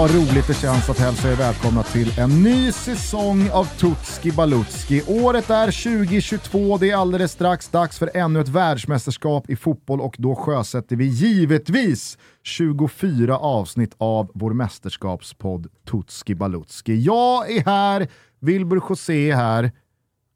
Vad 0.00 0.14
roligt 0.14 0.46
det 0.46 0.54
känns 0.54 0.90
att 0.90 0.98
hälsa 0.98 1.32
er 1.32 1.36
välkomna 1.36 1.82
till 1.82 2.18
en 2.18 2.42
ny 2.42 2.72
säsong 2.72 3.50
av 3.50 3.64
Tutski 3.64 4.32
Balutski. 4.32 5.02
Året 5.06 5.50
är 5.50 5.66
2022, 5.66 6.78
det 6.78 6.90
är 6.90 6.96
alldeles 6.96 7.32
strax 7.32 7.68
dags 7.68 7.98
för 7.98 8.10
ännu 8.14 8.40
ett 8.40 8.48
världsmästerskap 8.48 9.50
i 9.50 9.56
fotboll 9.56 10.00
och 10.00 10.14
då 10.18 10.34
sjösätter 10.34 10.96
vi 10.96 11.04
givetvis 11.04 12.18
24 12.42 13.38
avsnitt 13.38 13.94
av 13.98 14.30
vår 14.34 14.52
mästerskapspodd 14.52 15.66
Tutski 15.90 16.34
Balutski. 16.34 17.00
Jag 17.00 17.50
är 17.50 17.64
här, 17.64 18.08
Wilbur 18.40 18.82
José 18.88 19.30
är 19.30 19.36
här, 19.36 19.72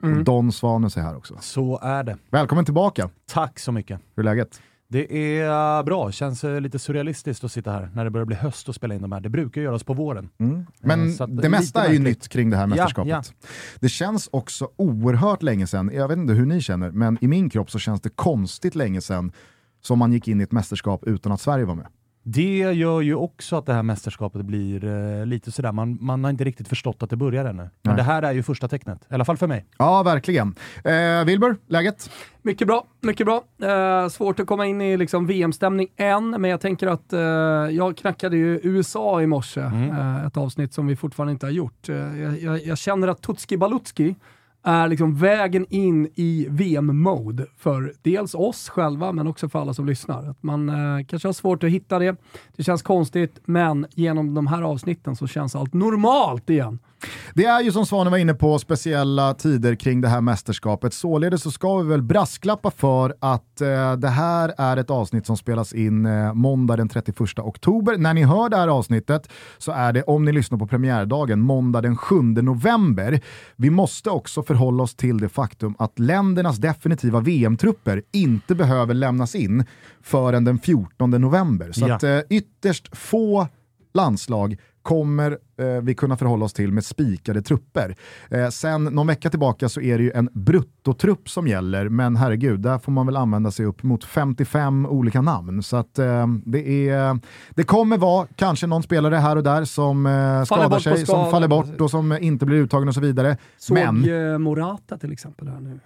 och 0.03 0.25
Don 0.25 0.53
Svanes 0.53 0.97
är 0.97 1.03
här 1.03 1.17
också. 1.17 1.37
Så 1.41 1.81
är 1.83 2.05
det. 2.05 2.19
Välkommen 2.31 2.65
tillbaka. 2.65 3.11
Tack 3.27 3.59
så 3.59 3.73
mycket. 3.73 4.01
Hur 4.17 4.23
är 4.23 4.25
läget? 4.25 4.61
Det 4.89 5.39
är 5.39 5.83
bra, 5.83 6.13
känns 6.13 6.45
eh, 6.45 6.61
lite 6.61 6.79
surrealistiskt 6.79 7.45
att 7.45 7.53
sitta 7.53 7.71
här 7.71 7.91
när 7.95 8.05
det 8.05 8.11
börjar 8.11 8.27
bli 8.27 8.37
höst 8.37 8.69
och 8.69 8.75
spela 8.75 8.95
in 8.95 9.03
de 9.03 9.13
här. 9.13 9.21
Det 9.21 9.29
brukar 9.29 9.61
göras 9.61 9.85
på 9.85 9.95
våren. 9.95 10.29
Men 10.81 11.13
så 11.13 11.25
att 11.25 11.43
det 11.43 11.49
mesta 11.49 11.81
lite 11.81 11.91
är 11.91 11.95
ju 11.95 11.99
nytt 11.99 12.29
kring 12.29 12.51
det 12.51 12.57
här 12.57 12.67
mästerskapet. 12.67 13.11
ja. 13.11 13.23
Det 13.81 13.89
känns 13.89 14.29
också 14.33 14.69
oerhört 14.77 15.43
länge 15.43 15.67
sedan, 15.67 15.91
jag 15.95 16.09
vet 16.09 16.19
inte 16.19 16.33
hur 16.33 16.47
ni 16.47 16.61
känner, 16.61 16.91
men 16.91 17.19
i 17.21 17.29
min 17.29 17.51
kropp 17.51 17.71
så 17.71 17.79
känns 17.79 18.01
det 18.01 18.11
konstigt 18.11 18.75
länge 18.75 19.01
sedan 19.01 19.33
som 19.81 19.99
man 19.99 20.13
gick 20.13 20.29
in 20.29 20.41
i 20.41 20.45
ett 20.45 20.53
mästerskap 20.53 21.05
utan 21.05 21.33
att 21.33 21.41
Sverige 21.41 21.65
var 21.65 21.75
med. 21.75 21.87
Det 22.27 22.59
gör 22.59 23.01
ju 23.01 23.15
också 23.15 23.57
att 23.57 23.67
det 23.67 23.73
här 23.73 23.83
mästerskapet 23.83 24.45
blir 24.45 24.85
eh, 24.85 25.27
lite 25.27 25.53
sådär, 25.53 25.73
man, 25.73 25.99
man 26.01 26.25
har 26.25 26.31
inte 26.31 26.45
riktigt 26.45 26.69
förstått 26.69 27.03
att 27.03 27.11
det 27.11 27.17
börjar 27.17 27.45
ännu. 27.45 27.63
Men 27.63 27.71
Nej. 27.83 27.97
det 27.97 28.03
här 28.03 28.23
är 28.23 28.33
ju 28.33 28.43
första 28.43 28.69
tecknet, 28.69 29.07
i 29.11 29.15
alla 29.15 29.25
fall 29.25 29.37
för 29.37 29.47
mig. 29.47 29.67
Ja, 29.79 30.03
verkligen. 30.03 30.55
Eh, 30.85 31.25
Wilbur, 31.25 31.57
läget? 31.67 32.11
Mycket 32.43 32.67
bra, 32.67 32.85
mycket 33.01 33.27
bra. 33.27 33.45
Eh, 33.63 34.09
svårt 34.09 34.41
att 34.41 34.47
komma 34.47 34.67
in 34.67 34.81
i 34.81 34.97
liksom 34.97 35.27
VM-stämning 35.27 35.89
än, 35.97 36.31
men 36.31 36.51
jag 36.51 36.61
tänker 36.61 36.87
att 36.87 37.13
eh, 37.13 37.21
jag 37.77 37.97
knackade 37.97 38.37
ju 38.37 38.61
USA 38.63 39.23
i 39.23 39.27
morse, 39.27 39.61
eh, 39.61 40.27
ett 40.27 40.37
avsnitt 40.37 40.75
som 40.75 40.87
vi 40.87 40.97
fortfarande 40.97 41.33
inte 41.33 41.47
har 41.47 41.51
gjort. 41.51 41.89
Eh, 41.89 42.21
jag, 42.21 42.41
jag, 42.41 42.65
jag 42.65 42.79
känner 42.79 43.09
att 43.09 43.23
Tutski 43.23 43.57
Balutski 43.57 44.15
är 44.65 44.89
liksom 44.89 45.15
vägen 45.15 45.67
in 45.71 46.09
i 46.15 46.47
VM-mode 46.51 47.47
för 47.57 47.93
dels 48.03 48.35
oss 48.35 48.69
själva, 48.69 49.13
men 49.13 49.27
också 49.27 49.49
för 49.49 49.59
alla 49.59 49.75
som 49.75 49.87
lyssnar. 49.87 50.31
Att 50.31 50.43
man 50.43 50.69
eh, 50.69 51.05
kanske 51.07 51.29
har 51.29 51.33
svårt 51.33 51.65
att 51.65 51.71
hitta 51.71 51.99
det, 51.99 52.17
det 52.57 52.63
känns 52.63 52.83
konstigt, 52.83 53.41
men 53.45 53.87
genom 53.91 54.35
de 54.35 54.47
här 54.47 54.63
avsnitten 54.63 55.17
så 55.17 55.27
känns 55.27 55.57
allt 55.57 55.75
normalt 55.75 56.51
igen. 56.51 56.79
Det 57.35 57.45
är 57.45 57.61
ju 57.63 57.73
som 57.73 57.87
Svanen 57.87 58.11
var 58.11 58.19
inne 58.19 58.35
på 58.35 58.59
speciella 58.59 59.35
tider 59.35 59.75
kring 59.75 60.01
det 60.01 60.09
här 60.09 60.21
mästerskapet. 60.21 60.95
Således 60.95 61.43
så 61.43 61.51
ska 61.51 61.77
vi 61.77 61.89
väl 61.89 62.03
brasklappa 62.03 62.71
för 62.71 63.15
att 63.21 63.61
eh, 63.61 63.93
det 63.97 64.09
här 64.09 64.55
är 64.59 64.77
ett 64.77 64.91
avsnitt 64.91 65.27
som 65.27 65.37
spelas 65.37 65.73
in 65.73 66.07
eh, 66.07 66.35
måndag 66.35 66.77
den 66.77 66.89
31 66.89 67.39
oktober. 67.39 67.97
När 67.99 68.15
ni 68.15 68.23
hör 68.25 68.49
det 68.49 68.57
här 68.57 68.69
avsnittet 68.69 69.29
så 69.59 69.73
är 69.73 69.93
det, 69.93 70.03
om 70.03 70.25
ni 70.25 70.33
lyssnar 70.33 70.59
på 70.59 70.67
premiärdagen, 70.67 71.41
måndag 71.41 71.81
den 71.81 71.97
7 71.97 72.23
november. 72.23 73.21
Vi 73.57 73.71
måste 73.71 74.11
också 74.11 74.43
förhålla 74.43 74.83
oss 74.83 74.95
till 74.95 75.19
det 75.19 75.29
faktum 75.29 75.75
att 75.79 75.99
ländernas 75.99 76.57
definitiva 76.57 77.21
VM-trupper 77.21 78.03
inte 78.13 78.55
behöver 78.55 78.95
lämnas 78.95 79.35
in 79.35 79.65
förrän 80.03 80.45
den 80.45 80.59
14 80.59 81.11
november. 81.11 81.73
Så 81.73 81.89
Ja. 81.89 81.95
att 81.95 82.03
eh, 82.03 82.19
ytterst 82.31 82.97
få 82.97 83.49
landslag 83.95 84.57
kommer 84.85 85.39
eh, 85.59 85.67
vi 85.83 85.95
kunna 85.95 86.17
förhålla 86.17 86.45
oss 86.45 86.53
till 86.53 86.73
med 86.73 86.85
spikade 86.85 87.43
trupper. 87.43 87.97
Eh, 88.31 88.49
sen 88.49 88.85
någon 88.85 89.07
vecka 89.07 89.31
tillbaka 89.31 89.69
så 89.69 89.81
är 89.81 89.99
det 89.99 90.05
ju 90.05 90.11
en 90.11 90.29
bruttotrupp 90.33 91.29
som 91.29 91.49
gäller, 91.49 91.89
men 91.89 92.17
herregud, 92.17 92.61
där 92.61 92.79
får 92.79 92.93
man 92.93 93.07
väl 93.07 93.17
använda 93.17 93.51
sig 93.51 93.67
upp 93.67 93.83
mot 93.83 94.05
55 94.05 94.87
olika 94.87 95.21
namn. 95.21 95.63
Så 95.63 95.77
att 95.77 95.99
eh, 95.99 96.27
det, 96.45 96.89
är, 96.89 97.19
det 97.51 97.65
kommer 97.65 97.99
vara 97.99 98.27
kanske 98.37 98.67
någon 98.67 98.83
spelare 98.83 99.15
här 99.17 99.37
och 99.37 99.43
där 99.43 99.65
som 99.65 100.07
eh, 100.07 100.45
skadar 100.45 100.79
sig, 100.79 100.97
som 100.97 101.05
skada, 101.07 101.31
faller 101.31 101.49
bort 101.49 101.81
och 101.81 101.91
som 101.91 102.13
inte 102.13 102.47
blir 102.47 102.57
uttagen 102.57 102.89
och 102.89 102.95
så 102.95 103.01
vidare. 103.01 103.37
Såg 103.59 103.75
Men 103.75 104.33
eh, 104.33 104.39
Morata 104.39 104.99
till 104.99 105.13
exempel 105.13 105.49
här 105.49 105.61
nu. 105.61 105.81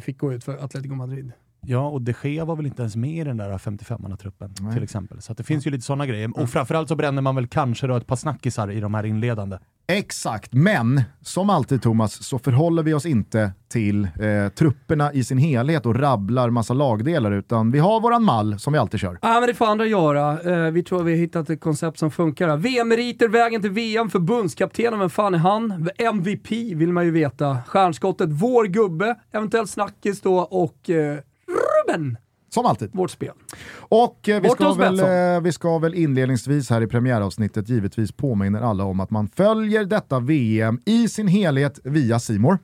Fick 0.00 0.18
gå 0.18 0.32
ut 0.32 0.44
för 0.44 0.64
Atletico 0.64 0.94
Madrid. 0.94 1.32
Ja, 1.60 1.88
och 1.88 2.02
de 2.02 2.14
Gea 2.22 2.44
var 2.44 2.56
väl 2.56 2.66
inte 2.66 2.82
ens 2.82 2.96
med 2.96 3.10
i 3.10 3.24
den 3.24 3.36
där 3.36 3.58
55-manna-truppen 3.58 4.54
Nej. 4.60 4.74
till 4.74 4.82
exempel. 4.82 5.22
Så 5.22 5.32
att 5.32 5.38
det 5.38 5.44
finns 5.44 5.66
ju 5.66 5.70
lite 5.70 5.84
sådana 5.84 6.06
grejer. 6.06 6.40
Och 6.40 6.50
framförallt 6.50 6.88
så 6.88 6.96
bränner 6.96 7.22
man 7.22 7.34
väl 7.34 7.46
kanske 7.46 7.86
då 7.86 7.96
ett 7.96 8.06
par 8.06 8.16
snackisar 8.16 8.70
i 8.70 8.80
de 8.80 8.94
här 8.94 9.06
inledande. 9.06 9.58
Exakt, 9.90 10.52
men 10.52 11.02
som 11.20 11.50
alltid 11.50 11.82
Thomas 11.82 12.24
så 12.24 12.38
förhåller 12.38 12.82
vi 12.82 12.94
oss 12.94 13.06
inte 13.06 13.52
till 13.68 14.04
eh, 14.04 14.48
trupperna 14.54 15.12
i 15.12 15.24
sin 15.24 15.38
helhet 15.38 15.86
och 15.86 15.96
rabblar 15.96 16.50
massa 16.50 16.74
lagdelar 16.74 17.32
utan 17.32 17.70
vi 17.70 17.78
har 17.78 18.00
våran 18.00 18.24
mall 18.24 18.58
som 18.58 18.72
vi 18.72 18.78
alltid 18.78 19.00
kör. 19.00 19.18
Ja, 19.22 19.40
men 19.40 19.46
det 19.46 19.54
får 19.54 19.66
andra 19.66 19.86
göra. 19.86 20.40
Eh, 20.40 20.72
vi 20.72 20.82
tror 20.82 21.02
vi 21.02 21.12
har 21.12 21.18
hittat 21.18 21.50
ett 21.50 21.60
koncept 21.60 21.98
som 21.98 22.10
funkar. 22.10 22.56
VM-meriter, 22.56 23.28
vägen 23.28 23.62
till 23.62 23.70
VM, 23.70 24.10
förbundskaptenen, 24.10 24.98
vem 24.98 25.10
fan 25.10 25.34
är 25.34 25.38
han? 25.38 25.88
MVP 25.98 26.50
vill 26.50 26.92
man 26.92 27.04
ju 27.04 27.10
veta. 27.10 27.58
Stjärnskottet, 27.66 28.28
vår 28.32 28.64
gubbe, 28.64 29.14
eventuellt 29.32 29.70
snackis 29.70 30.20
då 30.20 30.38
och 30.38 30.90
eh, 30.90 31.18
Ruben, 31.88 32.18
som 32.50 32.66
alltid. 32.66 32.90
vårt 32.92 33.10
spel. 33.10 33.32
Och 33.78 34.28
eh, 34.28 34.42
vi, 34.42 34.48
ska 34.48 34.72
väl, 34.72 35.00
eh, 35.00 35.40
vi 35.40 35.52
ska 35.52 35.78
väl 35.78 35.94
inledningsvis 35.94 36.70
här 36.70 36.80
i 36.80 36.86
premiäravsnittet 36.86 37.68
givetvis 37.68 38.12
påminna 38.12 38.60
alla 38.60 38.84
om 38.84 39.00
att 39.00 39.10
man 39.10 39.28
följer 39.28 39.84
detta 39.84 40.20
VM 40.20 40.80
i 40.84 41.08
sin 41.08 41.28
helhet 41.28 41.80
via 41.84 42.18
Simor. 42.18 42.58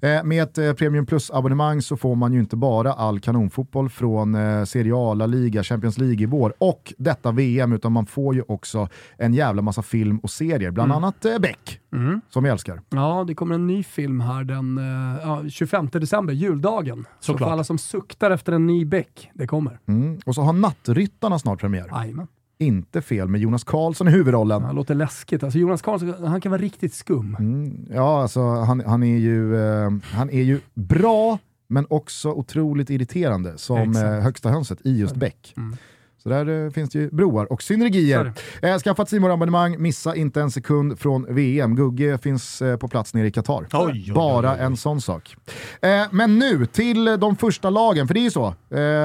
Eh, 0.00 0.24
med 0.24 0.42
ett 0.42 0.58
eh, 0.58 0.72
Premium 0.72 1.06
Plus-abonnemang 1.06 1.82
så 1.82 1.96
får 1.96 2.14
man 2.14 2.32
ju 2.32 2.40
inte 2.40 2.56
bara 2.56 2.92
all 2.92 3.20
kanonfotboll 3.20 3.88
från 3.88 4.34
eh, 4.34 4.64
Serie 4.64 4.92
A, 4.96 5.14
La 5.14 5.26
Liga, 5.26 5.62
Champions 5.62 5.98
League 5.98 6.22
i 6.22 6.26
vår 6.26 6.54
och 6.58 6.94
detta 6.98 7.32
VM, 7.32 7.72
utan 7.72 7.92
man 7.92 8.06
får 8.06 8.34
ju 8.34 8.42
också 8.48 8.88
en 9.18 9.34
jävla 9.34 9.62
massa 9.62 9.82
film 9.82 10.18
och 10.18 10.30
serier, 10.30 10.70
bland 10.70 10.92
annat 10.92 11.24
eh, 11.24 11.38
Beck, 11.38 11.80
som 12.30 12.44
vi 12.44 12.50
älskar. 12.50 12.80
Ja, 12.90 13.24
det 13.28 13.34
kommer 13.34 13.54
en 13.54 13.66
ny 13.66 13.82
film 13.82 14.20
här 14.20 14.44
den 14.44 14.78
eh, 14.78 15.22
ja, 15.22 15.42
25 15.48 15.88
december, 15.92 16.32
juldagen. 16.32 17.06
Så 17.20 17.32
Såklart. 17.32 17.48
för 17.48 17.52
alla 17.52 17.64
som 17.64 17.78
suktar 17.78 18.30
efter 18.30 18.52
en 18.52 18.66
ny 18.66 18.84
Beck, 18.94 19.30
det 19.34 19.46
kommer. 19.46 19.78
Mm. 19.88 20.18
Och 20.26 20.34
så 20.34 20.42
har 20.42 20.52
Nattryttarna 20.52 21.38
snart 21.38 21.60
premiär. 21.60 21.88
Jajamän. 21.92 22.26
Inte 22.58 23.02
fel 23.02 23.28
med 23.28 23.40
Jonas 23.40 23.64
Karlsson 23.64 24.08
i 24.08 24.10
huvudrollen. 24.10 24.62
Det 24.62 24.72
låter 24.72 24.94
läskigt. 24.94 25.42
Alltså 25.42 25.58
Jonas 25.58 25.82
Karlsson, 25.82 26.24
han 26.24 26.40
kan 26.40 26.50
vara 26.52 26.62
riktigt 26.62 26.94
skum. 26.94 27.36
Mm, 27.38 27.86
ja, 27.90 28.22
alltså 28.22 28.40
han, 28.40 28.82
han, 28.86 29.02
är 29.02 29.18
ju, 29.18 29.56
eh, 29.56 29.90
han 30.02 30.30
är 30.30 30.42
ju 30.42 30.60
bra, 30.74 31.38
men 31.68 31.86
också 31.90 32.30
otroligt 32.30 32.90
irriterande 32.90 33.58
som 33.58 33.96
eh, 33.96 34.02
högsta 34.02 34.50
hönset 34.50 34.78
i 34.84 34.98
just 34.98 35.16
Beck. 35.16 35.54
Mm. 35.56 35.76
Så 36.24 36.30
där 36.30 36.64
eh, 36.64 36.70
finns 36.70 36.90
det 36.90 36.98
ju 36.98 37.10
broar 37.10 37.52
och 37.52 37.62
synergier. 37.62 38.32
Eh, 38.62 38.78
skaffa 38.78 39.02
ett 39.02 39.08
simor 39.08 39.32
abonnemang 39.32 39.76
missa 39.78 40.16
inte 40.16 40.40
en 40.40 40.50
sekund 40.50 40.98
från 40.98 41.34
VM. 41.34 41.76
Gugge 41.76 42.18
finns 42.18 42.62
eh, 42.62 42.76
på 42.76 42.88
plats 42.88 43.14
nere 43.14 43.26
i 43.26 43.30
Qatar. 43.30 43.54
Oj, 43.62 43.68
oj, 43.72 44.04
oj, 44.06 44.12
Bara 44.12 44.56
en 44.56 44.76
sån 44.76 45.00
sak. 45.00 45.36
Eh, 45.82 46.02
men 46.10 46.38
nu 46.38 46.66
till 46.66 47.04
de 47.04 47.36
första 47.36 47.70
lagen, 47.70 48.06
för 48.06 48.14
det 48.14 48.20
är 48.20 48.24
ju 48.24 48.30
så. 48.30 48.54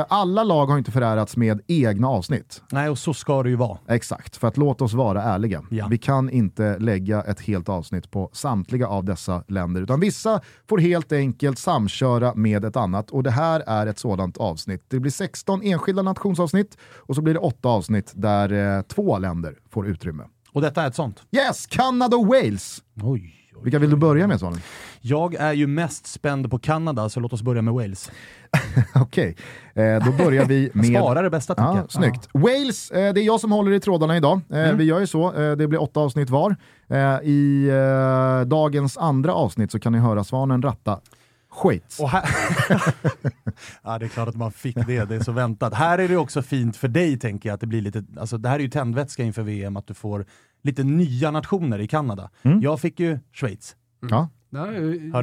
Alla 0.09 0.43
lag 0.43 0.65
har 0.65 0.77
inte 0.77 0.91
förärats 0.91 1.37
med 1.37 1.61
egna 1.67 2.07
avsnitt. 2.07 2.61
Nej, 2.71 2.89
och 2.89 2.97
så 2.97 3.13
ska 3.13 3.43
det 3.43 3.49
ju 3.49 3.55
vara. 3.55 3.77
Exakt, 3.87 4.37
för 4.37 4.47
att 4.47 4.57
låt 4.57 4.81
oss 4.81 4.93
vara 4.93 5.23
ärliga. 5.23 5.63
Ja. 5.69 5.87
Vi 5.89 5.97
kan 5.97 6.29
inte 6.29 6.77
lägga 6.79 7.21
ett 7.21 7.41
helt 7.41 7.69
avsnitt 7.69 8.11
på 8.11 8.29
samtliga 8.33 8.87
av 8.87 9.03
dessa 9.03 9.43
länder, 9.47 9.81
utan 9.81 9.99
vissa 9.99 10.41
får 10.69 10.77
helt 10.77 11.11
enkelt 11.11 11.59
samköra 11.59 12.33
med 12.35 12.65
ett 12.65 12.75
annat 12.75 13.09
och 13.09 13.23
det 13.23 13.31
här 13.31 13.63
är 13.67 13.87
ett 13.87 13.99
sådant 13.99 14.37
avsnitt. 14.37 14.83
Det 14.87 14.99
blir 14.99 15.11
16 15.11 15.61
enskilda 15.63 16.01
nationsavsnitt 16.01 16.77
och 17.09 17.15
så 17.15 17.21
blir 17.21 17.33
det 17.33 17.39
åtta 17.39 17.69
avsnitt 17.69 18.11
där 18.15 18.77
eh, 18.77 18.81
två 18.81 19.17
länder 19.19 19.55
får 19.69 19.87
utrymme. 19.87 20.23
Och 20.51 20.61
detta 20.61 20.83
är 20.83 20.87
ett 20.87 20.95
sånt. 20.95 21.23
Yes, 21.31 21.65
Kanada 21.67 22.17
och 22.17 22.27
Wales! 22.27 22.83
Oj. 23.03 23.35
Vilka 23.63 23.79
vill 23.79 23.89
du 23.89 23.95
börja 23.95 24.27
med 24.27 24.39
Svanen? 24.39 24.59
Jag 25.01 25.33
är 25.35 25.53
ju 25.53 25.67
mest 25.67 26.07
spänd 26.07 26.51
på 26.51 26.59
Kanada, 26.59 27.09
så 27.09 27.19
låt 27.19 27.33
oss 27.33 27.41
börja 27.41 27.61
med 27.61 27.73
Wales. 27.73 28.11
Okej, 28.95 29.35
eh, 29.73 30.05
då 30.05 30.11
börjar 30.11 30.45
vi 30.45 30.69
med... 30.73 30.85
Spara 30.85 31.21
det 31.21 31.29
bästa 31.29 31.55
tycker 31.55 31.67
Ja, 31.67 31.75
jag. 31.77 31.91
snyggt. 31.91 32.29
Wales, 32.33 32.91
eh, 32.91 33.13
det 33.13 33.21
är 33.21 33.25
jag 33.25 33.39
som 33.39 33.51
håller 33.51 33.71
i 33.71 33.79
trådarna 33.79 34.17
idag. 34.17 34.41
Eh, 34.53 34.73
Vi 34.73 34.83
gör 34.83 34.99
ju 34.99 35.07
så, 35.07 35.33
eh, 35.33 35.51
det 35.55 35.67
blir 35.67 35.81
åtta 35.81 35.99
avsnitt 35.99 36.29
var. 36.29 36.55
Eh, 36.89 36.97
I 37.23 37.69
eh, 37.69 38.47
dagens 38.47 38.97
andra 38.97 39.33
avsnitt 39.33 39.71
så 39.71 39.79
kan 39.79 39.91
ni 39.93 39.99
höra 39.99 40.23
Svanen 40.23 40.61
ratta 40.61 40.99
skit. 41.59 41.97
Och 42.01 42.09
här... 42.09 42.23
ja, 43.83 43.99
det 43.99 44.05
är 44.05 44.09
klart 44.09 44.27
att 44.27 44.35
man 44.35 44.51
fick 44.51 44.75
det, 44.75 45.05
det 45.05 45.15
är 45.15 45.19
så 45.23 45.31
väntat. 45.31 45.73
Här 45.73 45.97
är 45.97 46.07
det 46.07 46.17
också 46.17 46.41
fint 46.41 46.77
för 46.77 46.87
dig, 46.87 47.19
tänker 47.19 47.49
jag, 47.49 47.53
att 47.53 47.61
det 47.61 47.67
blir 47.67 47.81
lite, 47.81 48.03
alltså 48.19 48.37
det 48.37 48.49
här 48.49 48.55
är 48.55 48.59
ju 48.63 48.69
tändvätska 48.69 49.23
inför 49.23 49.41
VM, 49.43 49.77
att 49.77 49.87
du 49.87 49.93
får 49.93 50.25
lite 50.63 50.83
nya 50.83 51.31
nationer 51.31 51.79
i 51.79 51.87
Kanada. 51.87 52.29
Jag 52.61 52.79
fick 52.79 52.99
ju 52.99 53.19
Schweiz. 53.33 53.75
Ja. 54.09 54.29
Det 54.51 54.57
har 54.59 54.71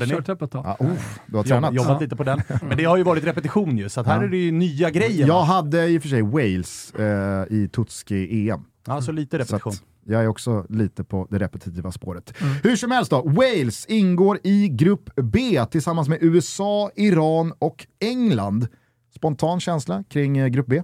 jag 0.01 0.09
kört 0.09 0.29
upp 0.29 0.43
ett 0.43 0.51
tag. 0.51 0.65
Ja, 0.79 0.87
uff, 0.87 1.19
du 1.27 1.37
har 1.37 1.45
tränat. 1.45 1.75
jobbat 1.75 2.01
lite 2.01 2.17
på 2.17 2.25
den. 2.25 2.41
Men 2.69 2.77
det 2.77 2.85
har 2.85 2.97
ju 2.97 3.03
varit 3.03 3.25
repetition 3.25 3.79
ju, 3.79 3.89
så 3.89 4.01
att 4.01 4.07
här 4.07 4.17
Ja. 4.17 4.25
är 4.25 4.29
det 4.29 4.37
ju 4.37 4.53
nya 4.53 4.91
grejer. 4.91 5.27
Jag 5.27 5.43
hade 5.43 5.87
i 5.89 5.99
och 5.99 6.03
för 6.03 6.09
sig 6.09 6.23
Wales 6.23 6.95
eh, 6.95 7.45
i 7.51 7.69
Tutski-EM. 7.73 8.65
Alltså 8.87 9.13
lite 9.13 9.31
Så 9.37 9.43
repetition. 9.43 9.73
att 9.73 9.83
jag 10.07 10.23
är 10.23 10.29
också 10.29 10.67
lite 10.69 11.05
på 11.05 11.27
det 11.31 11.39
repetitiva 11.39 11.93
spåret. 11.93 12.35
Hur 12.63 12.77
som 12.77 12.91
helst 12.91 13.11
då, 13.11 13.23
Wales 13.23 13.87
ingår 13.87 14.39
i 14.43 14.69
grupp 14.69 15.11
B 15.17 15.65
tillsammans 15.71 16.09
med 16.09 16.19
USA, 16.21 16.91
Iran 16.97 17.53
och 17.59 17.87
England. 18.01 18.69
Spontan 19.17 19.61
känsla 19.61 20.05
kring 20.09 20.39
eh, 20.39 20.47
grupp 20.49 20.67
B? 20.67 20.83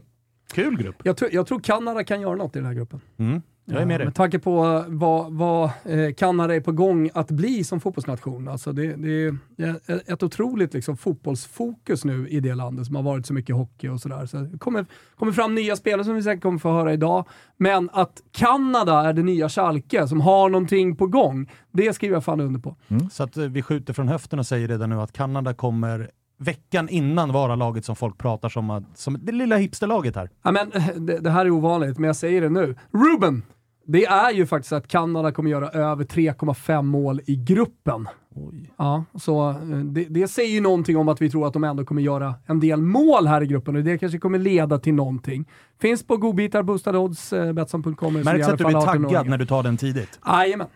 Kul 0.52 0.76
grupp. 0.76 0.96
Jag, 1.02 1.16
tror, 1.16 1.30
jag 1.34 1.46
tror 1.46 1.60
Kanada 1.60 2.04
kan 2.04 2.20
göra 2.20 2.36
något 2.36 2.56
i 2.56 2.58
den 2.58 2.66
här 2.66 2.74
gruppen. 2.74 3.00
Mm. 3.18 3.42
Jag 3.64 3.82
är 3.82 3.86
med 3.86 4.00
dig. 4.00 4.04
Med 4.06 4.14
tanke 4.14 4.38
på 4.38 4.84
vad, 4.88 5.32
vad 5.32 5.70
eh, 5.84 6.14
Kanada 6.16 6.56
är 6.56 6.60
på 6.60 6.72
gång 6.72 7.10
att 7.14 7.30
bli 7.30 7.64
som 7.64 7.80
fotbollsnation. 7.80 8.48
Alltså 8.48 8.72
det, 8.72 8.96
det 8.96 9.24
är 9.56 10.12
ett 10.12 10.22
otroligt 10.22 10.74
liksom, 10.74 10.96
fotbollsfokus 10.96 12.04
nu 12.04 12.28
i 12.28 12.40
det 12.40 12.54
landet 12.54 12.86
som 12.86 12.96
har 12.96 13.02
varit 13.02 13.26
så 13.26 13.34
mycket 13.34 13.56
hockey 13.56 13.88
och 13.88 14.00
sådär. 14.00 14.26
Så 14.26 14.36
det 14.36 14.58
kommer, 14.58 14.86
kommer 15.16 15.32
fram 15.32 15.54
nya 15.54 15.76
spelare 15.76 16.04
som 16.04 16.14
vi 16.14 16.22
säkert 16.22 16.42
kommer 16.42 16.58
få 16.58 16.72
höra 16.72 16.92
idag. 16.92 17.28
Men 17.56 17.90
att 17.92 18.22
Kanada 18.30 19.08
är 19.08 19.12
det 19.12 19.22
nya 19.22 19.48
Schalke 19.48 20.08
som 20.08 20.20
har 20.20 20.48
någonting 20.48 20.96
på 20.96 21.06
gång, 21.06 21.50
det 21.70 21.92
skriver 21.92 22.16
jag 22.16 22.24
fan 22.24 22.40
under 22.40 22.60
på. 22.60 22.76
Mm. 22.88 23.10
Så 23.10 23.22
att 23.22 23.36
eh, 23.36 23.44
vi 23.44 23.62
skjuter 23.62 23.92
från 23.92 24.08
höften 24.08 24.38
och 24.38 24.46
säger 24.46 24.68
redan 24.68 24.90
nu 24.90 25.00
att 25.00 25.12
Kanada 25.12 25.54
kommer 25.54 26.10
veckan 26.42 26.88
innan 26.88 27.32
vara 27.32 27.56
laget 27.56 27.84
som 27.84 27.96
folk 27.96 28.18
pratar 28.18 28.48
som, 28.48 28.86
som 28.94 29.18
det 29.22 29.32
lilla 29.32 29.56
hipsterlaget 29.56 30.16
här. 30.16 30.30
Ja, 30.42 30.52
men, 30.52 30.72
eh, 30.72 30.88
det, 30.96 31.18
det, 31.18 31.30
här 31.30 31.46
är 31.46 31.50
ovanligt, 31.50 31.98
men 31.98 32.06
jag 32.06 32.16
säger 32.16 32.40
det 32.40 32.48
nu. 32.48 32.76
Ruben! 32.90 33.42
Det 33.86 34.04
är 34.04 34.30
ju 34.30 34.46
faktiskt 34.46 34.72
att 34.72 34.88
Kanada 34.88 35.32
kommer 35.32 35.50
göra 35.50 35.68
över 35.68 36.04
3,5 36.04 36.82
mål 36.82 37.20
i 37.26 37.36
gruppen. 37.36 38.08
Oj. 38.34 38.72
Ja, 38.76 39.04
så 39.14 39.50
eh, 39.50 39.56
det, 39.84 40.04
det, 40.04 40.28
säger 40.28 40.50
ju 40.50 40.60
någonting 40.60 40.96
om 40.96 41.08
att 41.08 41.22
vi 41.22 41.30
tror 41.30 41.46
att 41.46 41.52
de 41.52 41.64
ändå 41.64 41.84
kommer 41.84 42.02
göra 42.02 42.34
en 42.46 42.60
del 42.60 42.82
mål 42.82 43.26
här 43.26 43.42
i 43.42 43.46
gruppen 43.46 43.76
och 43.76 43.82
det 43.82 43.98
kanske 43.98 44.18
kommer 44.18 44.38
leda 44.38 44.78
till 44.78 44.94
någonting. 44.94 45.48
Finns 45.80 46.06
på 46.06 46.16
godbitar, 46.16 46.62
boostade 46.62 46.98
odds, 46.98 47.32
eh, 47.32 47.52
Betsson.com. 47.52 48.14
Märks 48.14 48.48
att 48.48 48.58
du 48.58 48.64
är 48.64 48.86
taggad 48.86 49.26
när 49.26 49.38
du 49.38 49.46
tar 49.46 49.62
den 49.62 49.76
tidigt. 49.76 50.18
Jajamän. 50.26 50.66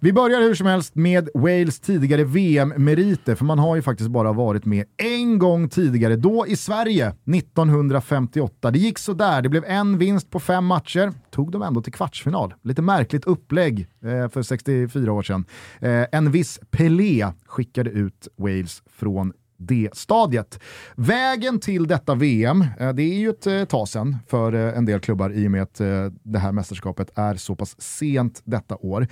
Vi 0.00 0.12
börjar 0.12 0.40
hur 0.40 0.54
som 0.54 0.66
helst 0.66 0.94
med 0.94 1.28
Wales 1.34 1.80
tidigare 1.80 2.24
VM-meriter, 2.24 3.34
för 3.34 3.44
man 3.44 3.58
har 3.58 3.76
ju 3.76 3.82
faktiskt 3.82 4.10
bara 4.10 4.32
varit 4.32 4.64
med 4.64 4.84
en 4.96 5.38
gång 5.38 5.68
tidigare, 5.68 6.16
då 6.16 6.46
i 6.46 6.56
Sverige 6.56 7.14
1958. 7.34 8.70
Det 8.70 8.78
gick 8.78 8.98
sådär, 8.98 9.42
det 9.42 9.48
blev 9.48 9.64
en 9.64 9.98
vinst 9.98 10.30
på 10.30 10.40
fem 10.40 10.64
matcher, 10.66 11.12
tog 11.30 11.52
de 11.52 11.62
ändå 11.62 11.82
till 11.82 11.92
kvartsfinal. 11.92 12.54
Lite 12.62 12.82
märkligt 12.82 13.24
upplägg 13.24 13.86
eh, 14.04 14.28
för 14.28 14.42
64 14.42 15.12
år 15.12 15.22
sedan. 15.22 15.44
Eh, 15.80 16.04
en 16.12 16.30
viss 16.30 16.60
Pelé 16.70 17.32
skickade 17.46 17.90
ut 17.90 18.28
Wales 18.36 18.82
från 18.90 19.32
det 19.60 19.88
stadiet. 19.92 20.60
Vägen 20.96 21.60
till 21.60 21.86
detta 21.86 22.14
VM, 22.14 22.64
eh, 22.78 22.92
det 22.92 23.02
är 23.02 23.18
ju 23.18 23.30
ett 23.30 23.46
eh, 23.46 23.64
tag 23.64 23.88
sedan 23.88 24.16
för 24.28 24.52
eh, 24.52 24.78
en 24.78 24.84
del 24.84 25.00
klubbar 25.00 25.30
i 25.32 25.46
och 25.46 25.50
med 25.50 25.62
att 25.62 25.80
det 26.22 26.38
här 26.38 26.52
mästerskapet 26.52 27.10
är 27.14 27.34
så 27.34 27.54
pass 27.54 27.80
sent 27.80 28.42
detta 28.44 28.76
år. 28.76 29.08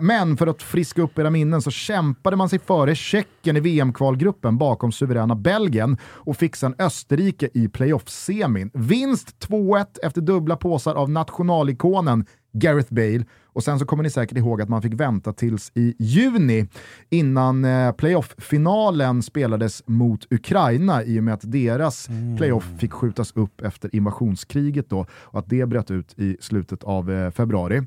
Men 0.00 0.36
för 0.36 0.46
att 0.46 0.62
friska 0.62 1.02
upp 1.02 1.18
era 1.18 1.30
minnen 1.30 1.62
så 1.62 1.70
kämpade 1.70 2.36
man 2.36 2.48
sig 2.48 2.58
före 2.58 2.94
Tjeckien 2.94 3.56
i 3.56 3.60
VM-kvalgruppen 3.60 4.58
bakom 4.58 4.92
suveräna 4.92 5.34
Belgien 5.34 5.98
och 6.04 6.36
fick 6.36 6.56
sedan 6.56 6.74
Österrike 6.78 7.48
i 7.54 7.68
playoff-semin. 7.68 8.70
Vinst 8.74 9.46
2-1 9.48 9.86
efter 10.02 10.20
dubbla 10.20 10.56
påsar 10.56 10.94
av 10.94 11.10
nationalikonen 11.10 12.26
Gareth 12.52 12.94
Bale 12.94 13.24
och 13.52 13.64
sen 13.64 13.78
så 13.78 13.86
kommer 13.86 14.02
ni 14.02 14.10
säkert 14.10 14.38
ihåg 14.38 14.62
att 14.62 14.68
man 14.68 14.82
fick 14.82 14.94
vänta 14.94 15.32
tills 15.32 15.72
i 15.74 15.94
juni 15.98 16.66
innan 17.10 17.64
eh, 17.64 17.92
playoff-finalen 17.92 19.22
spelades 19.22 19.82
mot 19.86 20.26
Ukraina 20.30 21.04
i 21.04 21.20
och 21.20 21.24
med 21.24 21.34
att 21.34 21.52
deras 21.52 22.08
mm. 22.08 22.36
playoff 22.36 22.68
fick 22.78 22.92
skjutas 22.92 23.32
upp 23.36 23.60
efter 23.60 23.96
invasionskriget 23.96 24.90
då 24.90 25.06
och 25.12 25.38
att 25.38 25.48
det 25.48 25.66
bröt 25.66 25.90
ut 25.90 26.18
i 26.18 26.36
slutet 26.40 26.84
av 26.84 27.10
eh, 27.10 27.30
februari. 27.30 27.82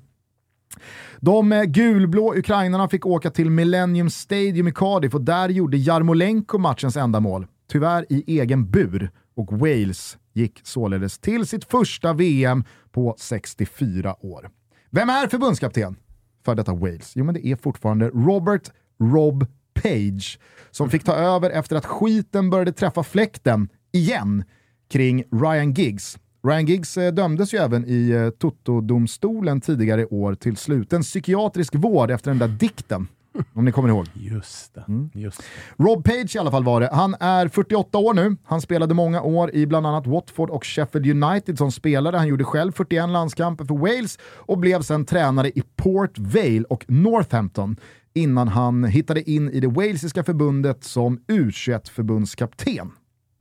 De 1.19 1.51
eh, 1.51 1.63
gulblå 1.63 2.33
ukrainarna 2.35 2.89
fick 2.89 3.05
åka 3.05 3.29
till 3.29 3.49
Millennium 3.49 4.09
Stadium 4.09 4.67
i 4.67 4.71
Cardiff 4.71 5.13
och 5.13 5.21
där 5.21 5.49
gjorde 5.49 5.77
Jarmolenko 5.77 6.57
matchens 6.57 6.97
enda 6.97 7.19
mål, 7.19 7.47
tyvärr 7.71 8.05
i 8.09 8.39
egen 8.39 8.69
bur, 8.69 9.11
och 9.35 9.51
Wales 9.51 10.17
gick 10.33 10.59
således 10.63 11.19
till 11.19 11.45
sitt 11.45 11.65
första 11.65 12.13
VM 12.13 12.63
på 12.91 13.15
64 13.19 14.15
år. 14.25 14.49
Vem 14.89 15.09
är 15.09 15.27
förbundskapten 15.27 15.95
för 16.45 16.55
detta 16.55 16.73
Wales? 16.73 17.11
Jo, 17.15 17.25
men 17.25 17.35
det 17.35 17.47
är 17.47 17.55
fortfarande 17.55 18.09
Robert 18.09 18.71
Rob 18.99 19.45
Page 19.73 20.39
som 20.71 20.89
fick 20.89 21.03
ta 21.03 21.13
över 21.13 21.49
efter 21.49 21.75
att 21.75 21.85
skiten 21.85 22.49
började 22.49 22.71
träffa 22.71 23.03
fläkten 23.03 23.69
igen 23.91 24.43
kring 24.89 25.23
Ryan 25.31 25.73
Giggs. 25.73 26.17
Ryan 26.47 26.65
Giggs 26.65 26.97
eh, 26.97 27.13
dömdes 27.13 27.53
ju 27.53 27.57
även 27.57 27.85
i 27.87 28.09
eh, 28.09 28.29
Toto-domstolen 28.29 29.61
tidigare 29.61 30.01
i 30.01 30.05
år 30.05 30.35
till 30.35 30.57
sluten 30.57 31.01
psykiatrisk 31.01 31.75
vård 31.75 32.11
efter 32.11 32.31
den 32.31 32.39
där 32.39 32.47
dikten 32.47 33.07
om 33.53 33.65
ni 33.65 33.71
kommer 33.71 33.89
ihåg. 33.89 34.05
Just 34.13 34.73
det. 34.73 34.83
Mm. 34.87 35.09
Just 35.13 35.37
det. 35.37 35.83
Rob 35.83 36.03
Page 36.05 36.35
i 36.35 36.39
alla 36.39 36.51
fall 36.51 36.63
var 36.63 36.81
det. 36.81 36.89
Han 36.91 37.15
är 37.19 37.47
48 37.47 37.97
år 37.97 38.13
nu. 38.13 38.35
Han 38.43 38.61
spelade 38.61 38.93
många 38.93 39.21
år 39.21 39.55
i 39.55 39.65
bland 39.65 39.87
annat 39.87 40.07
Watford 40.07 40.49
och 40.49 40.65
Sheffield 40.65 41.23
United 41.23 41.57
som 41.57 41.71
spelare. 41.71 42.17
Han 42.17 42.27
gjorde 42.27 42.43
själv 42.43 42.71
41 42.71 43.09
landskamper 43.09 43.65
för 43.65 43.75
Wales 43.75 44.19
och 44.23 44.57
blev 44.57 44.81
sen 44.81 45.05
tränare 45.05 45.49
i 45.49 45.63
Port 45.75 46.17
Vale 46.17 46.63
och 46.69 46.85
Northampton 46.87 47.75
innan 48.13 48.47
han 48.47 48.83
hittade 48.83 49.29
in 49.29 49.49
i 49.49 49.59
det 49.59 49.67
walesiska 49.67 50.23
förbundet 50.23 50.83
som 50.83 51.19
U21-förbundskapten. 51.19 52.91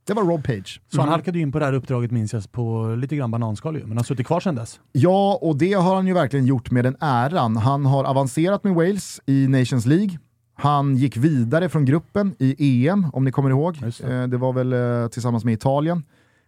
Det 0.04 0.14
var 0.14 0.22
Rob 0.22 0.44
Page. 0.44 0.80
Så 0.88 1.00
han 1.00 1.08
mm. 1.08 1.12
halkade 1.12 1.38
in 1.38 1.52
på 1.52 1.58
det 1.58 1.64
här 1.64 1.72
uppdraget 1.72 2.10
minns 2.10 2.32
jag 2.32 2.52
på 2.52 2.94
lite 2.98 3.16
grann 3.16 3.30
bananskal 3.30 3.76
ju, 3.76 3.86
men 3.86 3.96
har 3.96 4.04
suttit 4.04 4.26
kvar 4.26 4.40
sedan 4.40 4.54
dess. 4.54 4.80
Ja, 4.92 5.38
och 5.42 5.56
det 5.56 5.72
har 5.72 5.94
han 5.94 6.06
ju 6.06 6.14
verkligen 6.14 6.46
gjort 6.46 6.70
med 6.70 6.84
den 6.84 6.96
äran. 7.00 7.56
Han 7.56 7.86
har 7.86 8.04
avancerat 8.04 8.64
med 8.64 8.74
Wales 8.74 9.20
i 9.26 9.48
Nations 9.48 9.86
League. 9.86 10.18
Han 10.54 10.96
gick 10.96 11.16
vidare 11.16 11.68
från 11.68 11.84
gruppen 11.84 12.34
i 12.38 12.88
EM, 12.88 13.06
om 13.12 13.24
ni 13.24 13.32
kommer 13.32 13.50
ihåg. 13.50 13.78
Det. 13.80 14.00
Eh, 14.00 14.28
det. 14.28 14.36
var 14.36 14.52
väl 14.52 14.72
eh, 14.72 15.08
tillsammans 15.08 15.44
med 15.44 15.54
Italien 15.54 16.04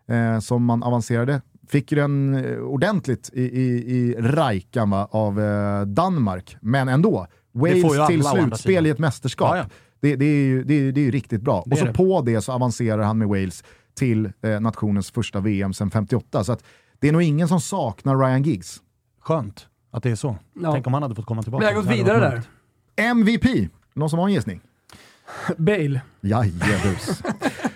eh, 0.09 0.39
som 0.39 0.65
man 0.65 0.83
avancerade. 0.83 1.41
Fick 1.69 1.93
ju 1.93 1.99
den 1.99 2.45
ordentligt 2.61 3.31
i, 3.33 3.43
i, 3.43 3.97
i 3.97 4.17
rajkan 4.19 4.93
av 5.11 5.35
Danmark, 5.87 6.57
men 6.61 6.89
ändå. 6.89 7.27
Wales 7.53 8.07
till 8.09 8.25
slutspel 8.25 8.87
i 8.87 8.91
ett 8.91 8.99
mästerskap. 8.99 9.49
Ja, 9.51 9.57
ja. 9.57 9.65
Det, 10.05 10.17
det, 10.17 10.25
är 10.25 10.47
ju, 10.47 10.65
det, 10.65 10.75
är, 10.75 10.93
det 10.93 11.07
är 11.07 11.11
riktigt 11.13 11.43
bra. 11.43 11.63
Det 11.67 11.73
och 11.73 11.79
så 11.79 11.93
på 11.93 12.23
det 12.23 12.41
så 12.43 12.53
avancerar 12.53 13.03
han 13.03 13.19
med 13.19 13.29
Wales 13.29 13.65
till 13.95 14.33
eh, 14.43 14.61
nationens 14.61 15.11
första 15.11 15.41
VM 15.41 15.73
sedan 15.73 15.91
58. 15.91 16.45
Så 16.45 16.53
att 16.53 16.65
det 16.99 17.09
är 17.09 17.13
nog 17.13 17.23
ingen 17.23 17.49
som 17.49 17.61
saknar 17.61 18.17
Ryan 18.17 18.43
Giggs. 18.43 18.83
Skönt 19.21 19.69
att 19.91 20.03
det 20.03 20.11
är 20.11 20.15
så. 20.15 20.37
Ja. 20.63 20.73
Tänk 20.73 20.87
om 20.87 20.95
han 20.95 21.03
hade 21.03 21.15
fått 21.15 21.27
komma 21.27 21.43
tillbaka. 21.43 21.67
Vi 21.67 21.75
har 21.75 21.83
gått 21.83 21.93
vidare 21.93 22.21
där. 22.21 22.43
MVP, 22.97 23.71
någon 23.95 24.11
som 24.11 24.19
har 24.19 24.27
en 24.27 24.35
gissning? 24.35 24.61
Bale. 25.57 26.01
Jajebus. 26.21 27.23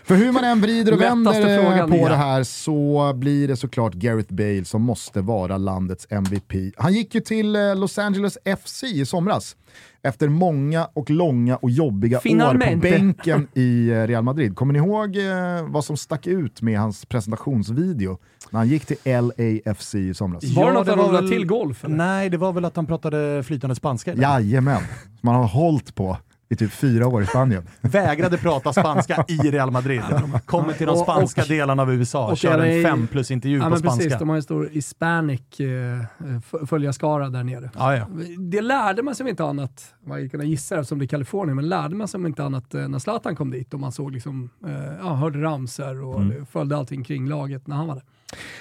För 0.05 0.15
hur 0.15 0.33
man 0.33 0.45
än 0.45 0.61
vrider 0.61 0.93
och 0.93 1.01
vänder 1.01 1.89
på 1.89 1.97
ja. 1.97 2.09
det 2.09 2.17
här 2.17 2.43
så 2.43 3.13
blir 3.15 3.49
det 3.49 3.57
såklart 3.57 3.95
Gareth 3.95 4.35
Bale 4.35 4.65
som 4.65 4.83
måste 4.83 5.21
vara 5.21 5.57
landets 5.57 6.07
MVP. 6.11 6.53
Han 6.77 6.93
gick 6.93 7.15
ju 7.15 7.21
till 7.21 7.57
eh, 7.57 7.77
Los 7.77 7.99
Angeles 7.99 8.39
FC 8.59 8.85
i 8.85 9.07
somras 9.07 9.57
efter 10.03 10.29
många 10.29 10.89
och 10.93 11.11
långa 11.11 11.57
och 11.57 11.71
jobbiga 11.71 12.21
Finalmente. 12.21 12.89
år 12.89 12.93
på 12.93 12.99
bänken 12.99 13.49
i 13.55 13.89
eh, 13.89 14.07
Real 14.07 14.25
Madrid. 14.25 14.57
Kommer 14.57 14.73
ni 14.73 14.79
ihåg 14.79 15.17
eh, 15.17 15.69
vad 15.69 15.85
som 15.85 15.97
stack 15.97 16.27
ut 16.27 16.63
med 16.63 16.79
hans 16.79 17.05
presentationsvideo 17.05 18.19
när 18.51 18.59
han 18.59 18.69
gick 18.69 18.87
till 18.87 18.97
LAFC 19.05 19.95
i 19.95 20.15
somras? 20.15 20.45
Var 20.45 20.67
det 20.67 20.73
något 20.73 20.89
han 20.89 21.13
väl... 21.13 21.31
till 21.31 21.47
golf? 21.47 21.85
Eller? 21.85 21.97
Nej, 21.97 22.31
det 22.31 22.37
var 22.37 22.53
väl 22.53 22.65
att 22.65 22.77
han 22.77 22.87
pratade 22.87 23.43
flytande 23.43 23.77
spanska. 23.77 24.13
Eller? 24.13 24.23
Jajamän, 24.23 24.83
som 25.05 25.21
man 25.21 25.35
har 25.35 25.47
hållit 25.47 25.95
på 25.95 26.17
i 26.51 26.57
typ 26.57 26.73
fyra 26.73 27.07
år 27.07 27.23
i 27.23 27.27
Spanien. 27.27 27.63
Vägrade 27.81 28.39
prata 28.39 28.73
spanska 28.73 29.25
i 29.29 29.37
Real 29.37 29.71
Madrid. 29.71 30.03
Kommer 30.45 30.73
till 30.73 30.87
de 30.87 30.97
spanska 30.97 31.43
och, 31.43 31.49
delarna 31.49 31.83
av 31.83 31.93
USA 31.93 32.31
och 32.31 32.37
kör 32.37 32.59
en 32.59 32.85
fem 32.85 33.07
plus 33.07 33.31
intervju 33.31 33.59
ja, 33.59 33.71
på 33.71 33.77
spanska. 33.77 34.05
Precis, 34.05 34.19
de 34.19 34.29
har 34.29 34.37
en 34.37 34.43
stor 34.43 34.69
hispanic 34.73 35.61
eh, 35.61 36.67
följarskara 36.67 37.29
där 37.29 37.45
nere. 37.45 37.71
Ah, 37.75 37.95
ja. 37.95 38.07
Det 38.39 38.61
lärde 38.61 39.03
man 39.03 39.15
sig 39.15 39.25
om 39.25 39.29
inte 39.29 39.45
annat, 39.45 39.95
man 40.05 40.29
kunna 40.29 40.45
gissa 40.45 40.79
eftersom 40.79 40.99
det 40.99 41.05
är 41.05 41.07
Kalifornien, 41.07 41.57
men 41.57 41.69
lärde 41.69 41.95
man 41.95 42.09
sig 42.09 42.19
om 42.19 42.27
inte 42.27 42.45
annat 42.45 42.75
eh, 42.75 42.89
när 42.89 42.99
Zlatan 42.99 43.37
kom 43.37 43.51
dit 43.51 43.75
och 43.75 43.81
man 43.81 43.93
såg 43.93 44.13
liksom, 44.13 44.51
eh, 44.67 44.73
ja, 45.01 45.15
hörde 45.15 45.43
ramser 45.43 46.03
och 46.03 46.21
mm. 46.21 46.47
följde 46.47 46.77
allting 46.77 47.05
kring 47.05 47.29
laget 47.29 47.67
när 47.67 47.77
han 47.77 47.87
var 47.87 47.95
där. 47.95 48.05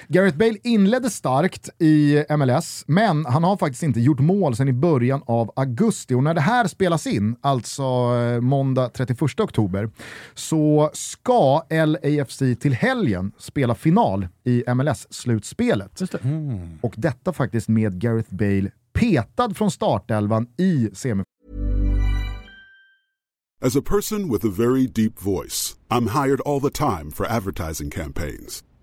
Gareth 0.08 0.36
Bale 0.36 0.56
inledde 0.64 1.10
starkt 1.10 1.68
i 1.78 2.24
MLS, 2.30 2.84
men 2.86 3.26
han 3.26 3.44
har 3.44 3.56
faktiskt 3.56 3.82
inte 3.82 4.00
gjort 4.00 4.20
mål 4.20 4.56
sedan 4.56 4.68
i 4.68 4.72
början 4.72 5.22
av 5.26 5.52
augusti. 5.56 6.14
Och 6.14 6.22
när 6.22 6.34
det 6.34 6.40
här 6.40 6.66
spelas 6.66 7.06
in, 7.06 7.36
alltså 7.40 7.82
eh, 7.82 8.40
måndag 8.40 8.88
31 8.88 9.40
oktober, 9.40 9.90
så 10.34 10.90
ska 10.92 11.62
LAFC 11.70 12.38
till 12.60 12.74
helgen 12.74 13.32
spela 13.38 13.74
final 13.74 14.28
i 14.44 14.64
MLS-slutspelet. 14.66 16.24
Mm. 16.24 16.78
Och 16.80 16.94
detta 16.96 17.32
faktiskt 17.32 17.68
med 17.68 18.00
Gareth 18.00 18.34
Bale 18.34 18.70
petad 18.92 19.54
från 19.54 19.70
startelvan 19.70 20.46
i 20.56 20.90
semifinalen. 20.92 21.24
As 23.60 23.76
a 23.76 23.82
person 23.82 24.28
with 24.28 24.44
a 24.44 24.50
very 24.50 24.86
deep 24.86 25.18
voice, 25.18 25.76
I'm 25.90 26.06
hired 26.06 26.40
all 26.46 26.60
the 26.60 26.70
time 26.70 27.10
for 27.10 27.26
advertising 27.26 27.90
campaigns. 27.90 28.62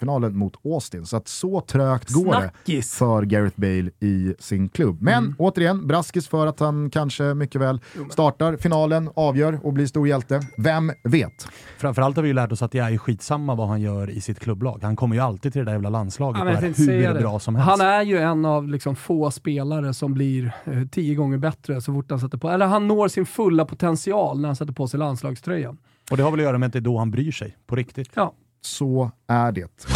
Finalen 0.00 0.36
mot 0.36 0.52
Austin. 0.64 1.06
Så 1.06 1.16
att 1.16 1.28
så 1.28 1.60
trögt 1.60 2.10
går 2.10 2.32
Snackis. 2.32 2.90
det 2.92 2.96
för 2.96 3.22
Gareth 3.22 3.60
Bale 3.60 3.90
i 4.00 4.34
sin 4.38 4.68
klubb. 4.68 4.96
Men 5.02 5.24
Mm. 5.24 5.34
återigen, 5.38 5.86
braskis 5.86 6.28
för 6.28 6.46
att 6.46 6.60
han 6.60 6.90
kanske 6.90 7.34
mycket 7.34 7.60
väl 7.60 7.80
startar 8.10 8.56
finalen, 8.56 9.10
avgör 9.14 9.60
och 9.62 9.72
blir 9.72 9.86
stor 9.86 10.08
hjälte. 10.08 10.40
Vem 10.58 10.92
vet? 11.04 11.46
Framförallt 11.78 12.16
har 12.16 12.22
vi 12.22 12.28
ju 12.28 12.34
lärt 12.34 12.52
oss 12.52 12.62
att 12.62 12.72
det 12.72 12.78
är 12.78 12.98
skitsamma 12.98 13.54
vad 13.54 13.68
han 13.68 13.80
gör 13.80 14.10
i 14.10 14.20
sitt 14.20 14.40
klubblag. 14.40 14.78
Han 14.82 14.96
kommer 14.96 15.16
ju 15.16 15.22
alltid 15.22 15.52
till 15.52 15.58
det 15.60 15.64
där 15.64 15.72
jävla 15.72 15.88
landslaget 15.90 16.42
Ja, 16.44 16.52
och 16.52 16.62
hur 16.62 17.14
det. 17.14 17.20
bra 17.20 17.38
som 17.38 17.54
helst. 17.56 17.70
Han 17.70 17.80
är 17.88 18.02
ju 18.02 18.18
en 18.18 18.44
av 18.44 18.68
liksom 18.68 18.96
få 18.96 19.30
spelare 19.30 19.94
som 19.94 20.14
blir 20.14 20.52
eh, 20.64 20.82
tio 20.92 21.14
gånger 21.14 21.38
bättre 21.38 21.80
så 21.80 21.92
fort 21.92 22.10
han 22.10 22.20
sätter 22.20 22.38
på, 22.38 22.50
eller 22.50 22.66
han 22.66 22.88
når 22.88 23.08
sin 23.08 23.26
fulla 23.26 23.64
potential 23.64 24.40
när 24.40 24.48
han 24.48 24.56
sätter 24.56 24.72
på 24.72 24.88
sig 24.88 24.98
landslagströjan. 24.98 25.78
Och 26.10 26.16
det 26.16 26.22
har 26.22 26.30
väl 26.30 26.40
att 26.40 26.44
göra 26.44 26.58
med 26.58 26.66
att 26.66 26.72
det 26.72 26.78
är 26.78 26.80
då 26.80 26.98
han 26.98 27.10
bryr 27.10 27.32
sig, 27.32 27.56
på 27.66 27.76
riktigt. 27.76 28.10
Ja. 28.14 28.32
Så 28.66 29.10
är 29.26 29.52
det. 29.52 29.86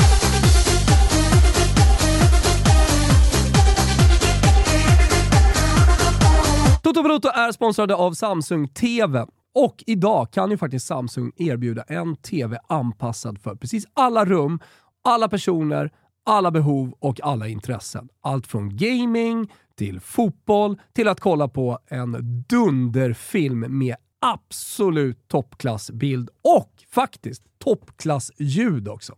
Toto 6.83 7.03
Balotto 7.03 7.29
är 7.29 7.53
sponsrade 7.53 7.95
av 7.95 8.13
Samsung 8.13 8.69
TV. 8.69 9.27
Och 9.55 9.85
idag 9.87 10.31
kan 10.31 10.51
ju 10.51 10.57
faktiskt 10.57 10.87
Samsung 10.87 11.33
erbjuda 11.37 11.83
en 11.83 12.17
TV 12.17 12.59
anpassad 12.67 13.39
för 13.39 13.55
precis 13.55 13.87
alla 13.95 14.25
rum, 14.25 14.61
alla 15.05 15.29
personer, 15.29 15.91
alla 16.27 16.51
behov 16.51 16.95
och 16.99 17.21
alla 17.23 17.49
intressen. 17.49 18.09
Allt 18.23 18.47
från 18.47 18.77
gaming 18.77 19.53
till 19.77 20.01
fotboll 20.01 20.81
till 20.93 21.09
att 21.09 21.21
kolla 21.21 21.49
på 21.49 21.79
en 21.89 22.45
dunderfilm 22.49 23.79
med 23.79 23.97
absolut 24.21 25.29
toppklassbild 25.29 26.31
och 26.43 26.71
faktiskt 26.91 27.43
toppklassljud 27.65 28.89
också. 28.89 29.15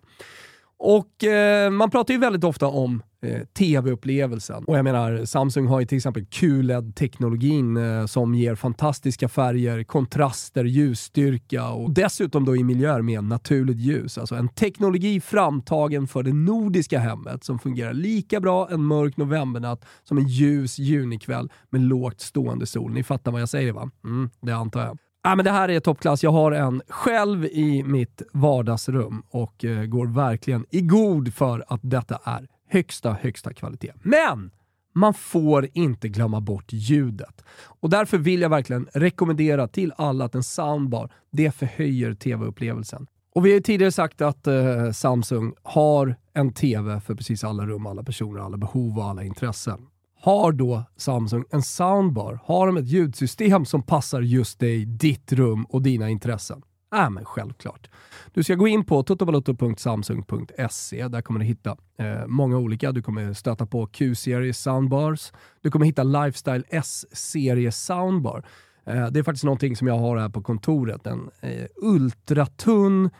Och 0.84 1.24
eh, 1.24 1.70
man 1.70 1.90
pratar 1.90 2.14
ju 2.14 2.20
väldigt 2.20 2.44
ofta 2.44 2.66
om 2.66 3.02
eh, 3.22 3.42
tv-upplevelsen. 3.58 4.64
Och 4.64 4.78
jag 4.78 4.84
menar, 4.84 5.24
Samsung 5.24 5.66
har 5.66 5.80
ju 5.80 5.86
till 5.86 5.96
exempel 5.96 6.26
QLED-teknologin 6.26 7.76
eh, 7.76 8.06
som 8.06 8.34
ger 8.34 8.54
fantastiska 8.54 9.28
färger, 9.28 9.84
kontraster, 9.84 10.64
ljusstyrka 10.64 11.68
och 11.68 11.90
dessutom 11.90 12.44
då 12.44 12.56
i 12.56 12.64
miljöer 12.64 13.02
med 13.02 13.24
naturligt 13.24 13.76
ljus. 13.76 14.18
Alltså 14.18 14.34
en 14.34 14.48
teknologi 14.48 15.20
framtagen 15.20 16.08
för 16.08 16.22
det 16.22 16.32
nordiska 16.32 16.98
hemmet 16.98 17.44
som 17.44 17.58
fungerar 17.58 17.92
lika 17.92 18.40
bra 18.40 18.68
en 18.70 18.82
mörk 18.82 19.16
novembernatt 19.16 19.84
som 20.04 20.18
en 20.18 20.28
ljus 20.28 20.78
junikväll 20.78 21.50
med 21.70 21.80
lågt 21.80 22.20
stående 22.20 22.66
sol. 22.66 22.92
Ni 22.92 23.02
fattar 23.02 23.32
vad 23.32 23.40
jag 23.40 23.48
säger 23.48 23.72
va? 23.72 23.90
Mm, 24.04 24.30
det 24.40 24.52
antar 24.52 24.80
jag. 24.80 24.98
Ah, 25.24 25.36
men 25.36 25.44
det 25.44 25.50
här 25.50 25.68
är 25.68 25.80
toppklass. 25.80 26.22
Jag 26.22 26.32
har 26.32 26.52
en 26.52 26.82
själv 26.88 27.44
i 27.44 27.82
mitt 27.82 28.22
vardagsrum 28.32 29.22
och 29.30 29.64
eh, 29.64 29.84
går 29.84 30.06
verkligen 30.06 30.66
i 30.70 30.80
god 30.80 31.34
för 31.34 31.64
att 31.68 31.80
detta 31.82 32.18
är 32.24 32.48
högsta, 32.68 33.12
högsta 33.12 33.52
kvalitet. 33.52 33.92
Men 34.02 34.50
man 34.94 35.14
får 35.14 35.68
inte 35.72 36.08
glömma 36.08 36.40
bort 36.40 36.72
ljudet. 36.72 37.44
Och 37.80 37.90
därför 37.90 38.18
vill 38.18 38.40
jag 38.40 38.48
verkligen 38.48 38.88
rekommendera 38.94 39.68
till 39.68 39.92
alla 39.96 40.24
att 40.24 40.34
en 40.34 40.42
soundbar, 40.42 41.10
det 41.30 41.52
förhöjer 41.52 42.14
tv-upplevelsen. 42.14 43.06
Och 43.34 43.46
vi 43.46 43.50
har 43.50 43.54
ju 43.54 43.62
tidigare 43.62 43.92
sagt 43.92 44.20
att 44.20 44.46
eh, 44.46 44.90
Samsung 44.92 45.52
har 45.62 46.16
en 46.34 46.52
tv 46.52 47.00
för 47.00 47.14
precis 47.14 47.44
alla 47.44 47.66
rum, 47.66 47.86
alla 47.86 48.02
personer, 48.02 48.40
alla 48.40 48.56
behov 48.56 48.98
och 48.98 49.04
alla 49.04 49.24
intressen. 49.24 49.86
Har 50.24 50.52
då 50.52 50.84
Samsung 50.96 51.44
en 51.50 51.62
soundbar? 51.62 52.40
Har 52.44 52.66
de 52.66 52.76
ett 52.76 52.88
ljudsystem 52.88 53.64
som 53.64 53.82
passar 53.82 54.20
just 54.20 54.58
dig, 54.58 54.84
ditt 54.84 55.32
rum 55.32 55.64
och 55.64 55.82
dina 55.82 56.10
intressen? 56.10 56.62
Ja, 56.90 57.10
men 57.10 57.24
självklart. 57.24 57.90
Du 58.32 58.42
ska 58.42 58.54
gå 58.54 58.68
in 58.68 58.84
på 58.84 59.02
totobalotto.samsung.se. 59.02 61.08
Där 61.08 61.22
kommer 61.22 61.40
du 61.40 61.46
hitta 61.46 61.76
eh, 61.98 62.26
många 62.26 62.58
olika. 62.58 62.92
Du 62.92 63.02
kommer 63.02 63.32
stöta 63.32 63.66
på 63.66 63.86
Q-serie 63.86 64.54
soundbars. 64.54 65.32
Du 65.60 65.70
kommer 65.70 65.86
hitta 65.86 66.02
Lifestyle 66.02 66.64
S-serie 66.68 67.72
soundbar. 67.72 68.44
Eh, 68.86 69.06
det 69.06 69.18
är 69.18 69.22
faktiskt 69.22 69.44
någonting 69.44 69.76
som 69.76 69.86
jag 69.86 69.98
har 69.98 70.16
här 70.16 70.28
på 70.28 70.42
kontoret. 70.42 71.06
En 71.06 71.30
eh, 71.40 71.66
ultratunn, 71.76 73.10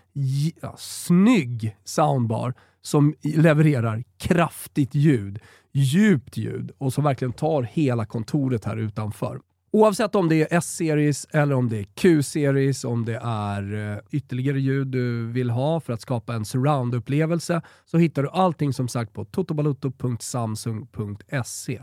ja, 0.62 0.74
snygg 0.78 1.76
soundbar 1.84 2.54
som 2.82 3.14
levererar 3.22 4.04
kraftigt 4.18 4.94
ljud, 4.94 5.38
djupt 5.72 6.36
ljud 6.36 6.70
och 6.78 6.92
som 6.92 7.04
verkligen 7.04 7.32
tar 7.32 7.62
hela 7.62 8.06
kontoret 8.06 8.64
här 8.64 8.76
utanför. 8.76 9.40
Oavsett 9.74 10.14
om 10.14 10.28
det 10.28 10.42
är 10.42 10.58
S-series 10.58 11.26
eller 11.30 11.54
om 11.54 11.68
det 11.68 11.78
är 11.78 11.84
Q-series, 11.84 12.84
om 12.84 13.04
det 13.04 13.20
är 13.22 13.92
eh, 13.92 13.98
ytterligare 14.10 14.60
ljud 14.60 14.86
du 14.86 15.26
vill 15.26 15.50
ha 15.50 15.80
för 15.80 15.92
att 15.92 16.00
skapa 16.00 16.34
en 16.34 16.44
surround-upplevelse 16.44 17.62
så 17.84 17.98
hittar 17.98 18.22
du 18.22 18.28
allting 18.28 18.72
som 18.72 18.88
sagt 18.88 19.12
på 19.12 19.24
totobaluto.samsung.se. 19.24 21.82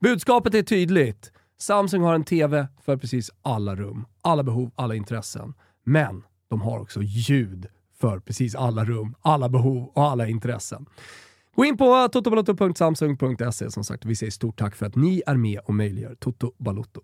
Budskapet 0.00 0.54
är 0.54 0.62
tydligt. 0.62 1.32
Samsung 1.58 2.02
har 2.02 2.14
en 2.14 2.24
TV 2.24 2.68
för 2.84 2.96
precis 2.96 3.30
alla 3.42 3.76
rum, 3.76 4.06
alla 4.22 4.42
behov, 4.42 4.70
alla 4.74 4.94
intressen. 4.94 5.54
Men 5.84 6.22
de 6.48 6.60
har 6.60 6.80
också 6.80 7.02
ljud 7.02 7.66
för 8.00 8.20
precis 8.20 8.54
alla 8.54 8.84
rum, 8.84 9.14
alla 9.20 9.48
behov 9.48 9.90
och 9.94 10.04
alla 10.04 10.28
intressen. 10.28 10.86
Gå 11.56 11.64
in 11.64 11.76
på 11.76 12.08
totobalotto.samsung.se 12.12 13.70
som 13.70 13.84
sagt. 13.84 14.04
Vi 14.04 14.16
säger 14.16 14.30
stort 14.30 14.58
tack 14.58 14.76
för 14.76 14.86
att 14.86 14.96
ni 14.96 15.22
är 15.26 15.36
med 15.36 15.60
och 15.64 15.74
möjliggör 15.74 16.14
Toto 16.14 16.52
Balotto. 16.58 17.00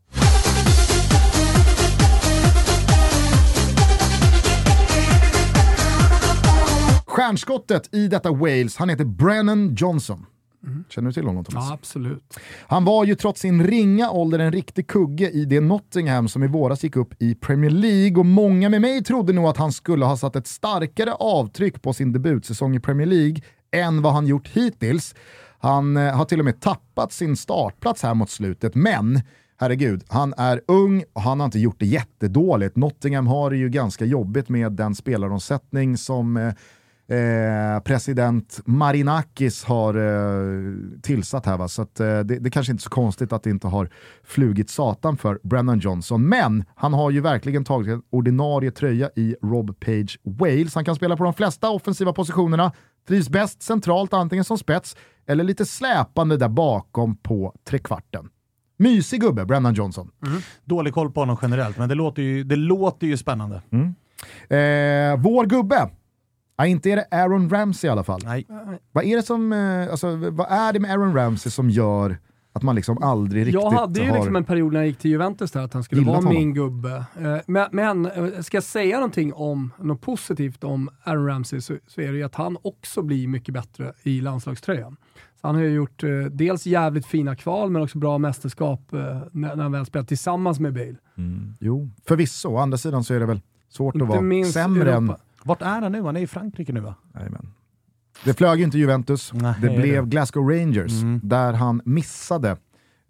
Stjärnskottet 7.07 7.95
i 7.95 8.09
detta 8.09 8.31
Wales, 8.31 8.77
han 8.77 8.89
heter 8.89 9.05
Brennan 9.05 9.75
Johnson. 9.75 10.27
Känner 10.89 11.09
du 11.09 11.13
till 11.13 11.27
honom 11.27 11.45
Thomas? 11.45 11.69
Ja, 11.69 11.75
absolut. 11.75 12.39
Han 12.67 12.85
var 12.85 13.05
ju 13.05 13.15
trots 13.15 13.41
sin 13.41 13.67
ringa 13.67 14.11
ålder 14.11 14.39
en 14.39 14.53
riktig 14.53 14.87
kugge 14.87 15.31
i 15.31 15.45
det 15.45 15.61
Nottingham 15.61 16.29
som 16.29 16.43
i 16.43 16.47
våras 16.47 16.85
gick 16.85 16.97
upp 16.97 17.23
i 17.23 17.35
Premier 17.35 17.71
League 17.71 18.19
och 18.19 18.27
många 18.27 18.69
med 18.69 18.81
mig 18.81 19.05
trodde 19.05 19.33
nog 19.33 19.45
att 19.45 19.57
han 19.57 19.73
skulle 19.73 20.05
ha 20.05 20.17
satt 20.17 20.37
ett 20.37 20.47
starkare 20.47 21.13
avtryck 21.13 21.83
på 21.83 21.93
sin 21.93 22.13
debutsäsong 22.13 22.77
i 22.77 22.81
Premier 22.81 23.07
League 23.07 23.37
än 23.73 24.03
vad 24.03 24.13
han 24.13 24.27
gjort 24.27 24.49
hittills. 24.49 25.15
Han 25.59 25.97
eh, 25.97 26.17
har 26.17 26.25
till 26.25 26.39
och 26.39 26.45
med 26.45 26.61
tappat 26.61 27.13
sin 27.13 27.37
startplats 27.37 28.03
här 28.03 28.15
mot 28.15 28.31
slutet, 28.31 28.75
men 28.75 29.21
herregud, 29.61 30.05
han 30.09 30.35
är 30.37 30.61
ung 30.69 31.05
och 31.13 31.23
han 31.23 31.41
har 31.41 31.45
inte 31.45 31.59
gjort 31.59 31.81
det 31.81 31.87
jättedåligt. 31.87 32.77
Nottingham 32.77 33.27
har 33.27 33.51
det 33.51 33.57
ju 33.57 33.69
ganska 33.69 34.05
jobbigt 34.05 34.49
med 34.49 34.73
den 34.73 34.95
spelaromsättning 34.95 35.97
som 35.97 36.37
eh, 36.37 36.53
eh, 37.13 37.81
president 37.81 38.61
Marinakis 38.65 39.65
har 39.65 39.95
eh, 39.95 40.75
tillsatt 41.03 41.47
här. 41.47 41.57
Va? 41.57 41.69
Så 41.69 41.83
att, 41.83 42.01
eh, 42.01 42.21
det, 42.21 42.39
det 42.39 42.51
kanske 42.51 42.73
inte 42.73 42.81
är 42.81 42.83
så 42.83 42.91
konstigt 42.91 43.33
att 43.33 43.43
det 43.43 43.51
inte 43.51 43.67
har 43.67 43.89
flugit 44.25 44.71
satan 44.71 45.17
för 45.17 45.39
Brennan 45.43 45.79
Johnson. 45.79 46.29
Men 46.29 46.65
han 46.75 46.93
har 46.93 47.11
ju 47.11 47.21
verkligen 47.21 47.65
tagit 47.65 47.89
en 47.89 48.03
ordinarie 48.11 48.71
tröja 48.71 49.11
i 49.17 49.37
Rob 49.43 49.81
Page 49.81 50.19
Wales. 50.23 50.75
Han 50.75 50.85
kan 50.85 50.97
spela 50.97 51.17
på 51.17 51.25
de 51.25 51.35
flesta 51.35 51.71
offensiva 51.71 52.13
positionerna, 52.13 52.73
trivs 53.09 53.29
bäst 53.29 53.63
centralt 53.63 54.13
antingen 54.13 54.45
som 54.45 54.59
spets 54.59 54.97
eller 55.27 55.45
lite 55.45 55.67
släpande 55.67 56.37
där 56.37 56.49
bakom 56.49 57.17
på 57.17 57.55
trekvarten. 57.65 58.29
Mysig 58.77 59.21
gubbe, 59.21 59.45
Brennan 59.45 59.75
Johnson. 59.75 60.11
Dålig 60.65 60.95
koll 60.95 61.11
på 61.13 61.21
honom 61.21 61.37
generellt, 61.43 61.79
men 61.79 61.89
det 61.89 61.95
låter 61.95 62.23
ju, 62.23 62.45
det 62.45 62.57
låter 62.57 63.07
ju 63.07 63.17
spännande. 63.17 63.57
Eh, 64.49 65.17
vår 65.21 65.47
gubbe, 65.47 65.91
ja, 66.57 66.67
inte 66.67 66.91
är 66.91 66.97
det 66.97 67.07
Aaron 67.11 67.51
Ramsey 67.51 67.89
i 67.89 67.91
alla 67.91 68.05
fall. 68.05 68.21
Nej. 68.25 68.47
Vad 68.93 69.05
är 69.05 69.17
det 69.17 69.23
som, 69.23 69.53
eh, 69.53 69.91
alltså, 69.91 70.17
vad 70.17 70.47
är 70.51 70.73
det 70.73 70.81
med 70.81 70.91
Aaron 70.91 71.15
Ramsey 71.15 71.51
som 71.51 71.71
gör 71.71 72.19
att 72.53 72.63
man 72.63 72.75
liksom 72.77 73.03
aldrig 73.03 73.47
riktigt 73.47 73.63
Jag 73.63 73.71
hade 73.71 74.01
ju 74.01 74.09
har... 74.09 74.17
liksom 74.17 74.37
en 74.37 74.45
period 74.45 74.73
när 74.73 74.81
jag 74.81 74.87
gick 74.87 74.99
till 74.99 75.11
Juventus 75.11 75.51
där 75.51 75.61
att 75.65 75.73
han 75.75 75.83
skulle 75.85 76.03
vara 76.03 76.17
honom. 76.17 76.35
min 76.35 76.55
gubbe. 76.55 77.05
Eh, 77.21 77.37
Men, 77.47 77.69
men 77.73 78.07
eh, 78.07 78.41
ska 78.41 78.57
jag 78.57 78.65
säga 78.65 78.97
någonting 78.97 79.33
om 79.35 79.71
något 79.79 80.01
positivt 80.01 80.65
om 80.65 80.89
Aaron 81.05 81.27
Ramsey 81.27 81.61
så, 81.61 81.77
så 81.87 82.01
är 82.01 82.13
det 82.13 82.19
ju 82.19 82.25
att 82.25 82.35
han 82.35 82.57
också 82.63 83.03
blir 83.03 83.29
mycket 83.29 83.55
bättre 83.55 83.93
i 84.03 84.21
landslagströjan. 84.21 84.97
han 85.41 85.55
har 85.55 85.63
ju 85.63 85.69
gjort 85.75 86.03
eh, 86.03 86.11
dels 86.31 86.67
jävligt 86.67 87.07
fina 87.07 87.37
kval, 87.37 87.71
men 87.71 87.83
också 87.83 87.99
bra 87.99 88.19
mästerskap 88.19 88.93
eh, 88.93 88.99
när, 89.33 89.57
när 89.57 89.63
han 89.63 89.73
väl 89.73 89.87
spelat 89.87 90.09
tillsammans 90.09 90.61
med 90.61 90.73
Bale. 90.73 90.97
Mm. 91.17 91.55
Jo, 91.61 91.91
förvisso. 92.07 92.49
Å 92.49 92.57
andra 92.59 92.79
sidan 92.79 93.05
så 93.05 93.15
är 93.15 93.21
det 93.21 93.27
väl 93.27 93.41
svårt 93.69 93.95
Inte 93.95 94.05
att 94.05 94.11
vara 94.25 94.45
sämre 94.45 94.93
Europa. 94.93 95.13
än... 95.13 95.19
Vart 95.45 95.63
är 95.63 95.81
han 95.83 95.93
nu? 95.93 96.03
Han 96.03 96.17
är 96.17 96.21
i 96.21 96.27
Frankrike 96.27 96.73
nu 96.73 96.81
va? 96.81 96.95
Jajamän. 97.15 97.53
Det 98.25 98.35
flög 98.35 98.59
ju 98.59 98.65
inte 98.65 98.79
Juventus, 98.79 99.33
Nej, 99.35 99.55
det 99.61 99.69
det 99.69 99.77
blev 99.77 100.07
Glasgow 100.07 100.49
Rangers, 100.51 101.03
Mm. 101.03 101.21
där 101.23 101.53
han 101.53 101.81
missade 101.85 102.57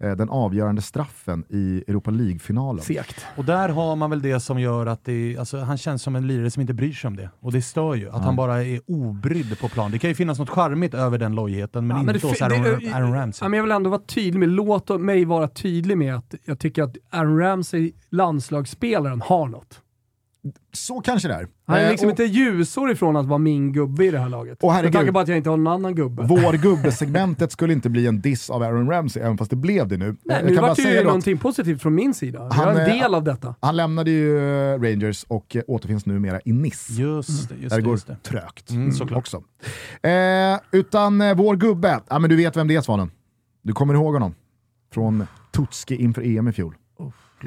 eh, 0.03 0.11
den 0.11 0.29
avgörande 0.29 0.81
straffen 0.81 1.43
i 1.49 1.83
Europa 1.87 2.11
League-finalen. 2.11 2.83
Segt. 2.83 3.25
Och 3.37 3.45
där 3.45 3.69
har 3.69 3.95
man 3.95 4.09
väl 4.09 4.21
det 4.21 4.39
som 4.39 4.59
gör 4.59 4.85
att 4.85 5.05
det, 5.05 5.37
alltså, 5.37 5.59
han 5.59 5.77
känns 5.77 6.01
som 6.03 6.15
en 6.15 6.27
lirare 6.27 6.51
som 6.51 6.61
inte 6.61 6.73
bryr 6.73 6.93
sig 6.93 7.07
om 7.07 7.15
det. 7.15 7.29
Och 7.39 7.51
det 7.51 7.61
stör 7.61 7.95
ju, 7.95 8.09
att 8.09 8.23
han 8.23 8.35
bara 8.35 8.63
är 8.63 8.79
obrydd 8.87 9.59
på 9.59 9.69
plan. 9.69 9.91
Det 9.91 9.99
kan 9.99 10.09
ju 10.09 10.15
finnas 10.15 10.39
något 10.39 10.49
charmigt 10.49 10.93
över 10.93 11.17
den 11.17 11.35
lojheten, 11.35 11.87
men 11.87 11.97
Ja, 11.97 12.01
inte 12.01 12.13
det 12.13 12.23
hos 12.27 12.41
Aaron, 12.41 12.63
det- 12.63 12.93
Aaron 12.93 13.13
Ramsey. 13.13 13.45
Ja, 13.45 13.49
men 13.49 13.57
jag 13.57 13.63
vill 13.63 13.71
ändå 13.71 13.89
vara 13.89 14.01
tydlig 14.01 14.39
med, 14.39 14.49
låt 14.49 15.01
mig 15.01 15.25
vara 15.25 15.47
tydlig 15.47 15.97
med 15.97 16.15
att 16.15 16.35
jag 16.45 16.59
tycker 16.59 16.83
att 16.83 16.95
Aaron 17.09 17.39
Ramsey, 17.39 17.91
landslagsspelaren, 18.09 19.21
har 19.21 19.47
något. 19.47 19.79
Så 20.73 21.01
kanske 21.01 21.27
det 21.27 21.33
är. 21.33 21.47
Han 21.65 21.77
är 21.77 21.83
Eh, 21.85 21.89
liksom 21.91 22.05
och 22.07 22.11
inte 22.11 22.23
ljusår 22.23 22.91
ifrån 22.91 23.15
att 23.15 23.25
vara 23.25 23.37
min 23.37 23.71
gubbe 23.73 24.05
i 24.05 24.11
det 24.11 24.19
här 24.19 24.29
laget. 24.29 24.57
Och 24.63 24.67
Med 24.67 24.75
herregud. 24.75 24.93
tanke 24.93 25.11
på 25.11 25.19
att 25.19 25.27
jag 25.27 25.37
inte 25.37 25.49
har 25.49 25.57
någon 25.57 25.73
annan 25.73 25.95
gubbe. 25.95 26.23
Vår 26.23 26.53
gubbesegmentet 26.63 27.51
skulle 27.51 27.73
inte 27.73 27.89
bli 27.89 28.07
en 28.07 28.21
diss 28.21 28.49
av 28.49 28.63
Aaron 28.63 28.89
Ramsey, 28.89 29.23
även 29.23 29.37
fast 29.37 29.49
det 29.49 29.55
blev 29.55 29.87
det 29.87 29.97
nu. 29.97 30.15
Nej, 30.23 30.37
jag 30.41 30.45
nu 30.51 30.55
vart 30.55 30.75
det 30.77 30.81
ju 30.97 31.03
någonting 31.03 31.37
positivt 31.37 31.81
från 31.81 31.95
min 31.95 32.13
sida. 32.13 32.39
Jag 32.39 32.49
Han, 32.53 32.67
är 32.77 32.81
en 32.81 32.89
eh, 32.91 32.97
del 33.01 33.15
av 33.15 33.23
detta. 33.23 33.55
han 33.59 33.75
lämnade 33.75 34.11
ju 34.11 34.37
eh, 34.73 34.79
Rangers 34.81 35.23
och 35.27 35.57
återfinns 35.67 36.05
numera 36.05 36.39
i 36.45 36.51
Nice. 36.53 36.93
Just 37.01 37.49
det, 37.49 37.55
just 37.55 37.69
där 37.69 37.75
det 37.77 37.81
går 37.83 37.93
Just 37.93 38.07
det. 38.07 38.17
trögt 38.23 38.69
Mm, 38.69 38.91
såklart. 38.91 39.17
också. 39.19 39.43
Eh, 40.07 40.59
utan 40.71 41.21
eh, 41.21 41.35
vår 41.35 41.55
gubbe, 41.55 41.99
ja, 42.09 42.19
men 42.19 42.29
du 42.29 42.35
vet 42.35 42.57
vem 42.57 42.67
det 42.67 42.75
är 42.75 42.81
Svanen. 42.81 43.11
Du 43.61 43.73
kommer 43.73 43.93
ihåg 43.93 44.13
honom? 44.13 44.35
Från 44.93 45.27
Tutski 45.51 45.95
inför 45.95 46.21
EM 46.37 46.47
i 46.47 46.51
fjol. 46.51 46.75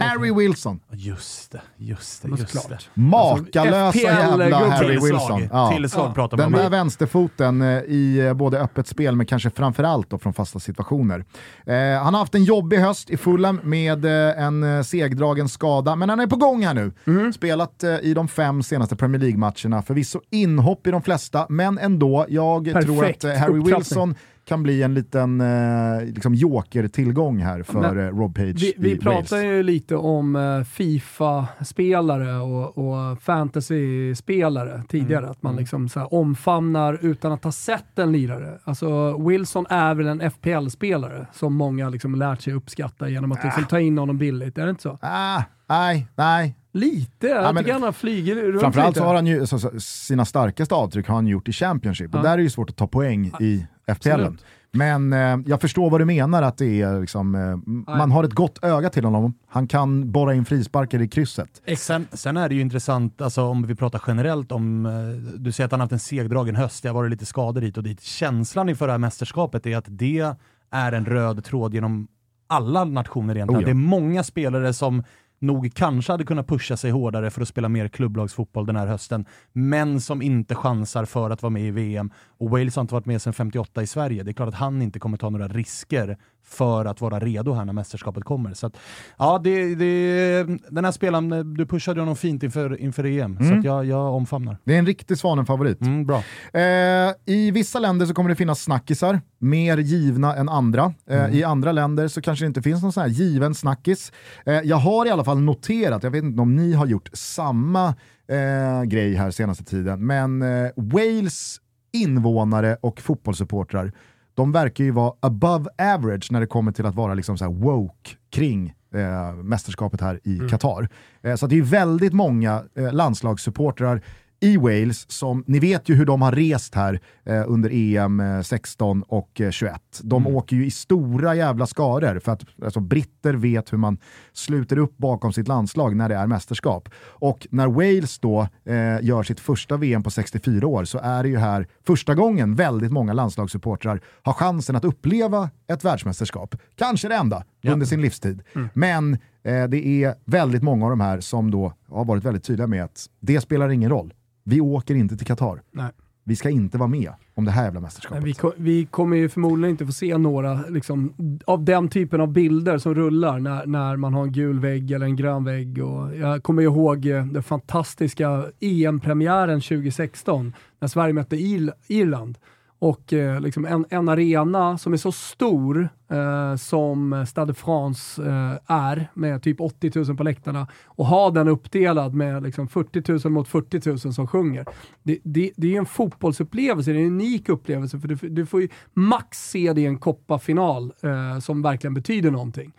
Harry 0.05 0.33
Wilson. 0.33 0.81
Just 0.91 1.53
det, 1.53 1.61
just 1.77 2.23
det, 2.23 2.29
just 2.29 2.53
det. 2.53 2.59
såklart. 2.61 2.89
Makalösa 2.95 3.99
jävla. 3.99 4.69
Harry 4.69 4.89
Tillslag, 4.89 5.19
Wilson. 5.19 5.49
Ja. 5.53 5.73
tillslag 5.77 6.15
pratar 6.15 6.37
Den 6.37 6.53
där 6.53 6.71
vänsterfoten 6.71 7.63
eh, 7.63 7.69
i 7.69 8.19
eh, 8.27 8.35
både 8.35 8.61
öppet 8.61 8.87
spel 8.87 9.17
men 9.17 9.27
kanske 9.27 9.51
framförallt 9.51 10.11
då 10.11 10.19
från 10.19 10.33
fasta 10.33 10.59
situationer. 10.59 11.25
Eh, 11.67 12.03
han 12.03 12.15
har 12.15 12.19
haft 12.19 12.35
en 12.35 12.45
jobbig 12.45 12.79
höst 12.79 13.11
i 13.11 13.17
Fulham 13.17 13.61
med 13.63 14.05
eh, 14.05 14.43
en 14.45 14.85
segdragen 14.85 15.49
skada, 15.49 15.97
men 15.97 16.09
han 16.09 16.21
är 16.21 16.27
på 16.27 16.37
gång 16.37 16.67
här 16.67 16.75
nu. 16.75 16.93
Mm. 17.07 17.33
Spelat 17.33 17.85
i 18.03 18.15
de 18.15 18.29
fem 18.29 18.63
senaste 18.63 18.97
Premier 18.97 19.21
League-matcherna, 19.21 19.83
förvisso 19.83 20.21
inhopp 20.31 20.87
i 20.87 20.91
de 20.91 21.03
flesta, 21.03 21.47
men 21.49 21.79
ändå. 21.79 22.27
Jag 22.29 22.65
tror 22.65 23.01
Perfekt 23.01 23.25
att 23.25 23.35
eh, 23.35 23.41
Harry 23.41 23.59
upptrappning. 23.59 23.77
Wilson 23.79 24.15
kan 24.47 24.63
bli 24.63 24.83
en 24.83 24.95
liten 24.95 25.41
eh, 25.41 26.05
liksom 26.05 26.35
joker-tillgång 26.35 27.39
här 27.39 27.63
för 27.63 27.81
Men 27.81 27.99
eh, 27.99 28.11
Rob 28.11 28.35
Page 28.35 28.63
Vi, 28.63 28.75
vi 28.79 28.89
Wales. 28.95 29.03
pratar 29.05 29.45
ju 29.45 29.63
lite 29.63 29.97
om 29.97 30.37
eh, 30.37 30.63
Fifa-spelare 30.65 32.37
och, 32.37 32.79
och 32.79 33.23
fantasy-spelare 33.23 34.83
tidigare. 34.89 35.19
Mm. 35.19 35.31
Att 35.31 35.43
man 35.43 35.57
liksom 35.57 35.89
så 35.89 36.05
omfamnar 36.05 36.99
utan 37.03 37.33
att 37.33 37.45
ha 37.45 37.53
sett 37.53 37.99
en 37.99 38.13
lirare. 38.13 38.59
Alltså 38.65 39.19
Wilson 39.29 39.67
är 39.69 39.95
väl 39.95 40.07
en 40.07 40.31
FPL-spelare 40.31 41.27
som 41.33 41.55
många 41.55 41.89
liksom 41.89 42.15
lärt 42.15 42.43
sig 42.43 42.53
uppskatta 42.53 43.09
genom 43.09 43.33
att 43.33 43.45
liksom 43.45 43.65
ta 43.65 43.81
in 43.81 43.99
honom 43.99 44.19
billigt. 44.19 44.59
Är 44.59 44.65
det 44.65 44.71
inte 44.71 44.83
så? 44.83 44.99
Ah, 45.03 45.43
nej, 45.69 46.09
nej, 46.15 46.57
Lite. 46.73 47.27
Jag 47.27 47.55
men 47.55 47.65
tycker 47.65 47.79
han 47.81 47.93
flugit 47.93 48.37
runt 48.37 48.61
Framförallt 48.61 48.89
lite. 48.91 49.01
så 49.01 49.07
har 49.07 49.15
han 49.15 49.27
ju, 49.27 49.47
så, 49.47 49.59
så, 49.59 49.71
sina 49.81 50.25
starkaste 50.25 50.75
avtryck 50.75 51.09
har 51.09 51.15
han 51.15 51.27
gjort 51.27 51.49
i 51.49 51.53
Championship 51.53 52.15
och 52.15 52.19
Ja. 52.19 52.23
där 52.23 52.33
är 52.33 52.37
det 52.37 52.43
ju 52.43 52.51
svårt 52.51 52.71
att 52.71 52.77
ta 52.77 52.87
poäng 52.87 53.33
i 53.41 53.67
FPL. 53.95 54.27
Men 54.73 55.13
eh, 55.13 55.39
jag 55.47 55.61
förstår 55.61 55.91
vad 55.91 56.01
du 56.01 56.05
menar 56.05 56.43
att 56.43 56.59
det 56.59 56.83
är 56.83 57.01
liksom, 57.01 57.35
eh, 57.35 57.95
man 57.97 58.11
har 58.11 58.25
ett 58.25 58.33
gott 58.33 58.65
öga 58.65 58.91
till 58.91 59.05
honom. 59.05 59.35
Han 59.47 59.69
kan 59.69 60.13
borra 60.13 60.35
in 60.35 60.45
frisparkar 60.45 61.03
i 61.03 61.09
krysset. 61.09 61.63
Sen, 61.77 62.07
sen 62.13 62.37
är 62.37 62.49
det 62.49 62.55
ju 62.55 62.61
intressant, 62.61 63.21
alltså, 63.21 63.43
om 63.43 63.67
vi 63.67 63.75
pratar 63.75 64.03
generellt 64.07 64.53
om, 64.53 64.87
eh, 64.87 64.93
du 65.41 65.53
säger 65.53 65.67
att 65.67 65.71
han 65.71 65.81
har 65.81 65.85
haft 65.85 65.93
en 65.93 65.99
segdragen 65.99 66.57
höst, 66.57 66.83
det 66.83 66.89
har 66.89 66.95
varit 66.95 67.11
lite 67.11 67.27
skador 67.27 67.61
hit 67.61 67.77
och 67.77 67.83
dit. 67.83 68.01
Känslan 68.01 68.69
inför 68.69 68.87
det 68.87 68.93
här 68.93 68.99
mästerskapet 68.99 69.67
är 69.67 69.77
att 69.77 69.87
det 69.89 70.35
är 70.71 70.93
en 70.93 71.07
röd 71.07 71.45
tråd 71.45 71.75
genom 71.75 72.09
alla 72.47 72.85
nationer 72.85 73.35
egentligen. 73.35 73.59
Oh 73.59 73.63
ja. 73.63 73.67
Det 73.67 73.73
är 73.73 73.89
många 73.89 74.25
spelare 74.25 74.73
som 74.73 75.03
nog 75.39 75.75
kanske 75.75 76.13
hade 76.13 76.25
kunnat 76.25 76.47
pusha 76.49 76.77
sig 76.77 76.91
hårdare 76.91 77.31
för 77.31 77.43
att 77.43 77.49
spela 77.49 77.69
mer 77.69 77.89
klubblagsfotboll 77.89 78.67
den 78.67 78.77
här 78.77 78.87
hösten, 78.87 79.25
men 79.53 80.01
som 80.01 80.23
inte 80.23 80.55
chansar 80.55 81.05
för 81.05 81.31
att 81.31 81.43
vara 81.43 81.51
med 81.51 81.63
i 81.63 81.71
VM. 81.71 82.11
Och 82.39 82.51
Wales 82.51 82.77
har 82.77 82.81
inte 82.81 82.95
varit 82.95 83.07
med 83.07 83.23
sedan 83.23 83.33
58 83.33 83.83
i 83.83 83.87
Sverige. 83.87 84.23
Det 84.23 84.31
är 84.31 84.33
klart 84.33 84.49
att 84.49 84.55
han 84.55 84.83
inte 84.83 84.99
kommer 84.99 85.17
ta 85.17 85.31
några 85.31 85.49
risker 85.49 86.17
för 86.49 86.85
att 86.85 87.01
vara 87.01 87.19
redo 87.19 87.53
här 87.53 87.65
när 87.65 87.73
mästerskapet 87.73 88.25
kommer. 88.25 88.55
Så 88.55 88.67
att, 88.67 88.77
ja, 89.19 89.41
det, 89.45 89.75
det, 89.75 90.43
den 90.71 90.85
här 90.85 90.93
spelaren, 90.93 91.55
du 91.55 91.67
pushade 91.67 92.01
honom 92.01 92.17
fint 92.17 92.43
inför, 92.43 92.81
inför 92.81 93.05
EM, 93.07 93.39
så 93.39 93.55
att 93.55 93.65
jag, 93.65 93.85
jag 93.85 94.15
omfamnar. 94.15 94.59
Det 94.65 94.75
är 94.75 94.79
en 94.79 94.87
riktig 94.87 95.19
Svanen-favorit. 95.19 95.81
Mm, 95.81 96.07
bra. 96.07 96.23
Eh, 96.53 97.15
I 97.25 97.51
vissa 97.51 97.79
länder 97.79 98.07
så 98.07 98.15
kommer 98.15 98.31
det 98.31 98.37
finnas 98.37 98.63
snackisar, 98.63 99.21
mer 99.39 99.79
givna 99.79 100.37
än 100.37 100.49
andra. 100.49 100.95
Eh, 101.11 101.35
I 101.35 101.45
andra 101.45 101.73
länder 101.73 102.09
så 102.09 102.21
kanske 102.21 102.45
det 102.45 102.47
inte 102.47 102.63
finns 102.63 102.83
någon 102.83 102.93
sån 102.93 103.01
här 103.01 103.11
given 103.11 103.55
snackis. 103.55 104.13
Eh, 104.47 104.55
jag 104.55 104.77
har 104.77 105.07
i 105.07 105.11
alla 105.11 105.25
fall 105.25 105.41
noterat, 105.41 106.03
jag 106.03 106.11
vet 106.11 106.25
inte 106.25 106.43
om 106.43 106.57
ni 106.57 106.73
har 106.73 106.87
gjort 106.87 107.11
samma 107.13 107.95
eh, 108.29 108.83
grej 108.85 109.15
här 109.15 109.31
senaste 109.31 109.65
tiden, 109.65 110.07
men 110.07 110.43
eh, 110.43 110.71
Wales 110.77 111.61
invånare 111.93 112.77
och 112.81 113.01
fotbollssupportrar, 113.01 113.93
de 114.37 114.53
verkar 114.53 114.85
ju 114.85 114.91
vara 114.91 115.13
above 115.21 115.71
average 115.79 116.33
när 116.33 116.41
det 116.41 116.47
kommer 116.47 116.73
till 116.73 116.87
att 116.87 116.95
vara 116.95 117.15
liksom 117.15 117.39
så 117.39 117.51
woke 117.51 118.11
kring 118.31 118.75
eh, 118.95 119.35
mästerskapet 119.35 120.01
här 120.01 120.21
i 120.25 120.49
Qatar. 120.51 120.89
Eh, 121.23 121.35
så 121.35 121.47
det 121.47 121.59
är 121.59 121.63
väldigt 121.63 122.13
många 122.13 122.65
eh, 122.75 122.93
landslagssupportrar 122.93 124.03
i 124.41 124.57
Wales 124.57 125.11
som, 125.11 125.45
ni 125.47 125.59
vet 125.59 125.89
ju 125.89 125.95
hur 125.95 126.07
de 126.07 126.23
har 126.23 126.33
rest 126.33 126.75
här 126.75 127.01
eh, 127.25 127.45
under 127.47 127.71
EM 127.73 128.21
eh, 128.21 128.43
16 128.43 129.03
och 129.03 129.41
eh, 129.41 129.51
21. 129.51 129.75
De 130.03 130.27
åker 130.27 130.57
ju 130.57 130.67
i 130.67 130.71
stora 130.71 131.35
jävla 131.35 131.67
skaror 131.67 132.19
för 132.19 132.33
att 132.33 132.45
alltså, 132.65 132.81
britter 132.81 133.35
vet 133.35 133.73
hur 133.73 133.79
man 133.79 133.99
sluter 134.33 134.79
upp 134.79 134.97
bakom 134.97 135.33
sitt 135.33 135.49
landslag 135.49 135.97
när 135.97 136.09
det 136.09 136.15
är 136.15 136.27
mästerskap. 136.27 136.89
Och 136.99 137.47
när 137.51 137.67
Wales 137.67 138.19
då 138.19 138.49
eh, 138.65 139.05
gör 139.05 139.23
sitt 139.23 139.41
första 139.41 139.77
VM 139.77 140.03
på 140.03 140.11
64 140.11 140.67
år 140.67 140.85
så 140.85 140.99
är 140.99 141.23
det 141.23 141.29
ju 141.29 141.37
här 141.37 141.67
första 141.87 142.15
gången 142.15 142.55
väldigt 142.55 142.93
många 142.93 143.13
landslagssupportrar 143.13 144.01
har 144.23 144.33
chansen 144.33 144.77
att 144.77 144.85
uppleva 144.85 145.51
ett 145.69 145.85
världsmästerskap. 145.85 146.55
Kanske 146.77 147.09
det 147.09 147.15
enda 147.15 147.45
under 147.65 147.87
sin 147.87 148.01
livstid. 148.01 148.43
Men 148.75 149.13
eh, 149.45 149.65
det 149.69 149.87
är 149.87 150.15
väldigt 150.25 150.63
många 150.63 150.85
av 150.85 150.91
de 150.91 151.01
här 151.01 151.21
som 151.21 151.51
då 151.51 151.73
har 151.89 152.05
varit 152.05 152.25
väldigt 152.25 152.45
tydliga 152.45 152.67
med 152.67 152.85
att 152.85 153.07
det 153.21 153.41
spelar 153.41 153.69
ingen 153.69 153.91
roll. 153.91 154.13
Vi 154.49 154.61
åker 154.61 154.95
inte 154.95 155.17
till 155.17 155.27
Qatar. 155.27 155.63
Nej. 155.73 155.91
Vi 156.25 156.37
ska 156.37 156.51
inte 156.51 156.79
vara 156.79 156.89
med 156.89 157.13
om 157.35 157.45
det 157.45 157.51
här 157.51 157.65
jävla 157.65 157.81
mästerskapet. 157.81 158.17
Men 158.19 158.25
vi, 158.25 158.33
ko- 158.33 158.53
vi 158.57 158.87
kommer 158.87 159.17
ju 159.17 159.29
förmodligen 159.29 159.71
inte 159.71 159.87
få 159.87 159.93
se 159.93 160.19
några 160.19 160.55
liksom, 160.69 161.13
av 161.45 161.65
den 161.65 161.89
typen 161.89 162.21
av 162.21 162.33
bilder 162.33 162.79
som 162.79 162.95
rullar 162.95 163.39
när, 163.39 163.67
när 163.67 163.97
man 163.97 164.15
har 164.15 164.23
en 164.23 164.33
gul 164.33 164.61
vägg 164.61 164.91
eller 164.91 165.07
en 165.07 165.17
grön 165.17 165.45
vägg. 165.45 165.85
Och 165.85 166.17
jag 166.17 166.43
kommer 166.43 166.63
ihåg 166.63 167.07
eh, 167.07 167.27
den 167.27 167.43
fantastiska 167.43 168.45
EM-premiären 168.61 169.61
2016 169.61 170.53
när 170.81 170.89
Sverige 170.89 171.13
mötte 171.13 171.37
Ir- 171.37 171.73
Irland. 171.87 172.39
Och 172.79 173.13
eh, 173.13 173.41
liksom 173.41 173.65
en, 173.65 173.87
en 173.91 174.09
arena 174.09 174.79
som 174.79 174.93
är 174.93 174.97
så 174.97 175.13
stor 175.13 175.89
eh, 176.11 176.57
som 176.57 177.27
Stade 177.29 177.53
de 177.53 177.55
France 177.55 178.23
eh, 178.23 178.77
är, 178.77 179.11
med 179.15 179.43
typ 179.43 179.61
80 179.61 179.93
000 179.95 180.17
på 180.17 180.23
läktarna, 180.23 180.67
och 180.87 181.07
ha 181.07 181.31
den 181.31 181.49
uppdelad 181.49 182.15
med 182.15 182.43
liksom 182.43 182.69
40 182.69 183.29
000 183.29 183.33
mot 183.33 183.49
40 183.49 183.89
000 183.89 183.99
som 183.99 184.27
sjunger. 184.27 184.65
Det, 185.03 185.19
det, 185.23 185.51
det 185.57 185.67
är 185.67 185.71
ju 185.71 185.77
en 185.77 185.87
fotbollsupplevelse, 185.87 186.93
det 186.93 186.99
är 186.99 187.01
en 187.01 187.13
unik 187.13 187.49
upplevelse, 187.49 188.01
för 188.01 188.09
du, 188.09 188.15
du 188.15 188.47
får 188.47 188.61
ju 188.61 188.69
max 188.95 189.51
se 189.51 189.73
det 189.73 189.81
i 189.81 189.87
en 189.87 189.99
kopparfinal 189.99 190.93
eh, 191.03 191.39
som 191.39 191.63
verkligen 191.63 191.95
betyder 191.95 192.31
någonting. 192.31 192.73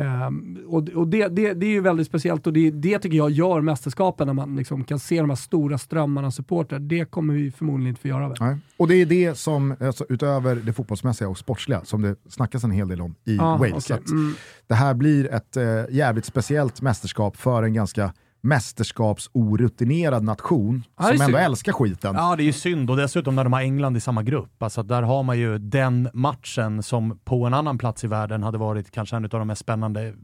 Ehm, 0.00 0.58
och 0.66 0.88
och 0.88 1.08
det, 1.08 1.28
det, 1.28 1.54
det 1.54 1.66
är 1.66 1.70
ju 1.70 1.80
väldigt 1.80 2.06
speciellt 2.06 2.46
och 2.46 2.52
det, 2.52 2.70
det 2.70 2.98
tycker 2.98 3.16
jag 3.16 3.30
gör 3.30 3.60
mästerskapen 3.60 4.26
när 4.26 4.34
man 4.34 4.56
liksom 4.56 4.84
kan 4.84 4.98
se 4.98 5.20
de 5.20 5.30
här 5.30 5.36
stora 5.36 5.78
strömmarna 5.78 6.26
av 6.26 6.30
supportrar. 6.30 6.78
Det 6.78 7.04
kommer 7.04 7.34
vi 7.34 7.50
förmodligen 7.50 7.88
inte 7.88 8.00
få 8.00 8.08
göra. 8.08 8.34
Nej. 8.40 8.56
Och 8.76 8.88
det 8.88 8.94
är 8.94 9.06
det 9.06 9.38
som, 9.38 9.74
alltså, 9.80 10.06
utöver 10.08 10.56
det 10.56 10.72
fotbollsmässiga 10.72 11.28
och 11.28 11.38
sportsliga, 11.38 11.84
som 11.84 12.02
det 12.02 12.16
snackas 12.28 12.64
en 12.64 12.70
hel 12.70 12.88
del 12.88 13.00
om 13.00 13.14
i 13.24 13.36
Ja, 13.36 13.56
Wales. 13.56 13.90
att 13.90 14.10
Mm. 14.10 14.34
Det 14.66 14.74
här 14.74 14.94
blir 14.94 15.32
ett 15.34 15.56
eh, 15.56 15.64
jävligt 15.90 16.24
speciellt 16.24 16.82
mästerskap 16.82 17.36
för 17.36 17.62
en 17.62 17.74
ganska 17.74 18.12
mästerskapsorutinerad 18.40 20.24
nation 20.24 20.82
Ja, 20.98 21.04
som 21.04 21.12
ändå 21.12 21.24
synd. 21.24 21.36
älskar 21.36 21.72
skiten. 21.72 22.14
Ja, 22.14 22.36
det 22.36 22.42
är 22.42 22.44
ju 22.44 22.52
synd 22.52 22.90
och 22.90 22.96
dessutom 22.96 23.34
när 23.36 23.44
de 23.44 23.52
har 23.52 23.60
England 23.60 23.96
i 23.96 24.00
samma 24.00 24.22
grupp. 24.22 24.62
Alltså 24.62 24.82
där 24.82 25.02
har 25.02 25.22
man 25.22 25.38
ju 25.38 25.58
den 25.58 26.08
matchen 26.12 26.82
som 26.82 27.18
på 27.24 27.44
en 27.46 27.54
annan 27.54 27.78
plats 27.78 28.04
i 28.04 28.06
världen 28.06 28.42
hade 28.42 28.58
varit 28.58 28.90
kanske 28.90 29.16
en 29.16 29.24
av 29.24 29.30
de 29.30 29.46
mest 29.46 29.60
spännande 29.60 30.14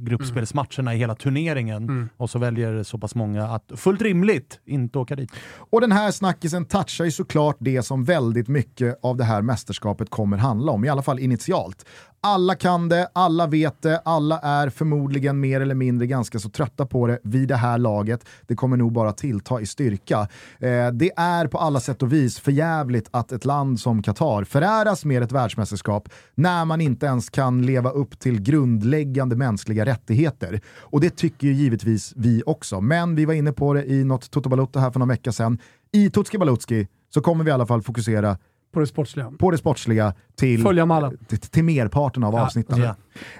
gruppspelsmatcherna 0.00 0.94
i 0.94 0.98
hela 0.98 1.14
turneringen. 1.14 2.08
Och 2.16 2.30
så 2.30 2.38
väljer 2.38 2.82
så 2.82 2.98
pass 2.98 3.14
många 3.14 3.44
att, 3.48 3.72
fullt 3.76 4.02
rimligt, 4.02 4.60
inte 4.64 4.98
åka 4.98 5.16
dit. 5.16 5.30
Och 5.70 5.80
den 5.80 5.92
här 5.92 6.10
snackisen 6.10 6.64
touchar 6.64 7.04
ju 7.04 7.10
såklart 7.10 7.56
det 7.58 7.82
som 7.82 8.04
väldigt 8.04 8.48
mycket 8.48 8.98
av 9.02 9.16
det 9.16 9.24
här 9.24 9.42
mästerskapet 9.42 10.10
kommer 10.10 10.36
handla 10.36 10.72
om, 10.72 10.84
i 10.84 10.88
alla 10.88 11.02
fall 11.02 11.18
initialt. 11.18 11.86
Alla 12.26 12.54
kan 12.54 12.88
det, 12.88 13.08
alla 13.12 13.46
vet 13.46 13.82
det, 13.82 13.98
alla 14.04 14.38
är 14.38 14.68
förmodligen 14.68 15.40
mer 15.40 15.60
eller 15.60 15.74
mindre 15.74 16.06
ganska 16.06 16.38
så 16.38 16.50
trötta 16.50 16.86
på 16.86 17.06
det 17.06 17.18
vid 17.22 17.48
det 17.48 17.56
här 17.56 17.78
laget. 17.78 18.26
Det 18.46 18.54
kommer 18.54 18.76
nog 18.76 18.92
bara 18.92 19.12
tillta 19.12 19.60
i 19.60 19.66
styrka. 19.66 20.28
Eh, 20.58 20.88
det 20.92 21.12
är 21.16 21.46
på 21.46 21.58
alla 21.58 21.80
sätt 21.80 22.02
och 22.02 22.12
vis 22.12 22.38
förjävligt 22.38 23.08
att 23.10 23.32
ett 23.32 23.44
land 23.44 23.80
som 23.80 24.02
Qatar 24.02 24.44
föräras 24.44 25.04
med 25.04 25.22
ett 25.22 25.32
världsmästerskap 25.32 26.08
när 26.34 26.64
man 26.64 26.80
inte 26.80 27.06
ens 27.06 27.30
kan 27.30 27.66
leva 27.66 27.90
upp 27.90 28.18
till 28.18 28.40
grundläggande 28.40 29.36
mänskliga 29.36 29.86
rättigheter. 29.86 30.60
Och 30.80 31.00
det 31.00 31.16
tycker 31.16 31.46
ju 31.46 31.52
givetvis 31.52 32.12
vi 32.16 32.42
också. 32.46 32.80
Men 32.80 33.14
vi 33.14 33.24
var 33.24 33.34
inne 33.34 33.52
på 33.52 33.74
det 33.74 33.84
i 33.84 34.04
något 34.04 34.30
Toto 34.30 34.48
Balotto 34.48 34.78
här 34.78 34.90
för 34.90 34.98
någon 34.98 35.08
vecka 35.08 35.32
sedan. 35.32 35.58
I 35.92 36.10
Tutski 36.10 36.38
Balutski 36.38 36.88
så 37.14 37.20
kommer 37.20 37.44
vi 37.44 37.50
i 37.50 37.54
alla 37.54 37.66
fall 37.66 37.82
fokusera 37.82 38.36
på 38.74 38.80
det 38.80 38.86
sportsliga. 38.86 39.32
på 39.38 39.50
det 39.50 39.58
sportsliga 39.58 40.14
till, 40.36 40.62
Följa 40.62 40.86
mallen. 40.86 41.18
till, 41.28 41.38
till 41.38 41.64
merparten 41.64 42.24
av 42.24 42.36
avsnitten. 42.36 42.82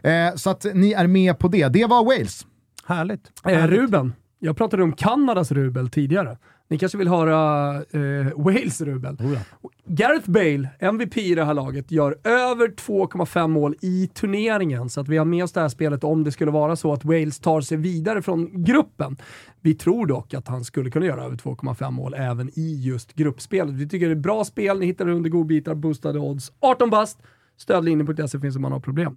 Ja. 0.02 0.10
Eh, 0.10 0.34
så 0.34 0.50
att 0.50 0.66
ni 0.74 0.92
är 0.92 1.06
med 1.06 1.38
på 1.38 1.48
det. 1.48 1.68
Det 1.68 1.86
var 1.86 2.04
Wales. 2.04 2.46
Härligt. 2.86 3.32
Eh, 3.46 3.66
Ruben. 3.66 4.12
Jag 4.38 4.56
pratade 4.56 4.82
om 4.82 4.92
Kanadas 4.92 5.52
rubel 5.52 5.90
tidigare. 5.90 6.38
Ni 6.68 6.78
kanske 6.78 6.98
vill 6.98 7.08
höra 7.08 7.74
eh, 7.76 8.32
Wales 8.36 8.80
rubel. 8.80 9.16
Oh 9.20 9.32
ja. 9.32 9.70
Gareth 9.86 10.30
Bale, 10.30 10.68
MVP 10.78 11.18
i 11.18 11.34
det 11.34 11.44
här 11.44 11.54
laget, 11.54 11.90
gör 11.90 12.18
över 12.24 12.68
2,5 12.68 13.48
mål 13.48 13.74
i 13.80 14.10
turneringen. 14.14 14.90
Så 14.90 15.00
att 15.00 15.08
vi 15.08 15.16
har 15.16 15.24
med 15.24 15.44
oss 15.44 15.52
det 15.52 15.60
här 15.60 15.68
spelet 15.68 16.04
om 16.04 16.24
det 16.24 16.32
skulle 16.32 16.50
vara 16.50 16.76
så 16.76 16.92
att 16.92 17.04
Wales 17.04 17.38
tar 17.38 17.60
sig 17.60 17.76
vidare 17.76 18.22
från 18.22 18.64
gruppen. 18.64 19.16
Vi 19.60 19.74
tror 19.74 20.06
dock 20.06 20.34
att 20.34 20.48
han 20.48 20.64
skulle 20.64 20.90
kunna 20.90 21.06
göra 21.06 21.24
över 21.24 21.36
2,5 21.36 21.90
mål 21.90 22.14
även 22.14 22.50
i 22.58 22.80
just 22.82 23.14
gruppspelet. 23.14 23.74
Vi 23.74 23.88
tycker 23.88 24.06
det 24.06 24.12
är 24.12 24.16
bra 24.16 24.44
spel, 24.44 24.78
ni 24.78 24.86
hittar 24.86 25.04
det 25.04 25.12
under 25.12 25.30
godbitar, 25.30 25.74
boostade 25.74 26.18
odds. 26.18 26.52
18 26.60 26.90
bast, 26.90 27.18
stödlinjen.se 27.56 28.40
finns 28.40 28.56
om 28.56 28.62
man 28.62 28.72
har 28.72 28.80
problem. 28.80 29.16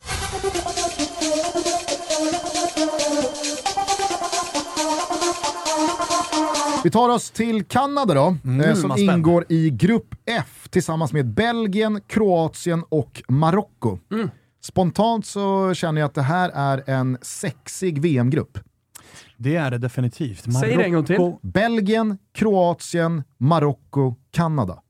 Vi 6.83 6.89
tar 6.91 7.09
oss 7.09 7.31
till 7.31 7.63
Kanada 7.63 8.13
då, 8.13 8.27
eh, 8.65 8.73
som 8.75 8.91
ingår 9.15 9.45
i 9.49 9.69
Grupp 9.69 10.15
F 10.25 10.67
tillsammans 10.69 11.13
med 11.13 11.33
Belgien, 11.33 12.01
Kroatien 12.07 12.83
och 12.89 13.21
Marocko. 13.27 13.99
Spontant 14.61 15.25
så 15.25 15.73
känner 15.73 16.01
jag 16.01 16.05
att 16.07 16.13
det 16.13 16.21
här 16.21 16.51
är 16.55 16.89
en 16.89 17.17
sexig 17.21 18.01
VM-grupp. 18.01 18.57
Det 19.37 19.55
är 19.55 19.71
det 19.71 19.77
definitivt. 19.77 20.53
Säg 20.53 20.75
det 20.77 20.83
en 20.83 20.93
gång 20.93 21.05
till. 21.05 21.15
Marocko- 21.17 21.39
Belgien, 21.41 22.17
Kroatien, 22.33 23.23
Marocko, 23.37 24.15
Kanada. 24.31 24.81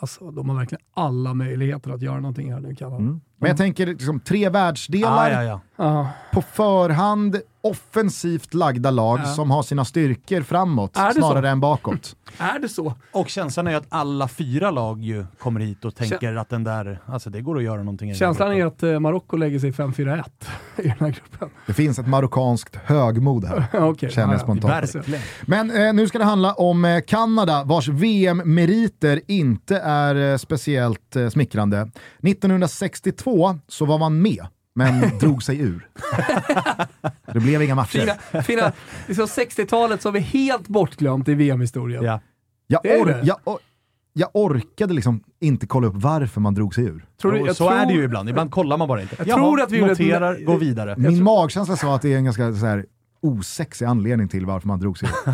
Alltså, 0.00 0.30
de 0.30 0.48
har 0.48 0.56
verkligen 0.56 0.82
alla 0.94 1.34
möjligheter 1.34 1.90
att 1.90 2.02
göra 2.02 2.20
någonting 2.20 2.52
här 2.52 2.60
nu, 2.60 2.74
Kanada. 2.74 3.20
Men 3.38 3.48
jag 3.48 3.56
tänker 3.56 3.86
liksom 3.86 4.20
tre 4.20 4.48
världsdelar 4.48 5.30
Ah, 5.30 5.42
ja, 5.42 5.60
ja. 5.76 6.08
På 6.32 6.42
förhand 6.42 7.36
offensivt 7.60 8.54
lagda 8.54 8.90
lag 8.90 9.20
Ja. 9.20 9.24
som 9.24 9.50
har 9.50 9.62
sina 9.62 9.84
styrkor 9.84 10.42
framåt 10.42 10.90
snarare 10.94 11.42
så? 11.42 11.46
än 11.48 11.60
bakåt. 11.60 12.16
Är 12.38 12.58
det 12.58 12.68
så? 12.68 12.94
Och 13.12 13.28
känslan 13.28 13.66
är 13.66 13.70
ju 13.70 13.76
att 13.76 13.86
alla 13.88 14.28
fyra 14.28 14.70
lag 14.70 15.00
ju 15.02 15.26
kommer 15.38 15.60
hit 15.60 15.84
och 15.84 15.94
tänker 15.94 16.36
att 16.36 16.48
den 16.48 16.64
där, 16.64 17.00
alltså 17.06 17.30
det 17.30 17.40
går 17.40 17.56
att 17.58 17.62
göra 17.62 17.78
någonting 17.78 18.14
Känslan 18.14 18.52
är 18.52 18.66
att 18.66 18.82
eh, 18.82 19.00
Marocko 19.00 19.36
lägger 19.36 19.58
sig 19.58 19.70
5-4-1 19.70 20.24
i 20.76 20.82
den 20.82 20.90
här 21.00 21.08
gruppen. 21.10 21.48
Det 21.66 21.72
finns 21.72 21.98
ett 21.98 22.08
marockanskt 22.08 22.76
högmod 22.76 23.44
här. 23.44 23.68
Okej, 23.72 24.10
Känner 24.10 24.26
jag 24.26 24.34
ja, 24.34 24.34
ja. 24.34 24.38
spontant. 24.44 24.94
Verkligen. 24.94 25.20
Men 25.42 25.70
eh, 25.86 25.92
nu 25.92 26.08
ska 26.08 26.18
det 26.18 26.24
handla 26.24 26.52
om 26.52 26.84
eh, 26.84 27.00
Kanada 27.06 27.64
vars 27.64 27.88
VM-meriter 27.88 29.20
inte 29.26 29.78
är 29.78 30.30
eh, 30.32 30.36
speciellt 30.36 31.16
eh, 31.16 31.28
smickrande. 31.28 31.90
1962 32.22 33.27
så 33.68 33.84
var 33.84 33.98
man 33.98 34.22
med, 34.22 34.46
men 34.74 35.18
drog 35.20 35.42
sig 35.42 35.60
ur. 35.60 35.88
Det 37.32 37.40
blev 37.40 37.62
inga 37.62 37.74
matcher. 37.74 37.98
Fina, 38.32 38.42
fina 38.42 38.72
liksom 39.06 39.26
60-talet 39.26 40.02
som 40.02 40.16
är 40.16 40.20
helt 40.20 40.68
bortglömt 40.68 41.28
i 41.28 41.34
VM-historien. 41.34 42.04
Ja. 42.04 42.20
Jag, 42.66 42.80
Det 42.82 42.88
är 42.94 43.04
or- 43.04 43.06
det. 43.06 43.20
jag, 43.24 43.36
or- 43.44 43.58
jag 44.12 44.30
orkade 44.34 44.94
liksom 44.94 45.24
inte 45.40 45.66
kolla 45.66 45.86
upp 45.86 45.94
varför 45.96 46.40
man 46.40 46.54
drog 46.54 46.74
sig 46.74 46.84
ur. 46.84 47.06
Tror 47.20 47.32
du, 47.32 47.46
så 47.46 47.54
tror, 47.54 47.72
är 47.72 47.86
det 47.86 47.92
ju 47.92 48.04
ibland. 48.04 48.28
Ibland 48.28 48.50
kollar 48.50 48.76
man 48.76 48.88
bara 48.88 49.02
inte. 49.02 49.16
Jag 49.26 49.36
tror 49.36 49.60
att 49.60 49.70
vi 49.70 49.80
noterar, 49.80 50.44
gå 50.44 50.56
vidare. 50.56 50.94
Min 50.98 51.22
magkänsla 51.22 51.76
sa 51.76 51.94
att 51.94 52.02
det 52.02 52.12
är 52.12 52.16
en 52.16 52.24
ganska 52.24 52.52
så 52.54 52.66
här, 52.66 52.86
osexig 53.20 53.84
anledning 53.86 54.28
till 54.28 54.46
varför 54.46 54.68
man 54.68 54.80
drog 54.80 54.98
sig. 54.98 55.08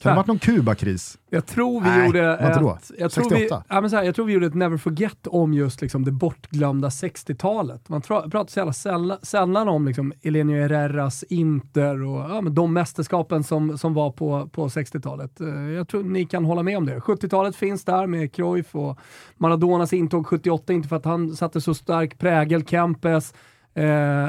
Kan 0.00 0.10
det 0.10 0.14
ha 0.14 0.16
varit 0.16 0.26
någon 0.26 0.38
Kubakris? 0.38 1.18
Jag 1.30 1.46
tror 1.46 1.80
vi 1.80 1.88
Nej, 1.88 2.06
gjorde 2.06 2.38
inte 2.42 2.60
då? 2.60 2.74
ett, 2.74 2.90
jag 2.98 3.12
tror 3.12 3.24
vi, 3.24 3.30
68? 3.30 3.64
ja, 3.68 3.80
men 3.80 3.90
så 3.90 3.96
här, 3.96 4.02
jag 4.04 4.14
tror 4.14 4.26
vi 4.26 4.32
gjorde 4.32 4.46
ett 4.46 4.54
Never 4.54 4.76
Forget 4.76 5.26
om 5.26 5.54
just 5.54 5.80
liksom, 5.82 6.04
det 6.04 6.12
bortglömda 6.12 6.88
60-talet. 6.88 7.88
Man 7.88 8.00
tra- 8.02 8.30
pratar 8.30 8.50
så 8.50 8.58
jävla 8.60 8.72
sällan, 8.72 9.18
sällan 9.22 9.68
om 9.68 9.86
liksom, 9.86 10.12
Elenio 10.22 10.62
Herreras 10.62 11.22
Inter 11.22 12.02
och 12.02 12.30
ja, 12.30 12.40
men 12.40 12.54
de 12.54 12.72
mästerskapen 12.72 13.44
som, 13.44 13.78
som 13.78 13.94
var 13.94 14.10
på, 14.10 14.48
på 14.52 14.68
60-talet. 14.68 15.40
Eh, 15.40 15.46
Jag 15.48 15.88
tror 15.88 16.02
ni 16.02 16.24
kan 16.26 16.44
hålla 16.44 16.62
med 16.62 16.76
om 16.78 16.86
det. 16.86 16.98
70-talet 16.98 17.56
finns 17.56 17.84
där 17.84 18.06
med 18.06 18.32
Cruyff 18.34 18.74
och 18.74 18.98
Maradonas 19.36 19.92
intåg 19.92 20.26
78, 20.26 20.72
inte 20.72 20.88
för 20.88 20.96
att 20.96 21.04
han 21.04 21.36
satte 21.36 21.60
så 21.60 21.74
stark 21.74 22.18
prägel, 22.18 22.64
Kempes. 22.64 23.34
Eh, 23.78 23.84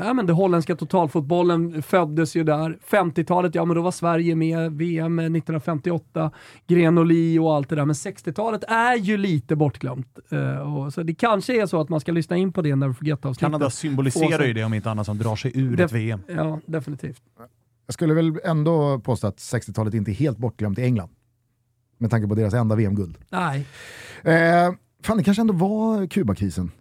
ja, 0.05 0.13
men 0.13 0.25
det 0.25 0.33
holländska 0.33 0.75
totalfotbollen 0.75 1.81
föddes 1.81 2.35
ju 2.35 2.43
där. 2.43 2.77
50-talet, 2.89 3.55
ja 3.55 3.65
men 3.65 3.75
då 3.75 3.81
var 3.81 3.91
Sverige 3.91 4.35
med. 4.35 4.71
VM 4.71 5.19
1958, 5.19 6.31
Grenoli 6.67 7.39
och 7.39 7.55
allt 7.55 7.69
det 7.69 7.75
där. 7.75 7.85
Men 7.85 7.93
60-talet 7.93 8.63
är 8.63 8.95
ju 8.95 9.17
lite 9.17 9.55
bortglömt. 9.55 10.19
Eh, 10.31 10.75
och, 10.77 10.93
så 10.93 11.03
det 11.03 11.13
kanske 11.13 11.62
är 11.62 11.65
så 11.65 11.81
att 11.81 11.89
man 11.89 11.99
ska 11.99 12.12
lyssna 12.12 12.38
in 12.38 12.53
på 12.53 12.62
det 12.62 12.75
Never 12.75 12.93
Forget-avsnittet. 12.93 13.39
Kanada 13.39 13.65
Få 13.65 13.71
symboliserar 13.71 14.38
sig- 14.38 14.47
ju 14.47 14.53
det 14.53 14.63
om 14.63 14.73
inte 14.73 14.91
annat 14.91 15.05
som 15.05 15.17
drar 15.17 15.35
sig 15.35 15.51
ur 15.59 15.77
Def- 15.77 15.85
ett 15.85 15.91
VM. 15.91 16.21
Ja, 16.35 16.59
definitivt. 16.65 17.21
Jag 17.85 17.93
skulle 17.93 18.13
väl 18.13 18.39
ändå 18.43 18.99
påstå 18.99 19.27
att 19.27 19.38
60-talet 19.38 19.93
inte 19.93 20.12
är 20.12 20.13
helt 20.13 20.38
bortglömt 20.38 20.79
i 20.79 20.83
England. 20.83 21.09
Med 21.97 22.12
tanke 22.12 22.27
på 22.27 22.35
deras 22.35 22.53
enda 22.53 22.75
VM-guld. 22.75 23.17
Nej. 23.29 23.65
Eh, 24.23 24.73
fan, 25.03 25.17
det 25.17 25.23
kanske 25.23 25.41
ändå 25.41 25.53
var 25.53 26.07
Kubakrisen. 26.07 26.71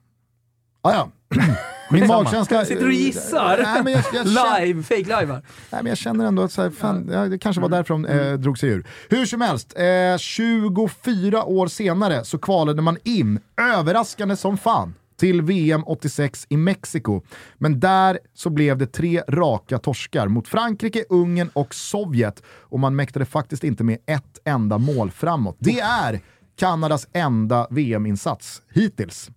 Ah, 0.89 0.95
ja. 0.95 1.11
Min 1.91 2.07
magkänsla... 2.07 2.65
Sitter 2.65 2.81
du 2.81 2.87
och 2.87 2.93
gissar? 2.93 3.61
Nej, 3.63 3.83
men 3.83 3.93
jag, 3.93 4.05
jag, 4.13 4.27
känner, 4.33 4.67
Live, 4.67 4.83
fake 4.83 5.21
live 5.21 5.33
nej, 5.33 5.43
men 5.83 5.87
jag 5.87 5.99
känner 5.99 6.27
ändå 6.27 6.43
att 6.43 6.53
så 6.53 6.63
här, 6.63 6.71
fan, 6.71 7.09
ja, 7.13 7.25
det 7.29 7.39
kanske 7.39 7.61
Mm. 7.61 7.71
var 7.71 7.79
därför 7.79 7.95
de 7.95 8.05
eh, 8.07 8.33
drog 8.33 8.59
sig 8.59 8.69
ur. 8.69 8.87
Hur 9.09 9.27
som 9.27 9.41
helst, 9.41 9.75
eh, 9.79 10.19
24 10.19 11.45
år 11.45 11.67
senare 11.67 12.25
så 12.25 12.39
kvalade 12.39 12.83
man 12.83 12.97
in, 13.05 13.41
överraskande 13.75 14.37
som 14.37 14.59
fan, 14.59 14.95
till 15.17 15.43
VM 15.43 15.83
86 15.87 16.47
i 16.49 16.57
Mexiko. 16.57 17.23
Men 17.59 17.81
där 17.81 18.19
så 18.35 18.51
blev 18.51 18.79
det 18.79 18.87
tre 18.87 19.23
raka 19.29 19.79
torskar 19.79 20.29
mot 20.29 20.49
Frankrike, 20.49 21.05
Ungern 21.09 21.51
och 21.53 21.75
Sovjet. 21.75 22.43
Och 22.49 22.81
man 22.81 22.97
mäktade 22.97 23.25
faktiskt 23.25 23.65
inte 23.65 23.85
med 23.85 23.99
ett 24.07 24.39
enda 24.45 24.79
mål 24.79 25.11
framåt. 25.11 25.57
Det 25.59 25.81
är 25.81 26.21
Kanadas 26.59 27.09
enda 27.13 27.67
VM-insats 27.71 28.63
hittills. 28.75 29.31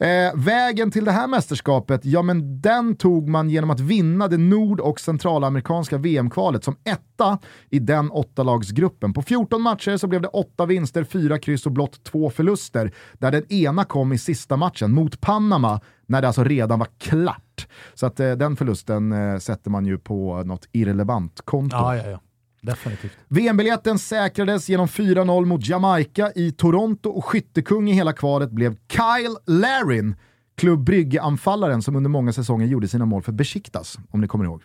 Eh, 0.00 0.34
vägen 0.34 0.90
till 0.90 1.04
det 1.04 1.12
här 1.12 1.26
mästerskapet, 1.26 2.04
ja 2.04 2.22
men 2.22 2.60
den 2.60 2.96
tog 2.96 3.28
man 3.28 3.50
genom 3.50 3.70
att 3.70 3.80
vinna 3.80 4.28
det 4.28 4.36
nord 4.36 4.80
och 4.80 5.00
centralamerikanska 5.00 5.98
VM-kvalet 5.98 6.64
som 6.64 6.76
etta 6.84 7.38
i 7.70 7.78
den 7.78 8.10
åttalagsgruppen. 8.10 9.12
På 9.12 9.22
14 9.22 9.62
matcher 9.62 9.96
så 9.96 10.06
blev 10.06 10.22
det 10.22 10.28
åtta 10.28 10.66
vinster, 10.66 11.04
fyra 11.04 11.38
kryss 11.38 11.66
och 11.66 11.72
blott 11.72 12.04
två 12.04 12.30
förluster, 12.30 12.92
där 13.18 13.30
den 13.30 13.52
ena 13.52 13.84
kom 13.84 14.12
i 14.12 14.18
sista 14.18 14.56
matchen 14.56 14.92
mot 14.92 15.20
Panama, 15.20 15.80
när 16.06 16.20
det 16.20 16.26
alltså 16.26 16.44
redan 16.44 16.78
var 16.78 16.88
klart. 16.98 17.66
Så 17.94 18.06
att 18.06 18.20
eh, 18.20 18.32
den 18.32 18.56
förlusten 18.56 19.12
eh, 19.12 19.38
sätter 19.38 19.70
man 19.70 19.86
ju 19.86 19.98
på 19.98 20.42
något 20.42 20.68
irrelevant 20.72 21.40
konto. 21.44 21.76
Ja, 21.76 21.96
ja, 21.96 22.06
ja. 22.06 22.20
Definitivt. 22.60 23.12
VM-biljetten 23.28 23.98
säkrades 23.98 24.68
genom 24.68 24.86
4-0 24.86 25.44
mot 25.44 25.68
Jamaica 25.68 26.32
i 26.34 26.52
Toronto 26.52 27.10
och 27.10 27.24
skyttekung 27.24 27.90
i 27.90 27.92
hela 27.92 28.12
kvalet 28.12 28.50
blev 28.50 28.76
Kyle 28.88 29.36
Larin, 29.46 30.14
Klubb 30.56 30.84
Brygge-anfallaren 30.84 31.82
som 31.82 31.96
under 31.96 32.10
många 32.10 32.32
säsonger 32.32 32.66
gjorde 32.66 32.88
sina 32.88 33.04
mål 33.04 33.22
för 33.22 33.32
Besiktas, 33.32 33.98
om 34.10 34.20
ni 34.20 34.28
kommer 34.28 34.44
ihåg. 34.44 34.62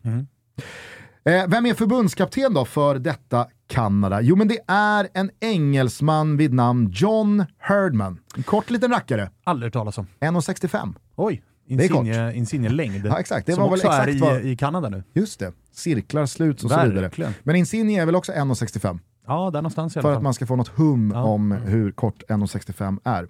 Eh, 1.25 1.47
vem 1.47 1.65
är 1.65 1.73
förbundskapten 1.73 2.53
då 2.53 2.65
för 2.65 2.99
detta 2.99 3.47
Kanada? 3.67 4.21
Jo, 4.21 4.35
men 4.35 4.47
det 4.47 4.59
är 4.67 5.07
en 5.13 5.31
engelsman 5.39 6.37
vid 6.37 6.53
namn 6.53 6.89
John 6.93 7.45
Herdman. 7.57 8.19
En 8.35 8.43
kort 8.43 8.69
liten 8.69 8.91
rackare, 8.91 9.29
Aldrig 9.43 9.73
talas 9.73 9.97
om. 9.97 10.07
1,65. 10.19 10.95
Oj, 11.15 11.43
Insigne, 11.67 12.33
Insigne-längd. 12.33 13.05
Ja, 13.05 13.19
exakt. 13.19 13.47
Det 13.47 13.53
som 13.53 13.63
var 13.63 13.69
väl 13.69 13.79
också 13.79 13.87
exakt 13.87 14.09
är 14.09 14.19
vad- 14.19 14.41
i, 14.41 14.49
i 14.49 14.55
Kanada 14.55 14.89
nu. 14.89 15.03
Just 15.13 15.39
det, 15.39 15.51
cirklar 15.71 16.25
sluts 16.25 16.63
och 16.63 16.71
så 16.71 16.81
vidare. 16.83 17.01
Verkligen. 17.01 17.33
Men 17.43 17.55
Insigne 17.55 18.01
är 18.01 18.05
väl 18.05 18.15
också 18.15 18.31
1,65 18.31 18.99
Ja, 19.27 19.49
där 19.53 19.61
någonstans 19.61 19.95
i 19.95 19.99
alla 19.99 20.01
för 20.03 20.09
fall. 20.09 20.17
att 20.17 20.23
man 20.23 20.33
ska 20.33 20.45
få 20.45 20.55
något 20.55 20.67
hum 20.67 21.11
Ja. 21.15 21.23
om 21.23 21.51
hur 21.51 21.91
kort 21.91 22.23
1,65 22.29 22.97
är. 23.03 23.27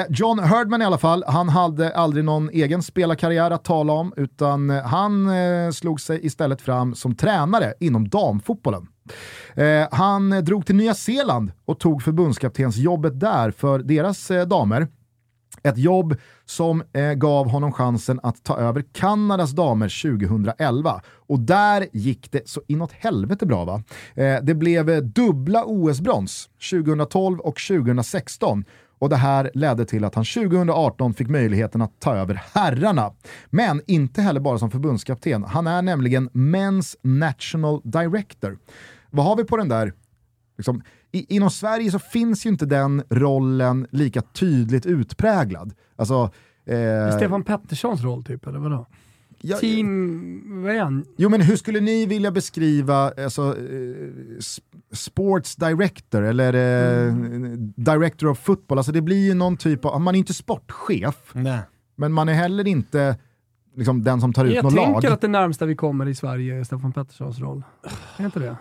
Eh, 0.00 0.06
John 0.10 0.38
Herdman 0.38 0.82
i 0.82 0.84
alla 0.84 0.98
fall, 0.98 1.24
han 1.26 1.48
hade 1.48 1.94
aldrig 1.96 2.24
någon 2.24 2.50
egen 2.50 2.82
spelarkarriär 2.82 3.50
att 3.50 3.64
tala 3.64 3.92
om, 3.92 4.12
utan 4.16 4.70
eh, 4.70 4.82
han 4.82 5.28
eh, 5.28 5.70
slog 5.70 6.00
sig 6.00 6.26
istället 6.26 6.60
fram 6.62 6.94
som 6.94 7.14
tränare 7.14 7.74
inom 7.80 8.08
damfotbollen. 8.08 8.86
Eh, 9.54 9.88
han 9.90 10.30
drog 10.44 10.66
till 10.66 10.76
Nya 10.76 10.94
Zeeland 10.94 11.52
och 11.64 11.78
tog 11.80 12.02
förbundskaptensjobbet 12.02 13.20
där 13.20 13.50
för 13.50 13.78
deras 13.78 14.30
eh, 14.30 14.46
damer. 14.46 14.88
Ett 15.68 15.78
jobb 15.78 16.16
som 16.44 16.82
eh, 16.92 17.12
gav 17.12 17.48
honom 17.48 17.72
chansen 17.72 18.20
att 18.22 18.44
ta 18.44 18.56
över 18.56 18.84
Kanadas 18.92 19.50
damer 19.50 20.02
2011. 20.18 21.00
Och 21.06 21.40
där 21.40 21.86
gick 21.92 22.32
det 22.32 22.48
så 22.48 22.62
inåt 22.66 22.92
helvete 22.92 23.46
bra 23.46 23.64
va? 23.64 23.82
Eh, 24.14 24.36
det 24.42 24.54
blev 24.54 24.90
eh, 24.90 24.98
dubbla 24.98 25.64
OS-brons 25.64 26.48
2012 26.70 27.38
och 27.38 27.60
2016. 27.68 28.64
Och 28.98 29.08
det 29.08 29.16
här 29.16 29.50
ledde 29.54 29.84
till 29.84 30.04
att 30.04 30.14
han 30.14 30.24
2018 30.24 31.14
fick 31.14 31.28
möjligheten 31.28 31.82
att 31.82 32.00
ta 32.00 32.14
över 32.14 32.42
herrarna. 32.52 33.12
Men 33.46 33.82
inte 33.86 34.22
heller 34.22 34.40
bara 34.40 34.58
som 34.58 34.70
förbundskapten. 34.70 35.44
Han 35.44 35.66
är 35.66 35.82
nämligen 35.82 36.30
Men's 36.30 36.96
National 37.02 37.80
Director. 37.84 38.58
Vad 39.10 39.26
har 39.26 39.36
vi 39.36 39.44
på 39.44 39.56
den 39.56 39.68
där 39.68 39.92
liksom, 40.58 40.82
i, 41.12 41.36
inom 41.36 41.50
Sverige 41.50 41.90
så 41.90 41.98
finns 41.98 42.46
ju 42.46 42.50
inte 42.50 42.66
den 42.66 43.02
rollen 43.10 43.86
lika 43.90 44.22
tydligt 44.22 44.86
utpräglad. 44.86 45.74
Alltså, 45.96 46.30
eh, 46.66 47.16
Stefan 47.16 47.44
Petterssons 47.44 48.02
roll 48.02 48.24
typ, 48.24 48.46
eller 48.46 48.58
vadå? 48.58 48.86
ja, 49.40 49.56
Team... 49.56 50.62
Vad 50.62 50.74
är 50.74 50.80
han? 50.80 51.04
Jo 51.16 51.28
men 51.28 51.40
hur 51.40 51.56
skulle 51.56 51.80
ni 51.80 52.06
vilja 52.06 52.30
beskriva 52.30 53.12
alltså, 53.24 53.56
eh, 53.58 54.38
sports 54.92 55.56
director 55.56 56.22
eller 56.22 56.54
eh, 57.06 57.12
director 57.76 58.28
of 58.28 58.38
football? 58.38 58.78
Alltså 58.78 58.92
det 58.92 59.02
blir 59.02 59.26
ju 59.26 59.34
någon 59.34 59.56
typ 59.56 59.84
av, 59.84 60.00
man 60.00 60.14
är 60.14 60.18
inte 60.18 60.34
sportchef, 60.34 61.14
Nej. 61.32 61.60
men 61.96 62.12
man 62.12 62.28
är 62.28 62.32
heller 62.34 62.66
inte 62.66 63.16
liksom, 63.76 64.04
den 64.04 64.20
som 64.20 64.32
tar 64.32 64.44
ut 64.44 64.54
Jag 64.54 64.64
något 64.64 64.74
lag. 64.74 64.84
tänker 64.84 65.10
att 65.10 65.20
det 65.20 65.28
närmsta 65.28 65.66
vi 65.66 65.76
kommer 65.76 66.08
i 66.08 66.14
Sverige 66.14 66.60
är 66.60 66.64
Stefan 66.64 66.92
Petterssons 66.92 67.38
roll. 67.38 67.64
Är 68.16 68.24
inte 68.24 68.40
det? 68.40 68.56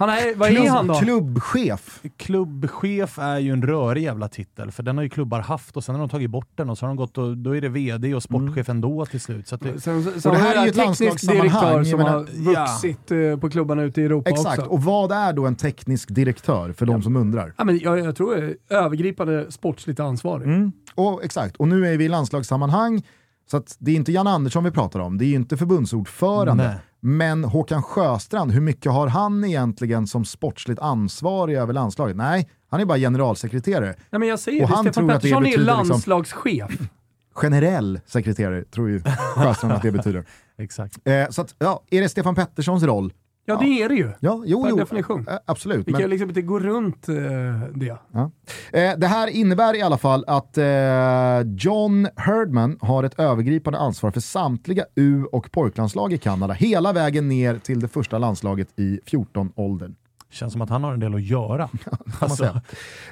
Han 0.00 0.08
är, 0.08 0.34
vad 0.36 0.50
är 0.50 0.68
han 0.70 0.86
då? 0.86 0.94
Klubbchef. 0.94 2.00
Klubbchef 2.16 3.18
är 3.18 3.38
ju 3.38 3.52
en 3.52 3.62
rörig 3.62 4.02
jävla 4.02 4.28
titel, 4.28 4.70
för 4.70 4.82
den 4.82 4.96
har 4.96 5.02
ju 5.04 5.10
klubbar 5.10 5.40
haft 5.40 5.76
och 5.76 5.84
sen 5.84 5.94
har 5.94 6.00
de 6.00 6.08
tagit 6.08 6.30
bort 6.30 6.48
den 6.54 6.70
och 6.70 6.78
så 6.78 6.86
har 6.86 6.88
de 6.88 6.96
gått 6.96 7.18
och 7.18 7.36
då 7.36 7.56
är 7.56 7.60
det 7.60 7.68
vd 7.68 8.14
och 8.14 8.22
sportchef 8.22 8.68
ändå 8.68 9.06
till 9.06 9.20
slut. 9.20 9.48
Så 9.48 9.54
att 9.54 9.60
det, 9.60 9.80
Sen, 9.80 10.02
sen, 10.04 10.12
det 10.22 10.28
har 10.28 10.36
här 10.36 10.50
är 10.50 10.54
ju 10.54 10.62
en 10.62 10.68
ett 10.90 10.98
teknisk 10.98 11.28
direktör 11.28 11.84
som 11.84 12.00
jag 12.00 12.06
har 12.06 12.20
menar- 12.20 12.52
Ja. 12.54 12.60
vuxit 12.60 13.10
eh, 13.10 13.36
på 13.40 13.50
klubbarna 13.50 13.82
ute 13.82 14.00
i 14.00 14.04
Europa 14.04 14.30
Exakt, 14.30 14.58
också. 14.58 14.70
och 14.70 14.82
vad 14.82 15.12
är 15.12 15.32
då 15.32 15.46
en 15.46 15.56
teknisk 15.56 16.14
direktör 16.14 16.72
för 16.72 16.86
de 16.86 17.02
som 17.02 17.16
undrar? 17.16 17.52
Ja, 17.56 17.64
men 17.64 17.78
jag, 17.78 17.98
jag 17.98 18.16
tror 18.16 18.36
är 18.38 18.56
övergripande 18.68 19.52
sportsligt 19.52 20.00
ansvarig. 20.00 20.44
Mm. 20.48 20.72
Och, 20.94 21.24
exakt, 21.24 21.56
och 21.56 21.68
nu 21.68 21.86
är 21.86 21.96
vi 21.96 22.04
i 22.04 22.08
landslagssammanhang, 22.08 23.02
så 23.50 23.62
det 23.78 23.90
är 23.90 23.96
inte 23.96 24.12
Jan 24.12 24.26
Andersson 24.26 24.64
vi 24.64 24.70
pratar 24.70 25.00
om, 25.00 25.18
det 25.18 25.24
är 25.24 25.26
ju 25.26 25.34
inte 25.34 25.56
förbundsordförande. 25.56 26.64
Nej. 26.64 26.76
Men 27.02 27.44
Håkan 27.44 27.82
Sjöstrand, 27.82 28.52
hur 28.52 28.60
mycket 28.60 28.92
har 28.92 29.06
han 29.06 29.44
egentligen 29.44 30.06
som 30.06 30.24
sportsligt 30.24 30.80
ansvarig 30.80 31.56
över 31.56 31.72
landslaget? 31.72 32.16
Nej, 32.16 32.48
han 32.70 32.80
är 32.80 32.84
bara 32.84 32.98
generalsekreterare. 32.98 33.94
Nej, 34.10 34.18
men 34.18 34.28
jag 34.28 34.38
säger 34.38 34.62
Och 34.62 34.68
det, 34.68 34.74
han 34.74 34.84
Stefan 34.84 34.92
tror 35.06 35.12
att 35.16 35.22
det 35.22 35.28
Pettersson 35.28 35.46
är 35.46 35.50
liksom- 35.50 35.88
landslagschef. 35.88 36.78
Generell 37.34 38.00
sekreterare 38.06 38.64
tror 38.64 38.88
ju 38.90 39.02
Sjöstrand 39.36 39.72
att 39.74 39.82
det 39.82 39.92
betyder. 39.92 40.24
exakt. 40.58 40.98
Eh, 41.04 41.28
så 41.30 41.42
att, 41.42 41.54
ja, 41.58 41.82
är 41.90 42.00
det 42.00 42.08
Stefan 42.08 42.34
Petterssons 42.34 42.82
roll? 42.82 43.12
Ja, 43.50 43.60
det 43.60 43.82
är 43.82 43.88
det 43.88 43.94
ju. 43.94 44.12
Ja, 44.20 44.42
jo, 44.46 44.62
Per 44.62 44.70
jo, 44.70 44.76
definition. 44.76 45.26
absolut. 45.46 45.88
Vi 45.88 45.92
men- 45.92 46.00
kan 46.00 46.10
liksom 46.10 46.28
inte 46.28 46.42
gå 46.42 46.58
runt 46.58 47.08
eh, 47.08 47.14
det. 47.74 47.96
Ja. 48.12 48.30
Eh, 48.72 48.92
det 48.98 49.06
här 49.06 49.26
innebär 49.28 49.76
i 49.76 49.82
alla 49.82 49.98
fall 49.98 50.24
att 50.26 50.58
eh, 50.58 50.64
John 51.58 52.08
Herdman 52.16 52.78
har 52.80 53.04
ett 53.04 53.18
övergripande 53.20 53.78
ansvar 53.78 54.10
för 54.10 54.20
samtliga 54.20 54.84
U 54.94 55.24
och 55.32 55.52
pojklandslag 55.52 56.12
i 56.12 56.18
Kanada, 56.18 56.54
hela 56.54 56.92
vägen 56.92 57.28
ner 57.28 57.58
till 57.58 57.80
det 57.80 57.88
första 57.88 58.18
landslaget 58.18 58.68
i 58.78 59.00
14-åldern. 59.06 59.94
Känns 60.32 60.52
som 60.52 60.62
att 60.62 60.70
han 60.70 60.84
har 60.84 60.92
en 60.92 61.00
del 61.00 61.14
att 61.14 61.22
göra. 61.22 61.68
Alltså. 62.20 62.44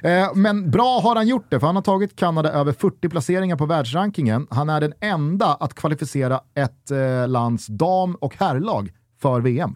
Eh, 0.03 0.33
men 0.35 0.71
bra 0.71 0.99
har 0.99 1.15
han 1.15 1.27
gjort 1.27 1.45
det, 1.49 1.59
för 1.59 1.67
han 1.67 1.75
har 1.75 1.83
tagit 1.83 2.15
Kanada 2.15 2.51
över 2.51 2.71
40 2.71 3.09
placeringar 3.09 3.55
på 3.55 3.65
världsrankingen. 3.65 4.47
Han 4.49 4.69
är 4.69 4.81
den 4.81 4.93
enda 4.99 5.45
att 5.53 5.73
kvalificera 5.73 6.39
ett 6.55 6.91
eh, 6.91 7.27
lands 7.27 7.67
dam 7.67 8.15
och 8.15 8.35
herrlag 8.39 8.91
för 9.21 9.41
VM. 9.41 9.75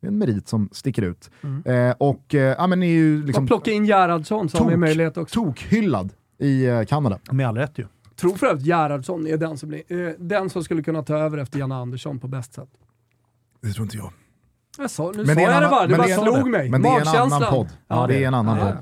Det 0.00 0.06
är 0.06 0.08
en 0.08 0.18
merit 0.18 0.48
som 0.48 0.68
sticker 0.72 1.02
ut. 1.02 1.30
Eh, 1.64 1.90
och 1.98 2.34
eh, 2.34 2.40
ja, 2.58 2.66
men 2.66 2.82
är 2.82 2.86
ju 2.86 3.24
liksom 3.26 3.44
Och 3.44 3.48
plocka 3.48 3.70
in 3.70 3.84
Gerhardsson 3.86 4.46
vi 4.46 4.58
tok- 4.58 4.76
möjlighet 4.76 5.16
också. 5.16 5.34
tokhyllad 5.44 6.12
i 6.38 6.66
eh, 6.66 6.82
Kanada. 6.84 7.18
med 7.32 7.48
all 7.48 7.56
rätt 7.56 7.78
ju. 7.78 7.86
Tror 8.16 8.34
för 8.36 8.46
övrigt 8.46 8.66
Gerhardsson 8.66 9.26
är 9.26 9.36
den 9.36 9.58
som, 9.58 9.68
blir, 9.68 9.82
eh, 10.08 10.12
den 10.18 10.50
som 10.50 10.64
skulle 10.64 10.82
kunna 10.82 11.02
ta 11.02 11.16
över 11.18 11.38
efter 11.38 11.58
Janne 11.58 11.74
Andersson 11.74 12.18
på 12.18 12.28
bäst 12.28 12.54
sätt. 12.54 12.68
Det 13.62 13.72
tror 13.72 13.84
inte 13.84 13.96
jag. 13.96 14.12
Jag 14.78 14.90
sa, 14.90 15.10
nu 15.16 15.24
Men 15.24 15.26
sa 15.26 15.34
det 15.34 15.40
är 15.42 15.46
en 15.46 15.52
jag 15.52 15.52
det 15.52 15.56
annan- 15.66 15.70
bara, 15.70 15.86
det 15.86 15.96
bara 15.96 16.06
det 16.06 16.12
är 16.12 16.22
slog 16.34 16.48
mig. 16.50 16.70
Men 16.70 16.82
det 16.82 16.88
är 16.88 17.00
en 17.00 17.32
annan 17.32 17.42
podd. 17.50 17.68
Ja, 17.88 18.06
det 18.06 18.24
är 18.24 18.28
en 18.28 18.34
annan 18.34 18.58
Ja, 18.58 18.64
podd. 18.66 18.78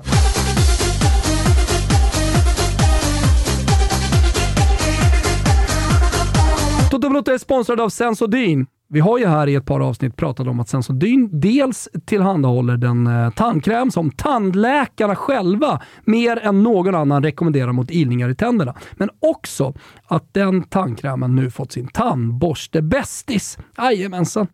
Toto 6.91 7.09
Balotto 7.09 7.31
är 7.31 7.37
sponsrad 7.37 7.79
av 7.81 7.89
Sensodyne. 7.89 8.65
Vi 8.89 8.99
har 8.99 9.17
ju 9.17 9.25
här 9.25 9.47
i 9.47 9.55
ett 9.55 9.65
par 9.65 9.79
avsnitt 9.79 10.15
pratat 10.15 10.47
om 10.47 10.59
att 10.59 10.69
Sensodyne 10.69 11.29
dels 11.31 11.89
tillhandahåller 12.05 12.77
den 12.77 13.07
eh, 13.07 13.29
tandkräm 13.29 13.91
som 13.91 14.11
tandläkarna 14.11 15.15
själva 15.15 15.81
mer 16.05 16.37
än 16.37 16.63
någon 16.63 16.95
annan 16.95 17.23
rekommenderar 17.23 17.71
mot 17.71 17.91
ilningar 17.91 18.29
i 18.29 18.35
tänderna. 18.35 18.75
Men 18.93 19.09
också 19.19 19.73
att 20.07 20.33
den 20.33 20.63
tandkrämen 20.63 21.35
nu 21.35 21.51
fått 21.51 21.71
sin 21.71 21.87
tandborste-bästis. 21.87 23.57
Jajamensan. 23.77 24.47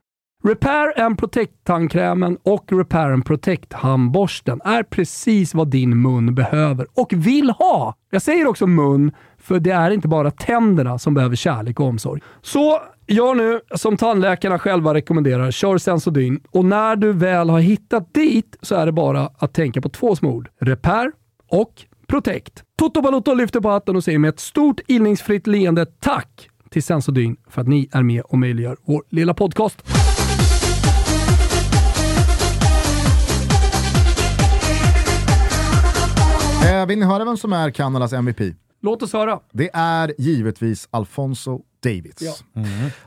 Repair 0.45 1.01
and 1.01 1.17
Protect-tandkrämen 1.17 2.37
och 2.43 2.71
Repair 2.71 3.11
and 3.11 3.25
Protect-handborsten 3.25 4.61
är 4.65 4.83
precis 4.83 5.53
vad 5.53 5.67
din 5.67 6.01
mun 6.01 6.35
behöver 6.35 6.87
och 6.93 7.13
vill 7.13 7.49
ha. 7.49 7.95
Jag 8.09 8.21
säger 8.21 8.47
också 8.47 8.67
mun, 8.67 9.11
för 9.43 9.60
det 9.60 9.71
är 9.71 9.91
inte 9.91 10.08
bara 10.08 10.32
tänderna 10.32 10.99
som 10.99 11.13
behöver 11.13 11.36
kärlek 11.36 11.79
och 11.79 11.86
omsorg. 11.86 12.21
Så 12.41 12.82
gör 13.08 13.36
nu 13.36 13.60
som 13.75 13.97
tandläkarna 13.97 14.60
själva 14.60 14.93
rekommenderar, 14.93 15.51
kör 15.51 15.77
Sensodyne 15.77 16.39
och 16.51 16.65
när 16.65 16.95
du 16.95 17.13
väl 17.13 17.49
har 17.49 17.60
hittat 17.60 18.13
dit 18.13 18.58
så 18.62 18.75
är 18.75 18.86
det 18.86 18.91
bara 18.91 19.29
att 19.38 19.53
tänka 19.53 19.82
på 19.82 19.89
två 19.89 20.15
små 20.15 20.32
ord. 20.32 20.49
Repair 20.60 21.12
och 21.49 21.73
Protect. 22.08 22.63
Toto 22.77 23.01
Balotto 23.01 23.34
lyfter 23.34 23.60
på 23.60 23.69
hatten 23.69 23.95
och 23.95 24.03
säger 24.03 24.19
med 24.19 24.29
ett 24.29 24.39
stort 24.39 24.79
ilningsfritt 24.88 25.47
leende 25.47 25.86
tack 25.86 26.49
till 26.69 26.84
Sensodyne 26.84 27.36
för 27.49 27.62
att 27.62 27.67
ni 27.67 27.89
är 27.91 28.03
med 28.03 28.21
och 28.21 28.38
möjliggör 28.38 28.77
vår 28.86 29.03
lilla 29.10 29.34
podcast. 29.34 29.84
Eh, 36.65 36.86
vill 36.86 36.99
ni 36.99 37.06
höra 37.06 37.25
vem 37.25 37.38
som 37.38 37.53
är 37.53 37.69
Kanadas 37.69 38.13
MVP? 38.13 38.56
Låt 38.83 39.03
oss 39.03 39.13
höra. 39.13 39.39
Det 39.51 39.69
är 39.73 40.13
givetvis 40.17 40.87
Alfonso 40.91 41.61
Davids. 41.83 42.21
Ja. 42.21 42.33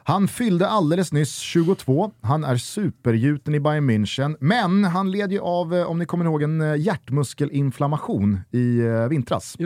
Han 0.04 0.28
fyllde 0.28 0.68
alldeles 0.68 1.12
nyss 1.12 1.36
22, 1.36 2.10
han 2.20 2.44
är 2.44 2.56
supergjuten 2.56 3.54
i 3.54 3.60
Bayern 3.60 3.90
München, 3.90 4.36
men 4.40 4.84
han 4.84 5.10
led 5.10 5.32
ju 5.32 5.40
av, 5.40 5.74
eh, 5.74 5.90
om 5.90 5.98
ni 5.98 6.06
kommer 6.06 6.24
ihåg, 6.24 6.42
en 6.42 6.60
eh, 6.60 6.76
hjärtmuskelinflammation 6.76 8.40
i 8.52 8.78
eh, 8.78 9.08
vintras. 9.08 9.56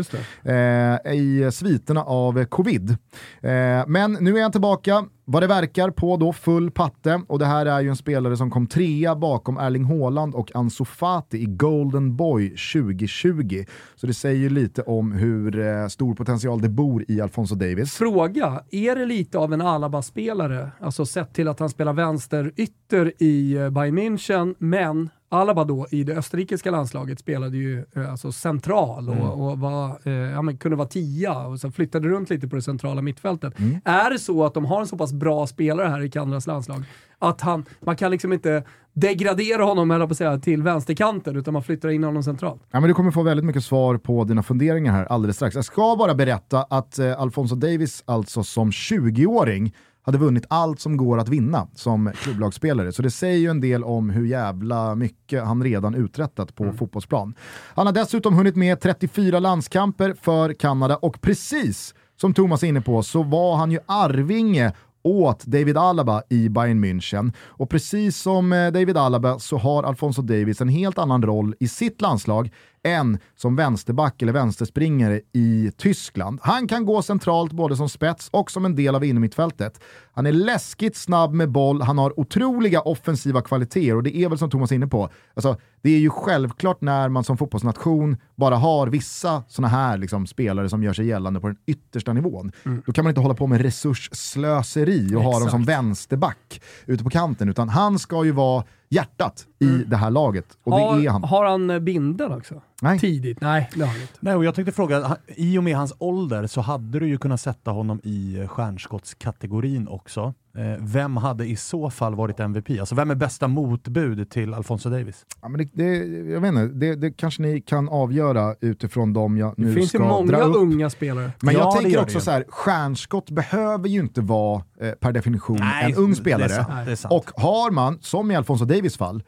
Eh, 0.43 1.13
i 1.15 1.51
sviterna 1.53 2.03
av 2.03 2.45
covid. 2.45 2.91
Eh, 2.91 3.85
men 3.87 4.13
nu 4.21 4.39
är 4.39 4.43
han 4.43 4.53
tillbaka, 4.53 5.05
vad 5.33 5.43
det 5.43 5.47
verkar, 5.47 5.91
på 5.91 6.17
då 6.17 6.33
full 6.33 6.71
patte 6.71 7.23
och 7.29 7.39
det 7.39 7.47
här 7.47 7.67
är 7.67 7.81
ju 7.81 7.89
en 7.89 7.97
spelare 7.97 8.37
som 8.37 8.51
kom 8.51 8.67
trea 8.67 9.17
bakom 9.17 9.59
Erling 9.59 9.85
Haaland 9.85 10.35
och 10.35 10.57
Ansu 10.57 10.85
Fati 10.85 11.39
i 11.39 11.47
Golden 11.47 12.17
Boy 12.17 12.49
2020. 12.49 13.65
Så 13.97 14.07
det 14.07 14.15
säger 14.15 14.37
ju 14.37 14.51
lite 14.51 14.83
om 14.83 15.13
hur 15.13 15.59
eh, 15.59 15.87
stor 15.87 16.15
potential 16.15 16.61
det 16.61 16.69
bor 16.69 17.05
i 17.09 17.21
Alfonso 17.21 17.55
Davis. 17.55 17.95
Fråga, 17.95 18.63
är 18.71 18.97
det 18.97 19.07
lite 19.07 19.39
av 19.39 19.53
en 19.53 19.61
Alaba-spelare? 19.61 20.71
Alltså 20.81 21.07
sett 21.07 21.35
till 21.35 21.49
att 21.49 21.61
han 21.61 21.71
spelar 21.71 21.93
vänster 21.93 22.53
ytter 22.57 23.13
i 23.19 23.57
eh, 23.57 23.71
Bayern 23.71 23.99
München, 23.99 24.55
men 24.59 25.11
Alaba 25.33 25.65
då 25.65 25.87
i 25.91 26.05
det 26.05 26.17
österrikiska 26.17 26.71
landslaget 26.71 27.19
spelade 27.21 27.57
ju 27.57 27.85
eh, 27.97 28.11
alltså 28.11 28.33
central 28.33 29.09
och, 29.09 29.15
Mm. 29.15 29.27
och 29.27 29.59
var, 29.59 29.99
eh, 30.05 30.13
ja, 30.13 30.43
men 30.43 30.57
kunde 30.59 30.77
vara 30.77 30.89
tia 30.89 31.47
och 31.47 31.61
så 31.61 31.71
flyttade 31.71 32.09
runt 32.09 32.31
lite 32.31 32.49
på 32.49 32.57
det 32.57 32.63
centrala 32.63 33.03
mittfältet. 33.03 33.59
Mm. 33.59 33.81
Är 33.85 34.11
det 34.11 34.19
så 34.19 34.45
att 34.45 34.55
de 34.55 34.65
har 34.65 34.81
en 34.81 34.87
så 34.87 34.97
pass 34.97 35.13
bra 35.13 35.47
spelare 35.47 35.89
här 35.89 36.01
i 36.03 36.11
Kanadas 36.11 36.47
landslag 36.47 36.85
att 37.19 37.41
han, 37.41 37.65
man 37.81 37.97
kan 37.97 38.11
liksom 38.11 38.33
inte 38.33 38.65
degradera 38.93 39.65
honom 39.65 39.91
eller 39.91 40.07
på 40.07 40.15
säga, 40.15 40.39
till 40.39 40.63
vänsterkanten 40.63 41.37
utan 41.37 41.53
man 41.55 41.63
flyttar 41.63 41.89
in 41.89 42.05
honom 42.05 42.23
centralt? 42.23 42.63
Ja, 42.71 42.81
men 42.81 42.89
du 42.89 42.95
kommer 42.95 43.11
få 43.11 43.23
väldigt 43.23 43.47
mycket 43.47 43.65
svar 43.65 43.97
på 43.97 44.25
dina 44.25 44.43
funderingar 44.43 44.93
här 44.93 45.05
alldeles 45.05 45.37
strax. 45.37 45.55
Jag 45.57 45.65
ska 45.65 45.97
bara 45.99 46.15
berätta 46.15 46.63
att 46.63 46.99
eh, 46.99 47.21
Alfonso 47.21 47.55
Davis 47.55 48.03
alltså 48.07 48.43
som 48.43 48.71
20-åring 48.71 49.75
hade 50.03 50.19
vunnit 50.19 50.45
allt 50.49 50.81
som 50.81 50.97
går 50.97 51.19
att 51.19 51.29
vinna 51.29 51.69
som 51.75 52.13
klubblagsspelare. 52.15 52.93
Så 52.93 53.03
det 53.03 53.11
säger 53.11 53.39
ju 53.39 53.49
en 53.49 53.61
del 53.61 53.85
om 53.85 54.11
hur 54.11 54.27
jävla 54.27 54.95
mycket 54.95 55.45
han 55.45 55.65
redan 55.65 55.95
uträttat 55.95 56.55
på 56.55 56.73
fotbollsplan. 56.73 57.35
Han 57.75 57.87
har 57.87 57.93
dessutom 57.93 58.35
hunnit 58.35 58.57
med 58.57 58.81
34 58.81 59.39
landskamper 59.39 60.15
för 60.23 60.53
Kanada 60.53 60.97
och 60.97 61.21
precis 61.21 61.95
som 62.21 62.35
Thomas 62.35 62.63
är 62.63 62.67
inne 62.67 62.81
på 62.81 63.03
så 63.03 63.23
var 63.23 63.57
han 63.57 63.71
ju 63.71 63.79
arvinge 63.87 64.73
åt 65.03 65.45
David 65.45 65.77
Alaba 65.77 66.23
i 66.29 66.49
Bayern 66.49 66.85
München. 66.85 67.33
Och 67.39 67.71
precis 67.71 68.17
som 68.17 68.53
eh, 68.53 68.71
David 68.71 68.97
Alaba 68.97 69.39
så 69.39 69.57
har 69.57 69.83
Alfonso 69.83 70.23
Davis 70.23 70.61
en 70.61 70.69
helt 70.69 70.99
annan 70.99 71.23
roll 71.23 71.55
i 71.61 71.69
sitt 71.69 72.01
landslag 72.01 72.51
än 72.83 73.19
som 73.37 73.57
vänsterback 73.57 74.23
eller 74.23 74.33
vänsterspringare 74.33 75.21
i 75.33 75.73
Tyskland. 75.77 76.41
Han 76.43 76.69
kan 76.69 76.85
gå 76.85 77.03
centralt 77.03 77.53
både 77.53 77.77
som 77.77 77.89
spets 77.89 78.29
och 78.33 78.51
som 78.51 78.65
en 78.65 78.77
del 78.77 78.95
av 78.95 79.05
innermittfältet. 79.05 79.81
Han 80.13 80.27
är 80.27 80.33
läskigt 80.33 80.97
snabb 80.97 81.33
med 81.33 81.51
boll, 81.51 81.83
han 81.83 81.99
har 81.99 82.21
otroliga 82.21 82.81
offensiva 82.81 83.43
kvaliteter 83.43 83.97
och 83.97 84.03
det 84.03 84.17
är 84.17 84.29
väl 84.29 84.39
som 84.39 84.51
Thomas 84.51 84.71
är 84.71 84.75
inne 84.75 84.87
på, 84.87 85.11
alltså, 85.35 85.57
det 85.83 85.91
är 85.91 85.99
ju 85.99 86.11
självklart 86.11 86.81
när 86.81 87.09
man 87.09 87.25
som 87.25 87.37
fotbollsnation 87.37 88.17
bara 88.37 88.57
har 88.57 88.87
vissa 88.87 89.43
sådana 89.49 89.69
här 89.69 89.99
liksom, 89.99 90.27
spelare 90.27 90.69
som 90.69 90.83
gör 90.83 90.93
sig 90.93 91.07
gällande 91.07 91.41
på 91.41 91.47
den 91.47 91.57
yttersta 91.67 92.13
nivån. 92.13 92.53
Då 92.87 92.93
kan 92.93 93.05
man 93.05 93.11
inte 93.11 93.21
hålla 93.21 93.35
på 93.35 93.47
med 93.47 93.61
resursslöseri 93.61 95.15
och 95.17 95.23
ha 95.23 95.39
dem 95.39 95.51
som 95.51 95.65
vänsterback 95.65 96.63
ute 96.87 97.05
på 97.05 97.11
kanten, 97.11 97.49
utan 97.49 97.69
han 97.69 97.99
ska 97.99 98.25
ju 98.25 98.33
vara 98.33 98.65
hjärtat 98.91 99.47
i 99.59 99.67
det 99.67 99.97
här 99.97 100.11
laget. 100.11 100.59
Och 100.63 100.73
det 100.73 100.83
har, 100.83 101.05
är 101.05 101.11
han. 101.11 101.25
har 101.25 101.45
han 101.45 101.71
eh, 101.71 101.79
bindeln 101.79 102.33
också? 102.33 102.63
Nej. 102.83 102.99
Tidigt? 102.99 103.41
Nej, 103.41 103.71
det 103.75 103.81
har 103.81 103.93
han 103.93 104.01
inte. 104.01 104.15
Nej, 104.21 104.35
och 104.35 104.45
jag 104.45 104.55
tänkte 104.55 104.73
fråga, 104.73 105.17
i 105.27 105.59
och 105.59 105.65
med 105.65 105.77
hans 105.77 105.95
ålder 105.99 106.47
så 106.47 106.61
hade 106.61 106.99
du 106.99 107.09
ju 107.09 107.19
kunnat 107.19 107.41
sätta 107.41 107.71
honom 107.71 108.01
i 108.05 108.47
stjärnskottskategorin 108.49 109.89
också. 109.89 110.35
Eh, 110.59 110.77
vem 110.81 111.17
hade 111.17 111.47
i 111.47 111.57
så 111.57 111.91
fall 111.91 112.15
varit 112.15 112.41
MVP? 112.41 112.71
Alltså 112.81 112.95
vem 112.95 113.11
är 113.11 113.15
bästa 113.15 113.49
motbud 113.49 114.31
till 114.31 114.55
Alfonso 114.55 114.91
Davis? 114.91 115.27
Ja, 115.43 115.49
men 115.49 115.59
det, 115.59 115.69
det, 115.73 115.97
jag 116.31 116.41
vet 116.41 116.49
inte, 116.49 116.67
det, 116.67 116.95
det 116.95 117.11
kanske 117.11 117.43
ni 117.43 117.61
kan 117.61 117.89
avgöra 117.89 118.55
utifrån 118.61 119.13
dem 119.13 119.37
jag 119.37 119.55
nu 119.59 119.67
Det 119.67 119.73
finns 119.75 119.85
ju 119.95 119.99
ska 119.99 120.09
många 120.09 120.27
dra 120.33 120.43
upp. 120.43 120.57
unga 120.57 120.91
spelare. 120.91 121.33
Men 121.43 121.55
Ja, 121.55 121.61
jag 121.61 121.83
tänker 121.83 122.03
också 122.03 122.21
så 122.21 122.31
här, 122.31 122.45
stjärnskott 122.49 123.31
behöver 123.31 123.89
ju 123.89 124.01
inte 124.01 124.21
vara 124.21 124.63
eh, 124.81 124.91
per 124.93 125.13
definition 125.13 125.59
en 125.83 125.95
ung 125.95 126.15
spelare. 126.15 126.97
sant. 126.97 127.13
Och 127.13 127.31
har 127.43 127.71
man, 127.71 127.99
som 128.01 128.31
i 128.31 128.37
Alfonso 128.37 128.65
Davis 128.65 128.97
fall, 128.97 129.23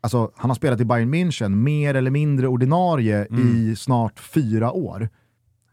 alltså 0.00 0.30
han 0.36 0.50
har 0.50 0.54
spelat 0.54 0.80
i 0.80 0.84
Bayern 0.84 1.14
München 1.14 1.48
mer 1.54 1.94
eller 1.94 2.10
mindre 2.10 2.48
ordinarie 2.48 3.26
Mm. 3.30 3.56
i 3.56 3.76
snart 3.76 4.20
fyra 4.20 4.72
år. 4.72 5.08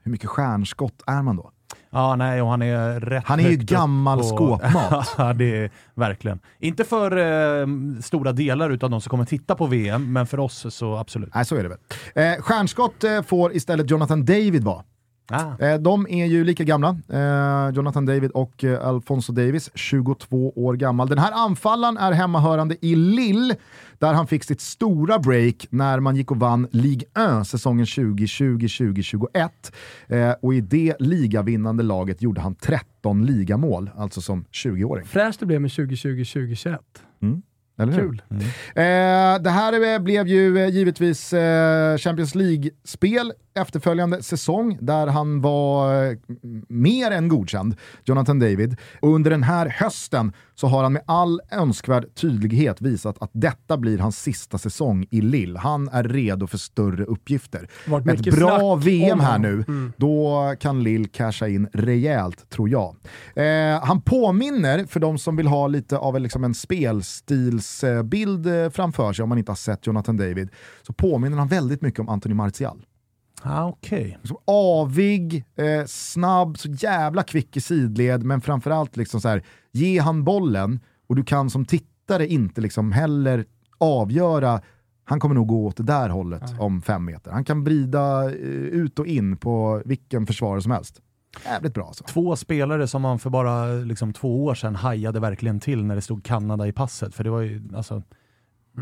Hur 0.04 0.12
mycket 0.12 0.30
stjärnskott 0.30 1.04
är 1.08 1.21
man 1.21 1.36
då? 1.36 1.52
Ja, 1.89 2.15
nej, 2.15 2.41
och 2.41 2.47
han 2.50 2.62
är 2.62 3.00
rätt 3.00 3.23
Han 3.26 3.39
är 3.39 3.50
ju 3.50 3.56
gammal 3.58 4.17
på- 4.17 4.23
skåpmat. 4.23 5.13
ja, 5.17 5.34
det 5.34 5.58
är 5.63 5.71
verkligen. 5.95 6.39
Inte 6.60 6.84
för 6.84 7.17
eh, 7.62 7.67
stora 8.02 8.32
delar 8.32 8.69
utav 8.69 8.89
de 8.89 9.02
som 9.02 9.10
kommer 9.10 9.26
titta 9.26 9.56
på 9.56 9.65
VM, 9.65 10.13
men 10.13 10.28
för 10.28 10.39
oss 10.39 10.65
så 10.76 10.97
absolut. 10.97 11.30
Nej, 11.36 11.45
så 11.45 11.56
är 11.56 11.63
det 11.63 11.69
väl. 11.69 11.78
Eh, 12.15 12.41
stjärnskott 12.41 13.04
eh, 13.04 13.21
får 13.21 13.54
istället 13.56 13.91
Jonathan 13.91 14.26
David 14.26 14.63
vara. 14.63 14.84
Ah. 15.30 15.66
Eh, 15.66 15.80
de 15.80 16.08
är 16.10 16.26
ju 16.26 16.44
lika 16.44 16.63
gamla, 16.63 16.90
eh, 17.10 17.76
Jonathan 17.76 18.06
David 18.06 18.32
och 18.32 18.63
eh, 18.63 18.88
Alfonso 18.88 19.34
Davis, 19.34 19.70
22 19.76 20.54
år 20.56 20.74
gammal. 20.74 21.10
Den 21.10 21.18
här 21.18 21.32
anfallaren 21.32 21.98
är 21.98 22.12
hemmahörande 22.12 22.76
i 22.82 22.96
Lille, 22.96 23.56
där 24.00 24.13
han 24.13 24.28
fick 24.28 24.44
sitt 24.44 24.62
stora 24.62 25.20
break 25.20 25.68
när 25.70 26.00
man 26.00 26.16
gick 26.16 26.32
och 26.32 26.38
vann 26.38 26.68
Ligue 26.72 27.08
1 27.42 27.48
säsongen 27.48 27.86
2020-2021. 27.86 29.50
Eh, 30.08 30.32
och 30.42 30.54
i 30.54 30.62
det 30.62 30.96
ligavinnande 31.00 31.84
laget 31.84 32.22
gjorde 32.22 32.42
han 32.42 32.56
13 32.56 33.26
ligamål, 33.26 33.90
alltså 33.98 34.22
som 34.22 34.46
20-åring. 34.52 35.06
Fräscht 35.06 35.40
det 35.40 35.46
blev 35.46 35.62
med 35.62 35.72
2020-2021. 35.72 36.78
Eller? 37.80 37.94
Kul. 37.94 38.22
Eh, 38.30 39.42
det 39.44 39.50
här 39.50 40.00
blev 40.00 40.28
ju 40.28 40.58
eh, 40.58 40.70
givetvis 40.70 41.34
eh, 41.34 41.98
Champions 41.98 42.36
League-spel 42.36 43.34
efterföljande 43.56 44.24
säsong 44.24 44.78
där 44.82 45.08
han 45.08 45.42
var 45.42 46.04
eh, 46.06 46.18
mer 46.70 47.12
än 47.12 47.28
godkänd, 47.28 47.76
Jonathan 48.06 48.40
David. 48.40 48.76
Och 49.00 49.10
under 49.16 49.32
den 49.32 49.44
här 49.44 49.66
hösten 49.66 50.34
så 50.60 50.67
har 50.67 50.84
han 50.84 50.93
med 50.93 51.02
all 51.06 51.41
önskvärd 51.52 52.15
tydlighet 52.15 52.82
visat 52.82 53.17
att 53.22 53.32
detta 53.34 53.78
blir 53.78 53.98
hans 53.98 54.22
sista 54.22 54.58
säsong 54.58 55.06
i 55.12 55.22
Lille. 55.22 55.60
Han 55.60 55.89
är 55.89 56.04
redo 56.04 56.48
för 56.48 56.58
större 56.58 57.04
uppgifter. 57.04 57.70
Med 58.04 58.10
ett 58.10 58.36
bra 58.36 58.76
VM 58.76 59.20
här 59.20 59.38
nu, 59.38 59.65
då 59.98 60.56
kan 60.60 60.84
Lille 60.84 61.08
casha 61.08 61.48
in 61.48 61.67
rejält 61.74 62.50
tror 62.50 62.70
jag. 62.70 62.96
Eh, 63.36 63.84
han 63.84 64.02
påminner, 64.02 64.86
för 64.86 65.00
de 65.00 65.17
som 65.17 65.36
vill 65.36 65.48
ha 65.48 65.67
lite 65.67 65.98
av 65.98 66.15
en, 66.15 66.24
liksom 66.24 66.43
en 66.43 66.54
spelstilsbild 66.54 68.48
eh, 68.48 68.70
framför 68.70 69.13
sig, 69.13 69.24
om 69.24 69.30
man 69.30 69.38
inte 69.38 69.52
har 69.52 69.58
sett 69.58 69.88
Jonathan 69.88 70.17
David, 70.17 70.50
så 70.88 70.93
påminner 70.93 71.38
han 71.38 71.48
väldigt 71.48 71.82
mycket 71.82 72.00
om 72.00 72.10
Anthony 72.10 72.36
Martial. 72.36 72.86
Ah, 73.41 73.65
Okej. 73.65 74.17
Liksom 74.22 74.38
avig, 74.46 75.46
eh, 75.56 75.86
snabb, 75.86 76.58
så 76.58 76.70
jävla 76.70 77.24
kvick 77.24 77.58
i 77.58 77.62
sidled, 77.62 78.24
men 78.24 78.41
framförallt 78.41 78.98
liksom 78.98 79.22
så 79.22 79.28
här, 79.28 79.43
ge 79.78 80.00
han 80.00 80.24
bollen 80.24 80.80
och 81.08 81.16
du 81.16 81.24
kan 81.24 81.50
som 81.50 81.66
tittare 81.66 82.28
inte 82.28 82.62
liksom 82.62 82.92
heller 82.92 83.46
avgöra 83.78 84.62
han 85.10 85.20
kommer 85.20 85.36
nog 85.36 85.48
gå 85.48 85.66
åt 85.66 85.78
det 85.78 85.84
där 85.84 86.10
hållet 86.10 86.44
om 86.60 86.82
fem 86.82 87.06
meter. 87.06 87.32
Han 87.32 87.44
kan 87.44 87.63
vrida 87.63 88.24
eh, 88.24 88.32
ut 88.52 89.00
och 89.00 89.08
in 89.08 89.38
på 89.38 89.82
vilken 89.86 90.26
försvarare 90.26 90.62
som 90.62 90.72
helst. 90.72 91.02
Jävligt 91.46 91.74
bra 91.74 91.88
alltså. 91.88 92.04
Två 92.04 92.36
spelare 92.36 92.88
som 92.88 93.02
man 93.02 93.20
för 93.20 93.30
bara 93.30 93.66
liksom, 93.66 94.13
två 94.13 94.46
år 94.46 94.56
sedan 94.56 94.76
hajade 94.76 95.20
verkligen 95.20 95.60
till 95.60 95.84
när 95.84 95.96
det 95.96 96.02
stod 96.02 96.24
Kanada 96.24 96.68
i 96.68 96.72
passet. 96.72 97.16
För 97.16 97.24
det 97.24 97.30
var 97.30 97.42
ju, 97.42 97.70
alltså, 97.76 98.04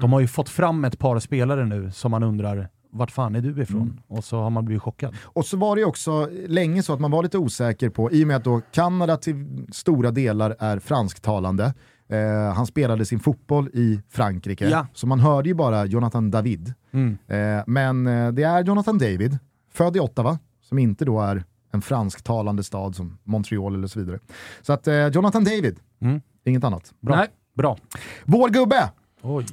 De 0.01 0.13
har 0.13 0.19
ju 0.19 0.27
fått 0.27 0.49
fram 0.49 0.85
ett 0.85 0.99
par 0.99 1.19
spelare 1.19 1.65
nu 1.65 1.91
som 1.91 2.11
man 2.11 2.23
undrar, 2.23 2.69
vart 2.97 3.11
fan 3.11 3.35
är 3.35 3.41
du 3.41 3.61
ifrån? 3.61 4.01
Och 4.07 4.23
så 4.23 4.41
har 4.41 4.49
man 4.49 4.65
blivit 4.65 4.81
chockad. 4.83 5.15
Och 5.23 5.45
så 5.45 5.57
var 5.57 5.75
det 5.75 5.83
också 5.85 6.29
länge 6.47 6.83
så 6.83 6.93
att 6.93 6.99
man 6.99 7.11
var 7.11 7.23
lite 7.23 7.37
osäker 7.37 7.89
på, 7.89 8.11
i 8.11 8.23
och 8.23 8.27
med 8.27 8.37
att 8.37 8.43
då 8.43 8.61
Kanada 8.71 9.17
till 9.17 9.65
stora 9.71 10.11
delar 10.11 10.55
är 10.59 10.79
fransktalande, 10.79 11.73
eh, 12.07 12.53
han 12.55 12.65
spelade 12.67 13.05
sin 13.05 13.19
fotboll 13.19 13.69
i 13.73 14.01
Frankrike, 14.09 14.69
Ja. 14.69 14.87
så 14.93 15.07
man 15.07 15.19
hörde 15.19 15.49
ju 15.49 15.55
bara 15.55 15.85
Jonathan 15.85 16.31
David. 16.31 16.73
Mm. 16.91 17.17
Eh, 17.27 17.63
men 17.67 18.07
eh, 18.07 18.31
det 18.31 18.43
är 18.43 18.63
Jonathan 18.63 18.97
David, 18.97 19.37
född 19.73 19.95
i 19.95 19.99
Ottawa, 19.99 20.39
som 20.61 20.79
inte 20.79 21.05
då 21.05 21.21
är 21.21 21.43
en 21.71 21.81
fransktalande 21.81 22.63
stad 22.63 22.95
som 22.95 23.17
Montreal 23.23 23.75
eller 23.75 23.87
så 23.87 23.99
vidare. 23.99 24.19
Så 24.61 24.73
att 24.73 24.87
eh, 24.87 25.07
Jonathan 25.07 25.43
David, 25.43 25.79
Mm. 26.01 26.21
inget 26.45 26.63
annat. 26.63 26.93
Bra. 27.01 27.15
Nej. 27.15 27.27
Bra. 27.55 27.77
Vår 28.25 28.49
gubbe! 28.49 28.91
Oj. 29.21 29.45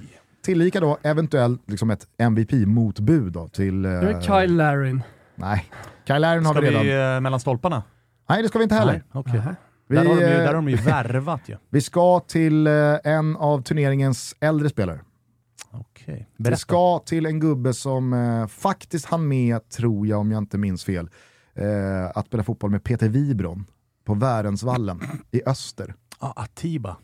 Tillika 0.42 0.80
då 0.80 0.98
eventuellt 1.02 1.70
liksom 1.70 1.90
ett 1.90 2.06
MVP-motbud 2.18 3.32
då 3.32 3.48
till... 3.48 3.84
Eh, 3.84 3.90
Det 3.90 3.96
är 4.10 4.20
Kyle 4.20 4.56
Larin. 4.56 5.02
Nej, 5.34 5.64
Kyle 6.06 6.18
Larin 6.20 6.46
har 6.46 6.52
Ska 6.54 6.60
vi 6.60 6.70
redan. 6.70 6.82
vi 6.82 7.14
eh, 7.16 7.20
mellan 7.20 7.40
stolparna? 7.40 7.82
Nej, 8.28 8.42
det 8.42 8.48
ska 8.48 8.58
vi 8.58 8.62
inte 8.62 8.74
heller. 8.74 9.02
Nej. 9.12 9.24
Nähä. 9.26 9.56
Vi, 9.88 9.96
Där, 9.96 10.04
har 10.06 10.14
de 10.14 10.20
ju, 10.20 10.26
eh, 10.26 10.38
där 10.38 10.46
har 10.46 10.54
de 10.54 10.68
ju 10.68 10.76
värvat 10.84 11.40
ju. 11.48 11.56
Vi 11.70 11.80
ska 11.80 12.20
till 12.20 12.66
eh, 12.66 12.72
en 13.04 13.36
av 13.36 13.62
turneringens 13.62 14.36
äldre 14.40 14.68
spelare. 14.68 15.00
Okej. 15.70 16.28
Vi 16.36 16.42
Berätta. 16.44 16.56
ska 16.58 16.98
till 17.06 17.26
en 17.26 17.40
gubbe 17.40 17.74
som 17.74 18.12
eh, 18.12 18.46
faktiskt 18.46 19.06
hann 19.06 19.28
med, 19.28 19.68
tror 19.68 20.06
jag 20.06 20.20
om 20.20 20.32
jag 20.32 20.38
inte 20.38 20.58
minns 20.58 20.84
fel, 20.84 21.10
eh, 21.54 21.64
att 22.14 22.26
spela 22.26 22.42
fotboll 22.44 22.70
med 22.70 22.84
Peter 22.84 23.08
Wibron 23.08 23.64
på 24.04 24.14
Värensvallen 24.14 25.00
i 25.30 25.42
öster. 25.46 25.94
Ah, 26.18 26.32
Atiba. 26.42 26.96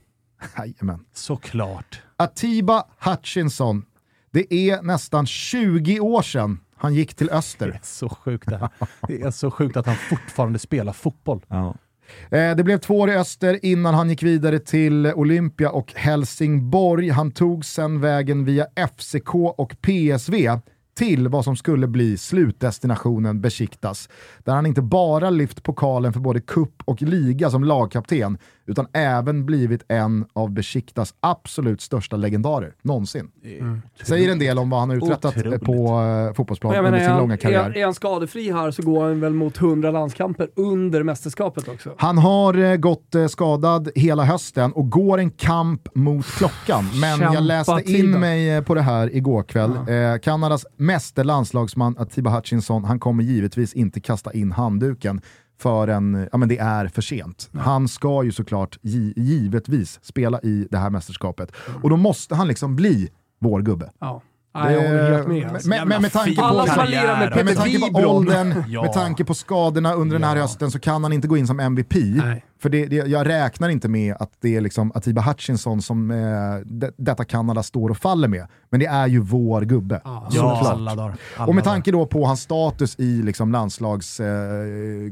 Jajamän. 0.59 1.05
Såklart. 1.15 2.03
Atiba 2.17 2.85
Hutchinson. 3.05 3.85
Det 4.31 4.55
är 4.55 4.83
nästan 4.83 5.27
20 5.27 6.01
år 6.01 6.23
sedan 6.23 6.61
han 6.77 6.95
gick 6.95 7.15
till 7.15 7.27
Det 7.27 7.33
är 7.33 7.37
öster. 7.39 7.81
så 7.83 8.09
sjukt 8.09 8.49
det 8.49 8.57
här. 8.57 8.69
Det 9.09 9.21
är 9.23 9.31
så 9.31 9.51
sjukt 9.51 9.77
att 9.77 9.87
han 9.87 9.97
fortfarande 9.97 10.59
spelar 10.59 10.93
fotboll. 10.93 11.41
Eh, 11.51 12.57
Det 12.57 12.65
blev 12.65 12.79
två 12.79 12.99
år 13.01 13.11
i 13.11 13.15
öster 13.17 13.65
innan 13.65 13.95
han 13.95 14.11
gick 14.11 14.23
vidare 14.23 14.59
till 14.59 15.07
Olympia 15.07 15.71
och 15.71 15.93
Helsingborg. 15.97 17.09
Han 17.09 17.31
tog 17.31 17.65
sen 17.65 18.01
vägen 18.01 18.45
via 18.45 18.67
FCK 18.97 19.35
och 19.35 19.77
PSV 19.81 20.59
till 20.95 21.29
vad 21.29 21.45
som 21.45 21.57
skulle 21.57 21.87
bli 21.87 22.17
slutdestinationen 22.17 23.41
Besiktas. 23.41 24.09
Där 24.45 24.55
han 24.55 24.67
inte 24.67 24.83
bara 24.83 25.31
lyft 25.31 25.63
pokalen 25.63 26.13
för 26.13 26.21
både 26.21 26.41
cup 26.41 26.83
och 26.85 27.03
liga 27.03 27.51
som 27.51 27.65
lagkapten, 27.65 28.39
utan 28.69 28.87
även 28.93 29.47
blivit 29.47 29.83
en 29.89 30.25
av 30.33 30.51
Besiktas 30.51 31.15
absolut 31.21 31.81
största 31.81 32.17
legendarer 32.17 32.73
någonsin. 32.83 33.29
Mm. 33.45 33.83
Säger 34.03 34.33
en 34.33 34.39
del 34.39 34.59
om 34.59 34.71
vad 34.71 34.81
han 34.81 34.89
har 34.89 34.97
uträttat 34.97 35.37
Otroligt. 35.37 35.63
på 35.63 36.01
uh, 36.01 36.35
fotbollsplanen 36.35 36.77
Jag 36.77 36.83
menar, 36.83 36.97
under 36.97 37.01
är, 37.01 37.05
sin 37.05 37.13
han, 37.13 37.21
långa 37.21 37.35
är, 37.35 37.39
karriär. 37.39 37.63
han- 37.63 37.77
är 37.77 37.85
han 37.85 37.95
skadefri 37.95 38.53
här 38.53 38.71
så 38.71 38.83
går 38.83 39.05
han 39.05 39.21
väl 39.21 39.33
mot 39.35 39.59
100 39.61 39.91
landskamper 39.91 40.49
under 40.57 41.03
mästerskapet 41.03 41.69
också. 41.69 41.95
Han 41.99 42.19
har 42.19 42.55
eh, 42.59 42.77
gått 42.77 43.15
eh, 43.15 43.27
skadad 43.27 43.89
hela 43.95 44.25
hösten 44.25 44.73
och 44.73 44.91
går 44.91 45.19
en 45.19 45.31
kamp 45.31 45.89
mot 45.95 46.27
klockan. 46.27 46.85
Men 47.01 47.11
jag 47.11 47.19
Kämpa, 47.19 47.41
läste 47.41 47.73
in 47.73 47.79
Atiba. 47.79 48.19
mig 48.19 48.51
eh, 48.51 48.63
på 48.65 48.75
det 48.75 48.83
här 48.83 49.17
igår 49.17 49.43
kväll. 49.43 49.71
Eh, 49.71 50.19
Kanadas 50.23 50.67
meste 50.77 51.25
landslagsman 51.25 51.95
Atiba 51.99 52.31
Hutchinson, 52.31 52.85
han 52.85 53.01
kommer 53.01 53.23
givetvis 53.23 53.73
inte 53.73 54.01
kasta 54.01 54.33
in 54.33 54.53
handduken 54.53 55.21
förrän 55.59 56.29
ja, 56.33 56.39
men 56.39 56.49
det 56.49 56.59
är 56.59 56.89
för 56.89 57.03
sent. 57.03 57.51
Han 57.55 57.89
ska 57.89 58.23
ju 58.25 58.33
såklart 58.33 58.79
gi- 58.83 59.13
givetvis 59.17 59.99
spela 60.03 60.41
i 60.41 60.69
det 60.71 60.79
här 60.79 60.91
mästerskapet. 60.91 61.53
Och 61.83 61.91
då 61.91 61.97
måste 61.97 62.35
han 62.35 62.49
liksom 62.49 62.77
bli 62.77 63.09
vår 63.41 63.63
gubbe. 63.63 63.91
Ja. 63.99 64.23
Nej, 64.65 64.75
jag 64.75 64.83
håller 64.89 65.13
helt 65.13 65.29
med. 65.29 65.37
Men- 65.43 65.55
alltså. 65.55 65.69
men, 65.69 65.89
men 65.89 66.03
med 66.03 66.13
tanke 66.13 66.37
på... 66.37 66.43
Alla 66.45 66.67
som 66.67 66.87
lirar 66.87 67.19
med 67.19 67.29
Peter 67.33 67.45
med 67.45 67.57
tanke 67.57 67.79
på 67.93 67.99
åldern, 68.01 68.65
Ja. 68.69 68.83
med 68.83 68.93
tanke 68.93 69.25
på 69.25 69.35
skadorna 69.35 69.93
under 69.95 70.15
den 70.19 70.25
här 70.29 70.37
Ja. 70.37 70.43
hösten 70.43 70.71
så 70.71 70.79
kan 70.79 71.03
han 71.03 71.13
inte 71.13 71.29
gå 71.29 71.37
in 71.37 71.47
som 71.47 71.61
MVP. 71.61 71.95
Nej. 71.95 72.45
För 72.61 72.69
det, 72.69 72.87
det, 72.87 72.97
jag 72.97 73.27
räknar 73.29 73.69
inte 73.69 73.89
med 73.89 74.17
att 74.21 74.31
det 74.41 74.57
är 74.57 74.61
liksom 74.61 74.93
Atiba 74.95 75.21
Hutchinson 75.23 75.83
som 75.83 76.11
eh, 76.11 76.17
det, 76.65 76.91
detta 76.97 77.25
Kanada 77.25 77.63
står 77.63 77.91
och 77.91 77.97
faller 77.99 78.29
med. 78.29 78.47
Men 78.71 78.81
det 78.81 78.87
är 78.87 79.07
ju 79.07 79.21
vår 79.21 79.63
gubbe. 79.63 80.01
Ja, 80.05 80.29
Ja, 80.31 80.57
såklart. 80.57 80.75
alla 80.75 80.95
dagar. 80.95 81.17
Alla 81.37 81.47
Och 81.49 81.55
med 81.55 81.65
tanke 81.65 81.93
då 81.93 82.07
på 82.07 82.25
hans 82.27 82.41
status 82.41 82.95
i 82.99 83.23
liksom 83.23 83.53
landslags 83.53 84.21
eh, 84.21 84.27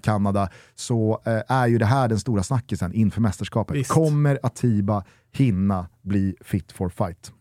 Kanada 0.03 0.49
så 0.74 1.20
eh, 1.26 1.57
är 1.57 1.66
ju 1.66 1.78
det 1.78 1.86
här 1.86 2.09
den 2.09 2.18
stora 2.18 2.42
snackisen 2.42 2.92
inför 2.92 3.20
mästerskapet. 3.20 3.76
Visst. 3.76 3.90
Kommer 3.90 4.38
Atiba 4.42 5.05
hinna 5.32 5.86
bli 6.03 6.34
fit 6.44 6.72
for 6.72 6.88
fight? 6.88 7.32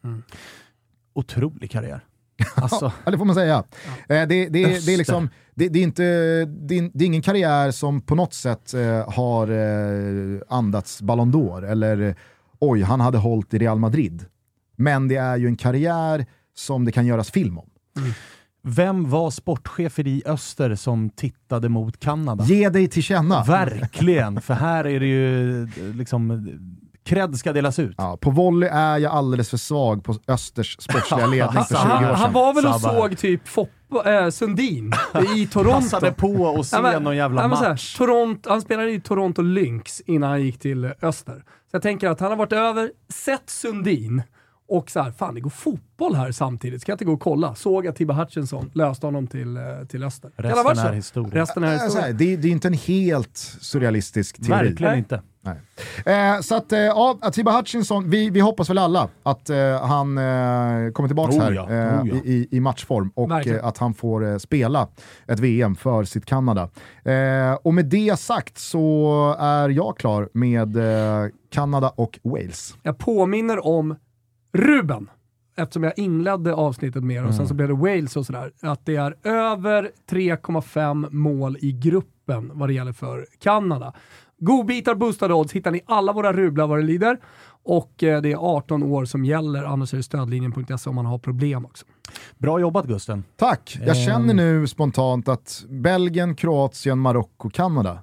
Otrolig 1.15 1.71
karriär. 1.71 2.03
Alltså, 2.55 2.91
Ja, 3.05 3.11
det 3.11 3.17
får 3.17 3.25
man 3.25 3.35
säga. 3.35 3.57
Eh, 3.57 3.63
det, 4.07 4.25
det, 4.25 4.49
det, 4.49 4.93
är 4.93 4.97
liksom, 4.97 5.29
det, 5.53 5.69
det, 5.69 5.79
är 5.79 5.83
inte, 5.83 6.03
det, 6.45 6.77
är, 6.77 6.91
det 6.93 7.03
är 7.03 7.05
ingen 7.05 7.21
karriär 7.21 7.71
som 7.71 8.01
på 8.01 8.15
något 8.15 8.33
sätt 8.33 8.73
eh, 8.73 9.11
har 9.13 9.47
eh, 9.51 10.39
andats 10.49 11.01
Ballon 11.01 11.33
d'Or 11.33 11.65
eller 11.65 12.01
eh, 12.01 12.15
oj, 12.59 12.81
han 12.81 12.99
hade 12.99 13.17
hållit 13.17 13.53
i 13.53 13.57
Real 13.57 13.79
Madrid. 13.79 14.25
Men 14.75 15.07
det 15.07 15.15
är 15.15 15.37
ju 15.37 15.47
en 15.47 15.57
karriär 15.57 16.25
som 16.55 16.85
det 16.85 16.91
kan 16.91 17.05
göras 17.05 17.31
film 17.31 17.57
om. 17.57 17.69
vem 18.63 19.09
var 19.09 19.31
sportchefer 19.31 20.07
i 20.07 20.23
öster 20.25 20.75
som 20.75 21.09
tittade 21.09 21.69
mot 21.69 21.99
Kanada? 21.99 22.43
Ge 22.43 22.69
dig 22.69 22.87
till 22.87 23.03
känna. 23.03 23.43
Verkligen, 23.43 24.41
för 24.41 24.53
här 24.53 24.87
är 24.87 24.99
det 24.99 25.05
ju 25.05 25.67
liksom, 25.93 26.49
cred 27.05 27.35
ska 27.37 27.53
delas 27.53 27.79
ut. 27.79 27.95
Ja, 27.97 28.17
på 28.21 28.29
volley 28.31 28.69
är 28.69 28.97
jag 28.97 29.11
alldeles 29.13 29.49
för 29.49 29.57
svag 29.57 30.03
på 30.03 30.15
Östers 30.27 30.77
sportsliga 30.79 31.27
ledning 31.27 31.63
för 31.63 31.75
20 31.75 31.81
Han, 31.81 32.03
år 32.03 32.07
han 32.09 32.17
sedan. 32.23 32.33
var 32.33 32.53
väl 32.53 32.65
och 32.65 32.81
såg 32.81 33.17
typ 33.17 33.47
Foppa, 33.47 34.13
äh, 34.23 34.29
Sundin 34.29 34.93
i 35.37 35.47
Toronto. 35.51 35.79
Passade 35.81 36.11
på 36.11 36.55
att 36.59 36.65
se 36.67 36.75
Ja, 36.75 36.81
men- 36.81 37.03
någon 37.03 37.17
jävla 37.17 37.41
ja, 37.41 37.49
så 37.49 37.55
här, 37.63 37.69
match. 37.69 37.97
Toronto, 37.97 38.49
han 38.49 38.61
spelade 38.61 38.91
i 38.91 38.99
Toronto 39.01 39.41
Lynx 39.41 40.01
innan 40.05 40.29
han 40.29 40.41
gick 40.41 40.59
till 40.59 40.85
Öster. 41.01 41.35
Så 41.35 41.75
jag 41.75 41.81
tänker 41.81 42.09
att 42.09 42.19
han 42.19 42.29
har 42.29 42.37
varit 42.37 42.53
över, 42.53 42.91
sett 43.13 43.49
Sundin 43.49 44.23
och 44.67 44.89
så 44.91 44.99
här, 45.01 45.11
fan 45.11 45.35
det 45.35 45.41
går 45.41 45.49
fotboll 45.49 46.15
här 46.15 46.31
samtidigt. 46.31 46.81
Ska 46.81 46.91
jag 46.91 46.95
inte 46.95 47.05
gå 47.05 47.13
och 47.13 47.19
kolla? 47.19 47.55
Såg 47.55 47.87
att 47.87 47.95
Tibba 47.95 48.13
Hutchinson 48.13 48.71
löste 48.73 49.07
honom 49.07 49.27
till, 49.27 49.57
eh, 49.57 49.63
till 49.89 50.03
Öster. 50.03 50.31
Resten 50.35 50.77
är 50.87 50.93
historia. 50.93 51.41
Resten 51.41 51.63
är 51.63 51.67
här, 51.67 51.85
historia. 51.85 52.13
det, 52.13 52.35
det 52.37 52.47
är 52.47 52.51
inte 52.51 52.67
en 52.67 52.73
helt 52.73 53.37
surrealistisk 53.61 54.35
teori. 54.45 54.49
Verkligen 54.69 54.91
Nej. 54.91 54.99
inte. 54.99 55.21
Nej. 55.41 55.57
Eh, 56.35 56.41
så 56.41 56.55
att, 56.55 56.71
eh, 56.71 56.79
ja, 56.79 57.17
Atiba 57.21 57.57
Hutchinson, 57.57 58.09
vi, 58.09 58.29
vi 58.29 58.39
hoppas 58.39 58.69
väl 58.69 58.77
alla 58.77 59.09
att 59.23 59.49
eh, 59.49 59.57
han 59.85 60.17
eh, 60.17 60.23
kommer 60.91 61.07
tillbaka 61.07 61.35
Oh 61.35 61.41
här 61.41 61.51
ja, 61.51 61.69
eh, 61.71 62.01
oh 62.01 62.07
ja. 62.09 62.15
i, 62.25 62.47
i- 62.51 62.59
matchform 62.59 63.11
och 63.15 63.47
eh, 63.47 63.65
att 63.65 63.77
han 63.77 63.93
får 63.93 64.25
eh, 64.31 64.37
spela 64.37 64.87
ett 65.27 65.39
VM 65.39 65.75
för 65.75 66.03
sitt 66.03 66.25
Kanada. 66.25 66.69
Eh, 67.03 67.53
och 67.63 67.73
med 67.73 67.85
det 67.85 68.19
sagt 68.19 68.57
så 68.57 69.35
är 69.39 69.69
jag 69.69 69.97
klar 69.97 70.29
med 70.33 70.77
eh, 70.77 71.29
Kanada 71.51 71.89
och 71.95 72.19
Wales. 72.23 72.75
Jag 72.83 72.97
påminner 72.97 73.65
om 73.65 73.95
Ruben, 74.55 75.09
eftersom 75.57 75.83
jag 75.83 75.93
inledde 75.99 76.53
avsnittet 76.53 77.03
med 77.03 77.25
och 77.25 77.33
sen 77.33 77.47
så 77.47 77.53
blev 77.53 77.67
det 77.67 77.73
Wales 77.73 78.15
och 78.15 78.25
sådär, 78.25 78.51
att 78.61 78.85
det 78.85 78.95
är 78.95 79.15
över 79.23 79.91
3,5 80.09 81.09
mål 81.11 81.57
i 81.61 81.71
gruppen 81.71 82.51
vad 82.53 82.69
det 82.69 82.73
gäller 82.73 82.93
för 82.93 83.27
Kanada. 83.39 83.93
Godbitar, 84.39 84.95
boostade 84.95 85.33
odds 85.33 85.53
hittar 85.53 85.71
ni 85.71 85.81
alla 85.85 86.13
våra 86.13 86.33
rublar 86.33 86.67
vad 86.67 86.79
det 86.79 86.83
lider. 86.83 87.17
Och 87.67 88.03
eh, 88.03 88.21
det 88.21 88.31
är 88.31 88.37
18 88.57 88.83
år 88.83 89.05
som 89.05 89.25
gäller, 89.25 89.63
annars 89.63 89.93
är 89.93 89.97
det 89.97 90.03
stödlinjen.se 90.03 90.89
om 90.89 90.95
man 90.95 91.05
har 91.05 91.17
problem 91.19 91.65
också. 91.65 91.85
Bra 92.37 92.59
jobbat 92.59 92.85
Gusten. 92.85 93.23
Tack! 93.35 93.77
Jag 93.79 93.97
Eh. 93.97 94.05
känner 94.05 94.33
nu 94.33 94.67
spontant 94.67 95.27
att 95.29 95.65
Belgien, 95.69 96.35
Kroatien, 96.35 96.99
Marocko, 96.99 97.49
Kanada, 97.49 97.99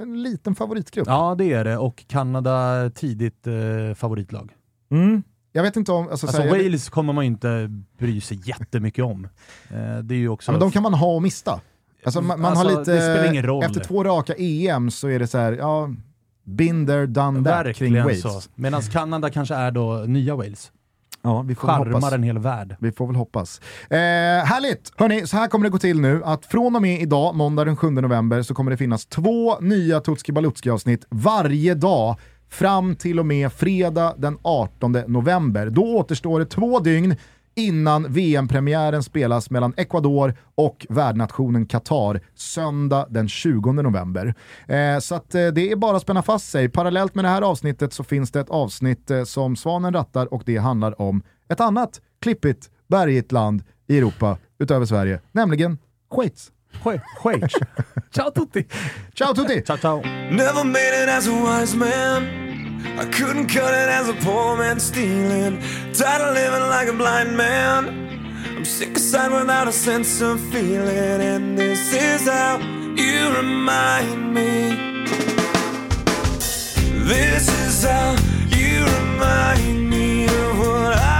en 0.00 0.22
liten 0.22 0.54
favoritgrupp. 0.54 1.06
Ja, 1.08 1.34
det 1.38 1.52
är 1.52 1.64
det. 1.64 1.76
Och 1.78 2.04
Kanada 2.08 2.90
tidigt 2.94 3.46
eh, 3.46 3.94
favoritlag. 3.94 4.52
Mm. 4.90 5.22
Jag 5.56 5.62
vet 5.62 5.76
inte 5.76 5.92
om... 5.92 6.08
Alltså, 6.08 6.26
Alltså 6.26 6.42
så 6.42 6.48
här, 6.48 6.62
Wales 6.62 6.88
kommer 6.88 7.12
man 7.12 7.24
ju 7.24 7.30
inte 7.30 7.70
bry 7.98 8.20
sig 8.20 8.40
jättemycket 8.44 9.04
om. 9.04 9.24
Eh, 9.70 9.98
det 10.02 10.14
är 10.14 10.18
ju 10.18 10.28
också... 10.28 10.50
Ja, 10.50 10.52
men 10.52 10.60
de 10.60 10.70
kan 10.70 10.82
man 10.82 10.94
ha 10.94 11.14
och 11.14 11.22
mista. 11.22 11.60
Alltså, 12.04 12.20
man, 12.20 12.40
man 12.40 12.50
Alltså, 12.50 12.68
har 12.68 12.78
lite, 12.78 12.92
det 12.94 13.00
spelar 13.00 13.30
ingen 13.30 13.46
roll. 13.46 13.64
Efter 13.64 13.80
två 13.80 14.04
raka 14.04 14.34
EM 14.38 14.90
så 14.90 15.08
är 15.08 15.18
det 15.18 15.26
så 15.26 15.38
här, 15.38 15.52
ja, 15.52 15.90
binder, 16.44 17.06
done 17.06 17.50
that 17.50 17.76
kring 17.76 17.96
Wales. 18.02 18.22
så. 18.22 18.40
Medan 18.54 18.82
Kanada 18.82 19.30
kanske 19.30 19.54
är 19.54 19.70
då 19.70 20.04
nya 20.06 20.36
Wales. 20.36 20.72
Ja, 21.22 21.42
vi 21.42 21.54
får 21.54 21.68
hoppas. 21.68 21.92
Charmar 21.92 22.12
en 22.12 22.22
hel 22.22 22.38
värld. 22.38 22.76
Vi 22.80 22.92
får 22.92 23.06
väl 23.06 23.16
hoppas. 23.16 23.60
Eh, 23.90 23.96
härligt! 23.96 24.92
Hörni, 24.96 25.26
så 25.26 25.36
här 25.36 25.48
kommer 25.48 25.64
det 25.64 25.70
gå 25.70 25.78
till 25.78 26.00
nu 26.00 26.22
att 26.24 26.46
från 26.46 26.76
och 26.76 26.82
med 26.82 27.00
idag, 27.02 27.34
måndag 27.34 27.64
den 27.64 27.76
7 27.76 27.90
november, 27.90 28.42
så 28.42 28.54
kommer 28.54 28.70
det 28.70 28.76
finnas 28.76 29.06
två 29.06 29.60
nya 29.60 30.00
Tutski 30.00 30.32
Balutski 30.32 30.70
avsnitt 30.70 31.06
varje 31.10 31.74
dag 31.74 32.16
fram 32.48 32.96
till 32.96 33.18
och 33.18 33.26
med 33.26 33.52
fredag 33.52 34.14
den 34.18 34.38
18 34.42 34.92
november. 34.92 35.70
Då 35.70 35.96
återstår 35.96 36.38
det 36.38 36.46
två 36.46 36.78
dygn 36.78 37.16
innan 37.56 38.12
VM-premiären 38.12 39.02
spelas 39.02 39.50
mellan 39.50 39.74
Ecuador 39.76 40.34
och 40.54 40.86
värdnationen 40.88 41.66
Qatar 41.66 42.20
söndag 42.34 43.06
den 43.10 43.28
20 43.28 43.72
november. 43.72 44.34
Eh, 44.68 44.98
så 44.98 45.14
att, 45.14 45.34
eh, 45.34 45.46
det 45.46 45.72
är 45.72 45.76
bara 45.76 45.96
att 45.96 46.02
spänna 46.02 46.22
fast 46.22 46.50
sig. 46.50 46.68
Parallellt 46.68 47.14
med 47.14 47.24
det 47.24 47.28
här 47.28 47.42
avsnittet 47.42 47.92
så 47.92 48.04
finns 48.04 48.30
det 48.30 48.40
ett 48.40 48.50
avsnitt 48.50 49.10
eh, 49.10 49.24
som 49.24 49.56
Svanen 49.56 49.92
rattar 49.92 50.34
och 50.34 50.42
det 50.46 50.56
handlar 50.56 51.00
om 51.00 51.22
ett 51.48 51.60
annat 51.60 52.00
klippigt, 52.20 52.70
bergigt 52.88 53.32
land 53.32 53.62
i 53.86 53.98
Europa 53.98 54.38
utöver 54.58 54.86
Sverige, 54.86 55.20
nämligen 55.32 55.78
Schweiz. 56.14 56.52
Schweiz. 56.82 57.52
Ciao 58.12 58.30
tutti! 58.30 58.66
Ciao 59.14 59.32
tutti! 59.32 59.62
ciao, 59.62 59.76
ciao. 59.76 60.00
Never 60.30 60.64
made 60.64 60.94
it 61.02 61.08
as 61.08 61.26
a 61.26 61.32
wise 61.32 61.74
man. 61.74 62.46
I 62.98 63.04
couldn't 63.06 63.48
cut 63.48 63.74
it 63.74 63.88
as 63.88 64.08
a 64.08 64.14
poor 64.14 64.56
man 64.56 64.80
stealing. 64.80 65.60
Tired 65.92 66.22
of 66.22 66.34
living 66.34 66.68
like 66.70 66.88
a 66.88 66.92
blind 66.92 67.36
man. 67.36 67.88
I'm 68.56 68.64
sick 68.64 68.96
aside 68.96 69.32
without 69.32 69.68
a 69.68 69.72
sense 69.72 70.22
of 70.22 70.40
feeling. 70.50 71.20
And 71.20 71.58
this 71.58 71.92
is 71.92 72.26
how 72.26 72.58
you 72.96 73.36
remind 73.36 74.32
me. 74.32 75.04
This 77.04 77.48
is 77.66 77.84
how 77.84 78.16
you 78.48 78.84
remind 78.84 79.90
me 79.90 80.24
of 80.24 80.58
what 80.58 80.96
I 80.96 81.15